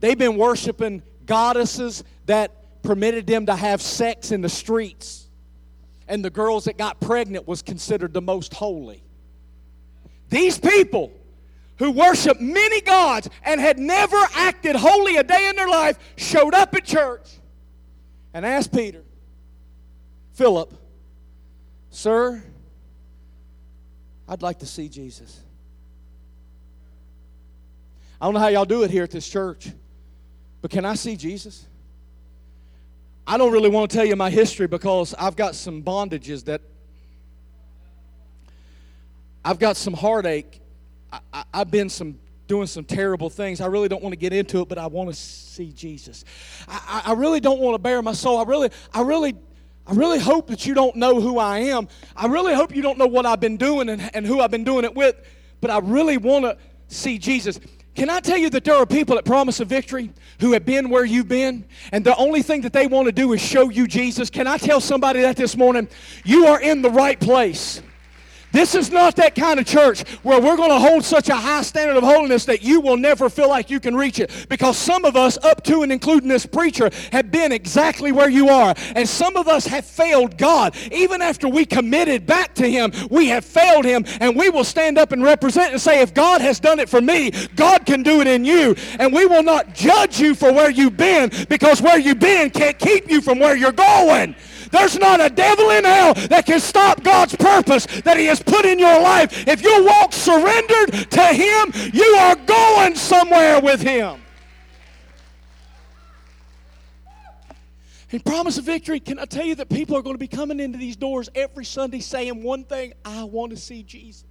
They've 0.00 0.18
been 0.18 0.36
worshiping 0.36 1.02
goddesses 1.26 2.04
that 2.26 2.82
permitted 2.82 3.26
them 3.26 3.46
to 3.46 3.56
have 3.56 3.82
sex 3.82 4.32
in 4.32 4.40
the 4.40 4.48
streets. 4.48 5.28
And 6.08 6.24
the 6.24 6.30
girls 6.30 6.64
that 6.64 6.76
got 6.76 7.00
pregnant 7.00 7.46
was 7.46 7.62
considered 7.62 8.12
the 8.12 8.22
most 8.22 8.52
holy. 8.52 9.02
These 10.28 10.58
people 10.58 11.12
who 11.80 11.90
worshiped 11.90 12.42
many 12.42 12.82
gods 12.82 13.26
and 13.42 13.58
had 13.58 13.78
never 13.78 14.18
acted 14.34 14.76
holy 14.76 15.16
a 15.16 15.22
day 15.22 15.48
in 15.48 15.56
their 15.56 15.66
life 15.66 15.98
showed 16.14 16.52
up 16.52 16.74
at 16.74 16.84
church 16.84 17.26
and 18.34 18.44
asked 18.44 18.70
Peter, 18.70 19.02
Philip, 20.34 20.74
Sir, 21.88 22.42
I'd 24.28 24.42
like 24.42 24.58
to 24.58 24.66
see 24.66 24.90
Jesus. 24.90 25.40
I 28.20 28.26
don't 28.26 28.34
know 28.34 28.40
how 28.40 28.48
y'all 28.48 28.66
do 28.66 28.82
it 28.82 28.90
here 28.90 29.04
at 29.04 29.10
this 29.10 29.26
church, 29.26 29.70
but 30.60 30.70
can 30.70 30.84
I 30.84 30.94
see 30.94 31.16
Jesus? 31.16 31.64
I 33.26 33.38
don't 33.38 33.52
really 33.52 33.70
want 33.70 33.90
to 33.90 33.96
tell 33.96 34.04
you 34.04 34.16
my 34.16 34.28
history 34.28 34.66
because 34.66 35.14
I've 35.18 35.34
got 35.34 35.54
some 35.54 35.82
bondages 35.82 36.44
that 36.44 36.60
I've 39.42 39.58
got 39.58 39.78
some 39.78 39.94
heartache 39.94 40.60
I, 41.12 41.44
have 41.54 41.70
been 41.70 41.88
some 41.88 42.18
doing 42.50 42.66
some 42.66 42.84
terrible 42.84 43.30
things. 43.30 43.60
I 43.60 43.66
really 43.66 43.88
don't 43.88 44.02
want 44.02 44.12
to 44.12 44.18
get 44.18 44.32
into 44.32 44.60
it, 44.60 44.68
but 44.68 44.76
I 44.76 44.88
want 44.88 45.08
to 45.08 45.14
see 45.14 45.72
Jesus. 45.72 46.24
I, 46.66 47.02
I 47.06 47.12
really 47.12 47.38
don't 47.38 47.60
want 47.60 47.74
to 47.74 47.78
bare 47.78 48.02
my 48.02 48.12
soul. 48.12 48.38
I 48.38 48.42
really, 48.42 48.70
I 48.92 49.02
really, 49.02 49.36
I 49.86 49.94
really 49.94 50.18
hope 50.18 50.48
that 50.48 50.66
you 50.66 50.74
don't 50.74 50.96
know 50.96 51.20
who 51.20 51.38
I 51.38 51.58
am. 51.58 51.86
I 52.16 52.26
really 52.26 52.52
hope 52.52 52.74
you 52.74 52.82
don't 52.82 52.98
know 52.98 53.06
what 53.06 53.24
I've 53.24 53.38
been 53.38 53.56
doing 53.56 53.88
and, 53.88 54.10
and 54.14 54.26
who 54.26 54.40
I've 54.40 54.50
been 54.50 54.64
doing 54.64 54.84
it 54.84 54.94
with, 54.94 55.14
but 55.60 55.70
I 55.70 55.78
really 55.78 56.16
want 56.16 56.44
to 56.44 56.58
see 56.88 57.18
Jesus. 57.18 57.60
Can 57.94 58.10
I 58.10 58.18
tell 58.18 58.38
you 58.38 58.50
that 58.50 58.64
there 58.64 58.74
are 58.74 58.86
people 58.86 59.16
at 59.16 59.24
Promise 59.24 59.60
of 59.60 59.68
Victory 59.68 60.10
who 60.40 60.52
have 60.52 60.64
been 60.64 60.90
where 60.90 61.04
you've 61.04 61.28
been, 61.28 61.66
and 61.92 62.04
the 62.04 62.16
only 62.16 62.42
thing 62.42 62.62
that 62.62 62.72
they 62.72 62.88
want 62.88 63.06
to 63.06 63.12
do 63.12 63.32
is 63.32 63.40
show 63.40 63.68
you 63.68 63.86
Jesus? 63.86 64.28
Can 64.28 64.48
I 64.48 64.58
tell 64.58 64.80
somebody 64.80 65.20
that 65.22 65.36
this 65.36 65.56
morning? 65.56 65.88
You 66.24 66.46
are 66.46 66.60
in 66.60 66.82
the 66.82 66.90
right 66.90 67.20
place. 67.20 67.80
This 68.52 68.74
is 68.74 68.90
not 68.90 69.16
that 69.16 69.34
kind 69.34 69.60
of 69.60 69.66
church 69.66 70.02
where 70.22 70.40
we're 70.40 70.56
going 70.56 70.70
to 70.70 70.78
hold 70.78 71.04
such 71.04 71.28
a 71.28 71.36
high 71.36 71.62
standard 71.62 71.96
of 71.96 72.02
holiness 72.02 72.44
that 72.46 72.62
you 72.62 72.80
will 72.80 72.96
never 72.96 73.28
feel 73.28 73.48
like 73.48 73.70
you 73.70 73.78
can 73.78 73.94
reach 73.96 74.18
it. 74.18 74.46
Because 74.48 74.76
some 74.76 75.04
of 75.04 75.16
us, 75.16 75.38
up 75.44 75.62
to 75.64 75.82
and 75.82 75.92
including 75.92 76.28
this 76.28 76.46
preacher, 76.46 76.90
have 77.12 77.30
been 77.30 77.52
exactly 77.52 78.12
where 78.12 78.28
you 78.28 78.48
are. 78.48 78.74
And 78.96 79.08
some 79.08 79.36
of 79.36 79.46
us 79.46 79.66
have 79.66 79.84
failed 79.84 80.36
God. 80.36 80.74
Even 80.90 81.22
after 81.22 81.48
we 81.48 81.64
committed 81.64 82.26
back 82.26 82.54
to 82.56 82.68
Him, 82.68 82.92
we 83.10 83.28
have 83.28 83.44
failed 83.44 83.84
Him. 83.84 84.04
And 84.20 84.36
we 84.36 84.50
will 84.50 84.64
stand 84.64 84.98
up 84.98 85.12
and 85.12 85.22
represent 85.22 85.72
and 85.72 85.80
say, 85.80 86.00
if 86.00 86.12
God 86.12 86.40
has 86.40 86.58
done 86.58 86.80
it 86.80 86.88
for 86.88 87.00
me, 87.00 87.30
God 87.54 87.86
can 87.86 88.02
do 88.02 88.20
it 88.20 88.26
in 88.26 88.44
you. 88.44 88.74
And 88.98 89.12
we 89.12 89.26
will 89.26 89.42
not 89.42 89.74
judge 89.74 90.18
you 90.18 90.34
for 90.34 90.52
where 90.52 90.70
you've 90.70 90.96
been 90.96 91.30
because 91.48 91.80
where 91.80 91.98
you've 91.98 92.18
been 92.18 92.50
can't 92.50 92.78
keep 92.78 93.10
you 93.10 93.20
from 93.20 93.38
where 93.38 93.56
you're 93.56 93.72
going. 93.72 94.34
There's 94.70 94.98
not 94.98 95.20
a 95.20 95.28
devil 95.28 95.70
in 95.70 95.84
hell 95.84 96.14
that 96.14 96.46
can 96.46 96.60
stop 96.60 97.02
God's 97.02 97.36
purpose 97.36 97.86
that 98.02 98.16
He 98.16 98.26
has 98.26 98.42
put 98.42 98.64
in 98.64 98.78
your 98.78 99.00
life. 99.00 99.46
If 99.48 99.62
you 99.62 99.84
walk 99.84 100.12
surrendered 100.12 101.10
to 101.10 101.26
Him, 101.26 101.72
you 101.92 102.16
are 102.20 102.36
going 102.36 102.94
somewhere 102.94 103.60
with 103.60 103.80
Him. 103.80 104.20
In 108.12 108.20
Promise 108.20 108.58
of 108.58 108.64
Victory, 108.64 108.98
can 108.98 109.20
I 109.20 109.24
tell 109.24 109.44
you 109.44 109.54
that 109.56 109.68
people 109.68 109.96
are 109.96 110.02
going 110.02 110.14
to 110.14 110.18
be 110.18 110.26
coming 110.26 110.58
into 110.58 110.78
these 110.78 110.96
doors 110.96 111.28
every 111.34 111.64
Sunday 111.64 112.00
saying 112.00 112.42
one 112.42 112.64
thing 112.64 112.92
I 113.04 113.22
want 113.22 113.50
to 113.50 113.56
see 113.56 113.84
Jesus. 113.84 114.24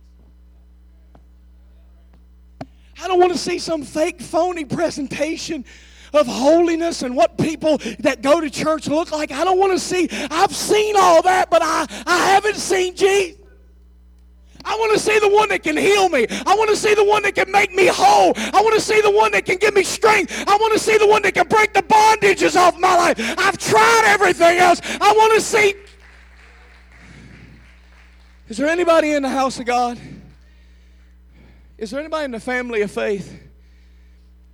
I 3.01 3.07
don't 3.07 3.19
want 3.19 3.31
to 3.31 3.37
see 3.37 3.59
some 3.59 3.83
fake, 3.83 4.19
phony 4.19 4.65
presentation 4.65 5.63
of 6.13 6.27
holiness 6.27 7.01
and 7.03 7.15
what 7.15 7.37
people 7.37 7.77
that 7.99 8.21
go 8.21 8.41
to 8.41 8.49
church 8.49 8.87
look 8.87 9.11
like. 9.11 9.31
I 9.31 9.43
don't 9.43 9.59
want 9.59 9.73
to 9.73 9.79
see, 9.79 10.07
I've 10.31 10.55
seen 10.55 10.95
all 10.97 11.21
that, 11.23 11.49
but 11.49 11.61
I, 11.61 11.85
I 12.05 12.29
haven't 12.29 12.57
seen 12.57 12.95
Jesus. 12.95 13.37
I 14.65 14.75
want 14.75 14.93
to 14.93 14.99
see 14.99 15.17
the 15.19 15.29
one 15.29 15.49
that 15.49 15.63
can 15.63 15.77
heal 15.77 16.09
me. 16.09 16.27
I 16.29 16.53
want 16.55 16.69
to 16.69 16.75
see 16.75 16.93
the 16.93 17.03
one 17.03 17.23
that 17.23 17.33
can 17.33 17.49
make 17.51 17.73
me 17.73 17.87
whole. 17.87 18.33
I 18.35 18.61
want 18.61 18.75
to 18.75 18.81
see 18.81 19.01
the 19.01 19.11
one 19.11 19.31
that 19.31 19.45
can 19.45 19.57
give 19.57 19.73
me 19.73 19.83
strength. 19.83 20.47
I 20.47 20.55
want 20.57 20.73
to 20.73 20.79
see 20.79 20.97
the 20.97 21.07
one 21.07 21.21
that 21.23 21.33
can 21.33 21.47
break 21.47 21.73
the 21.73 21.81
bondages 21.81 22.55
off 22.55 22.77
my 22.77 22.95
life. 22.95 23.17
I've 23.37 23.57
tried 23.57 24.03
everything 24.05 24.57
else. 24.57 24.81
I 24.99 25.13
want 25.13 25.33
to 25.33 25.41
see. 25.41 25.75
Is 28.49 28.57
there 28.57 28.67
anybody 28.67 29.11
in 29.11 29.23
the 29.23 29.29
house 29.29 29.59
of 29.59 29.65
God? 29.65 29.97
Is 31.77 31.91
there 31.91 31.99
anybody 31.99 32.25
in 32.25 32.31
the 32.31 32.39
family 32.39 32.81
of 32.81 32.91
faith? 32.91 33.48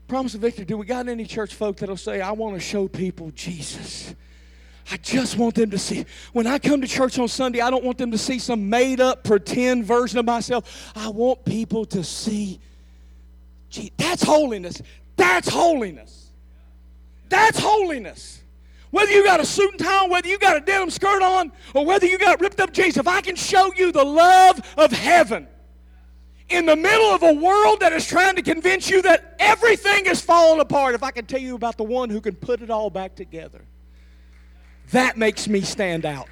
Promise 0.08 0.36
of 0.36 0.42
victory. 0.42 0.66
Do 0.66 0.78
we 0.78 0.86
got 0.86 1.08
any 1.08 1.26
church 1.26 1.56
folk 1.56 1.78
that'll 1.78 1.98
say, 1.98 2.22
I 2.22 2.32
want 2.32 2.54
to 2.56 2.60
show 2.60 2.88
people 2.88 3.32
Jesus? 3.32 4.14
I 4.92 4.98
just 4.98 5.38
want 5.38 5.56
them 5.56 5.72
to 5.72 5.80
see. 5.80 6.06
When 6.32 6.46
I 6.46 6.60
come 6.60 6.82
to 6.82 6.88
church 6.88 7.18
on 7.18 7.28
Sunday, 7.28 7.60
I 7.60 7.72
don't 7.72 7.84
want 7.84 7.98
them 7.98 8.12
to 8.12 8.18
see 8.20 8.38
some 8.38 8.70
made 8.70 9.02
up, 9.02 9.24
pretend 9.24 9.86
version 9.86 10.20
of 10.20 10.26
myself. 10.26 10.92
I 10.96 11.10
want 11.10 11.44
people 11.44 11.86
to 11.86 12.04
see. 12.04 12.60
Gee, 13.72 13.92
that's 13.98 14.22
holiness. 14.22 14.84
That's 15.16 15.50
holiness. 15.50 16.30
That's 17.30 17.58
holiness. 17.58 18.44
Whether 18.92 19.12
you 19.12 19.24
got 19.24 19.40
a 19.40 19.46
suit 19.46 19.72
and 19.72 19.80
tie 19.80 20.08
whether 20.08 20.28
you 20.28 20.38
got 20.38 20.56
a 20.56 20.60
denim 20.60 20.92
skirt 20.92 21.24
on, 21.24 21.52
or 21.74 21.84
whether 21.84 22.06
you 22.06 22.20
got 22.20 22.40
ripped 22.40 22.60
up 22.60 22.72
jeans, 22.72 22.96
if 22.96 23.08
I 23.08 23.22
can 23.22 23.36
show 23.36 23.74
you 23.76 23.92
the 23.92 24.06
love 24.06 24.62
of 24.78 24.92
heaven 24.92 25.48
in 26.50 26.66
the 26.66 26.76
middle 26.76 27.08
of 27.08 27.24
a 27.24 27.34
world 27.34 27.80
that 27.80 27.92
is 27.94 28.06
trying 28.06 28.36
to 28.36 28.42
convince 28.42 28.90
you 28.90 29.02
that 29.02 29.36
everything 29.40 30.06
is 30.06 30.22
falling 30.22 30.60
apart, 30.60 30.96
if 30.96 31.04
I 31.04 31.12
can 31.12 31.26
tell 31.26 31.40
you 31.40 31.56
about 31.56 31.78
the 31.78 31.84
one 31.84 32.10
who 32.10 32.22
can 32.22 32.36
put 32.36 32.62
it 32.62 32.70
all 32.70 32.90
back 32.90 33.16
together, 33.16 33.62
that 34.92 35.18
makes 35.18 35.48
me 35.48 35.62
stand 35.62 36.06
out. 36.06 36.30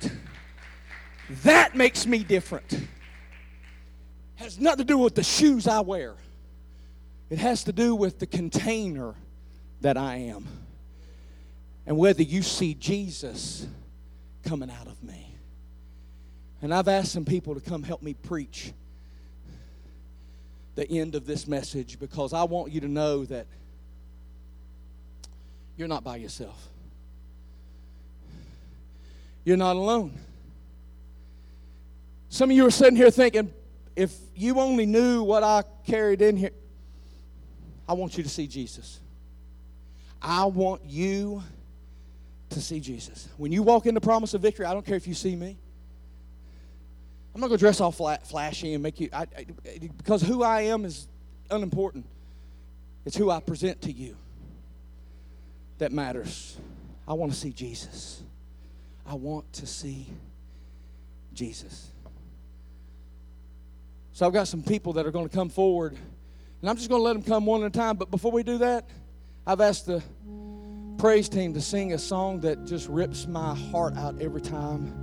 That 1.44 1.76
makes 1.76 2.06
me 2.06 2.24
different. 2.24 2.88
Has 4.36 4.60
nothing 4.60 4.80
to 4.80 4.84
do 4.84 4.98
with 4.98 5.16
the 5.16 5.24
shoes 5.24 5.68
I 5.68 5.80
wear. 5.80 6.14
It 7.30 7.40
has 7.40 7.64
to 7.64 7.74
do 7.74 7.96
with 7.96 8.20
the 8.20 8.28
container 8.28 9.16
that 9.82 9.98
I 9.98 10.18
am. 10.18 10.48
And 11.88 11.98
whether 11.98 12.22
you 12.22 12.44
see 12.44 12.76
Jesus 12.76 13.66
coming 14.44 14.70
out 14.70 14.88
of 14.88 15.02
me. 15.04 15.36
And 16.62 16.74
I've 16.74 16.88
asked 16.88 17.12
some 17.12 17.26
people 17.26 17.56
to 17.56 17.62
come 17.62 17.82
help 17.84 18.02
me 18.02 18.14
preach 18.14 18.72
the 20.76 20.90
end 20.90 21.16
of 21.16 21.26
this 21.26 21.48
message 21.48 22.00
because 22.00 22.34
I 22.34 22.44
want 22.44 22.72
you 22.72 22.82
to 22.82 22.88
know 22.88 23.26
that 23.26 23.46
you're 25.78 25.88
not 25.88 26.04
by 26.04 26.18
yourself. 26.18 26.68
You're 29.44 29.58
not 29.58 29.76
alone. 29.76 30.14
Some 32.30 32.50
of 32.50 32.56
you 32.56 32.66
are 32.66 32.72
sitting 32.72 32.96
here 32.96 33.12
thinking, 33.12 33.54
if 33.96 34.16
you 34.36 34.60
only 34.60 34.86
knew 34.86 35.24
what 35.24 35.44
I 35.44 35.64
carried 35.86 36.22
in 36.22 36.38
here, 36.38 36.52
I 37.88 37.94
want 37.94 38.18
you 38.18 38.24
to 38.24 38.30
see 38.30 38.48
Jesus. 38.48 39.00
I 40.22 40.46
want 40.46 40.82
you 40.86 41.44
to 42.50 42.62
see 42.62 42.80
Jesus. 42.80 43.28
When 43.38 43.52
you 43.52 43.62
walk 43.62 43.86
in 43.86 43.94
the 43.94 44.02
promise 44.02 44.34
of 44.34 44.42
victory, 44.42 44.66
I 44.66 44.74
don't 44.74 44.86
care 44.86 44.96
if 44.96 45.08
you 45.08 45.14
see 45.14 45.36
me. 45.36 45.58
I'm 47.34 47.42
not 47.42 47.48
going 47.48 47.58
to 47.58 47.64
dress 47.64 47.82
all 47.82 47.92
flat, 47.92 48.28
flashy 48.28 48.74
and 48.74 48.84
make 48.84 49.00
you, 49.00 49.10
I, 49.12 49.22
I, 49.38 49.46
because 49.98 50.22
who 50.22 50.44
I 50.44 50.62
am 50.62 50.86
is 50.86 51.08
unimportant. 51.50 52.06
It's 53.06 53.18
who 53.18 53.30
I 53.32 53.40
present 53.40 53.82
to 53.84 53.92
you 53.92 54.16
that 55.80 55.92
matters. 55.92 56.58
I 57.08 57.14
want 57.14 57.34
to 57.34 57.38
see 57.38 57.52
Jesus. 57.52 58.22
I 59.06 59.16
want 59.16 59.52
to 59.54 59.68
see 59.68 60.08
Jesus. 61.34 61.90
So 64.14 64.28
I've 64.28 64.34
got 64.34 64.48
some 64.48 64.62
people 64.62 64.94
that 64.94 65.06
are 65.06 65.12
going 65.12 65.28
to 65.28 65.36
come 65.36 65.50
forward, 65.50 65.98
and 66.62 66.70
I'm 66.70 66.78
just 66.78 66.88
going 66.88 67.00
to 67.00 67.04
let 67.04 67.14
them 67.14 67.24
come 67.24 67.48
one 67.48 67.64
at 67.64 67.68
a 67.68 67.70
time. 67.72 67.98
But 67.98 68.12
before 68.12 68.32
we 68.32 68.44
do 68.44 68.60
that, 68.60 68.88
I've 69.46 69.60
asked 69.60 69.88
the 69.88 70.04
praise 71.00 71.28
team 71.28 71.54
to 71.56 71.62
sing 71.62 71.94
a 71.94 71.98
song 71.98 72.40
that 72.42 72.64
just 72.66 72.88
rips 72.88 73.26
my 73.28 73.56
heart 73.56 73.98
out 73.98 74.22
every 74.22 74.42
time 74.42 75.03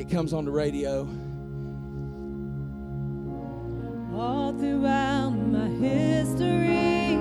it 0.00 0.08
comes 0.08 0.32
on 0.32 0.46
the 0.46 0.50
radio. 0.50 1.00
All 4.18 4.58
throughout 4.58 5.28
my 5.30 5.68
history, 5.68 7.16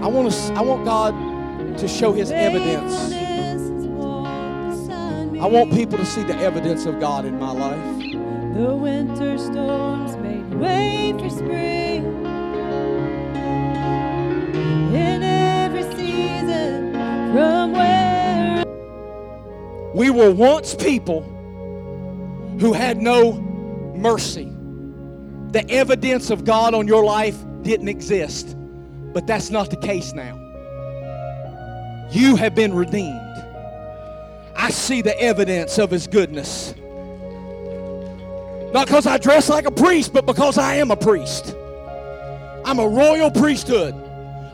I 0.00 0.06
want 0.06 0.32
to. 0.32 0.54
I 0.54 0.60
want 0.60 0.84
God 0.84 1.78
to 1.78 1.88
show 1.88 2.12
His 2.12 2.30
evidence. 2.30 2.94
I 5.42 5.46
want 5.48 5.72
people 5.72 5.98
to 5.98 6.06
see 6.06 6.22
the 6.22 6.36
evidence 6.36 6.86
of 6.86 7.00
God 7.00 7.24
in 7.24 7.36
my 7.38 7.50
life. 7.50 7.98
The 8.54 8.74
winter 8.74 9.36
storms 9.36 10.16
made 10.18 10.54
way 10.54 11.14
for 11.18 11.28
spring. 11.30 12.04
In 14.94 15.22
every 15.22 15.82
season, 15.96 16.92
from 17.32 17.72
where 17.72 18.64
we 19.94 20.10
were 20.10 20.30
once 20.30 20.76
people 20.76 21.35
who 22.58 22.72
had 22.72 22.98
no 22.98 23.32
mercy. 23.94 24.52
The 25.52 25.64
evidence 25.70 26.30
of 26.30 26.44
God 26.44 26.74
on 26.74 26.86
your 26.86 27.04
life 27.04 27.36
didn't 27.62 27.88
exist, 27.88 28.56
but 29.12 29.26
that's 29.26 29.50
not 29.50 29.70
the 29.70 29.76
case 29.76 30.12
now. 30.12 30.42
You 32.10 32.36
have 32.36 32.54
been 32.54 32.74
redeemed. 32.74 33.20
I 34.54 34.70
see 34.70 35.02
the 35.02 35.18
evidence 35.20 35.78
of 35.78 35.90
His 35.90 36.06
goodness. 36.06 36.74
Not 38.72 38.86
because 38.86 39.06
I 39.06 39.18
dress 39.18 39.48
like 39.48 39.66
a 39.66 39.70
priest, 39.70 40.12
but 40.12 40.26
because 40.26 40.58
I 40.58 40.74
am 40.76 40.90
a 40.90 40.96
priest. 40.96 41.54
I'm 42.64 42.78
a 42.78 42.88
royal 42.88 43.30
priesthood. 43.30 43.94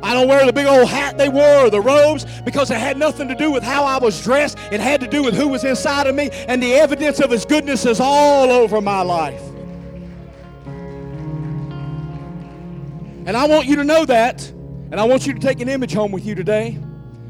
I 0.02 0.14
don't 0.14 0.26
wear 0.26 0.44
the 0.44 0.52
big 0.52 0.66
old 0.66 0.88
hat 0.88 1.16
they 1.16 1.28
wore 1.28 1.66
or 1.66 1.70
the 1.70 1.80
robes 1.80 2.26
because 2.44 2.70
it 2.70 2.78
had 2.78 2.96
nothing 2.96 3.28
to 3.28 3.34
do 3.34 3.50
with 3.52 3.62
how 3.62 3.84
I 3.84 3.98
was 3.98 4.22
dressed. 4.22 4.58
It 4.72 4.80
had 4.80 5.00
to 5.00 5.06
do 5.06 5.22
with 5.22 5.34
who 5.34 5.48
was 5.48 5.64
inside 5.64 6.06
of 6.06 6.14
me, 6.14 6.30
and 6.48 6.62
the 6.62 6.74
evidence 6.74 7.20
of 7.20 7.30
His 7.30 7.44
goodness 7.44 7.86
is 7.86 8.00
all 8.00 8.50
over 8.50 8.80
my 8.80 9.02
life. 9.02 9.40
And 13.24 13.36
I 13.36 13.46
want 13.46 13.66
you 13.66 13.76
to 13.76 13.84
know 13.84 14.04
that, 14.06 14.42
and 14.90 14.96
I 14.98 15.04
want 15.04 15.26
you 15.26 15.32
to 15.32 15.38
take 15.38 15.60
an 15.60 15.68
image 15.68 15.94
home 15.94 16.10
with 16.10 16.26
you 16.26 16.34
today. 16.34 16.78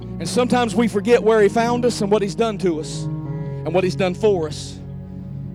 And 0.01 0.27
sometimes 0.27 0.75
we 0.75 0.89
forget 0.89 1.23
where 1.23 1.43
He 1.43 1.51
found 1.51 1.85
us 1.85 2.01
and 2.01 2.11
what 2.11 2.23
He's 2.23 2.35
done 2.35 2.57
to 2.59 2.81
us 2.81 3.03
and 3.03 3.75
what 3.75 3.85
He's 3.85 3.97
done 3.97 4.15
for 4.15 4.47
us. 4.49 4.79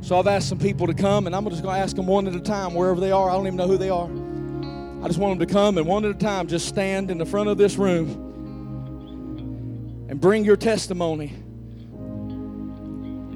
So 0.02 0.20
I've 0.20 0.28
asked 0.28 0.50
some 0.50 0.60
people 0.60 0.86
to 0.86 0.94
come, 0.94 1.26
and 1.26 1.36
I'm 1.36 1.50
just 1.50 1.64
going 1.64 1.76
to 1.76 1.82
ask 1.82 1.96
them 1.96 2.06
one 2.06 2.28
at 2.28 2.36
a 2.36 2.40
time, 2.40 2.76
wherever 2.76 3.00
they 3.00 3.12
are. 3.12 3.30
I 3.30 3.34
don't 3.34 3.48
even 3.48 3.58
know 3.58 3.68
who 3.68 3.78
they 3.78 3.90
are. 3.90 4.08
I 5.08 5.10
just 5.10 5.22
want 5.22 5.40
them 5.40 5.48
to 5.48 5.54
come 5.54 5.78
and 5.78 5.88
one 5.88 6.04
at 6.04 6.12
a 6.12 6.20
time 6.20 6.48
just 6.48 6.68
stand 6.68 7.10
in 7.10 7.18
the 7.18 7.26
front 7.26 7.48
of 7.48 7.58
this 7.58 7.78
room 7.78 8.10
and 10.10 10.20
bring 10.20 10.44
your 10.44 10.58
testimony. 10.58 11.28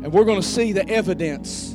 And 0.04 0.12
we're 0.12 0.26
going 0.26 0.42
to 0.42 0.46
see 0.46 0.74
the 0.74 0.86
evidence 0.90 1.71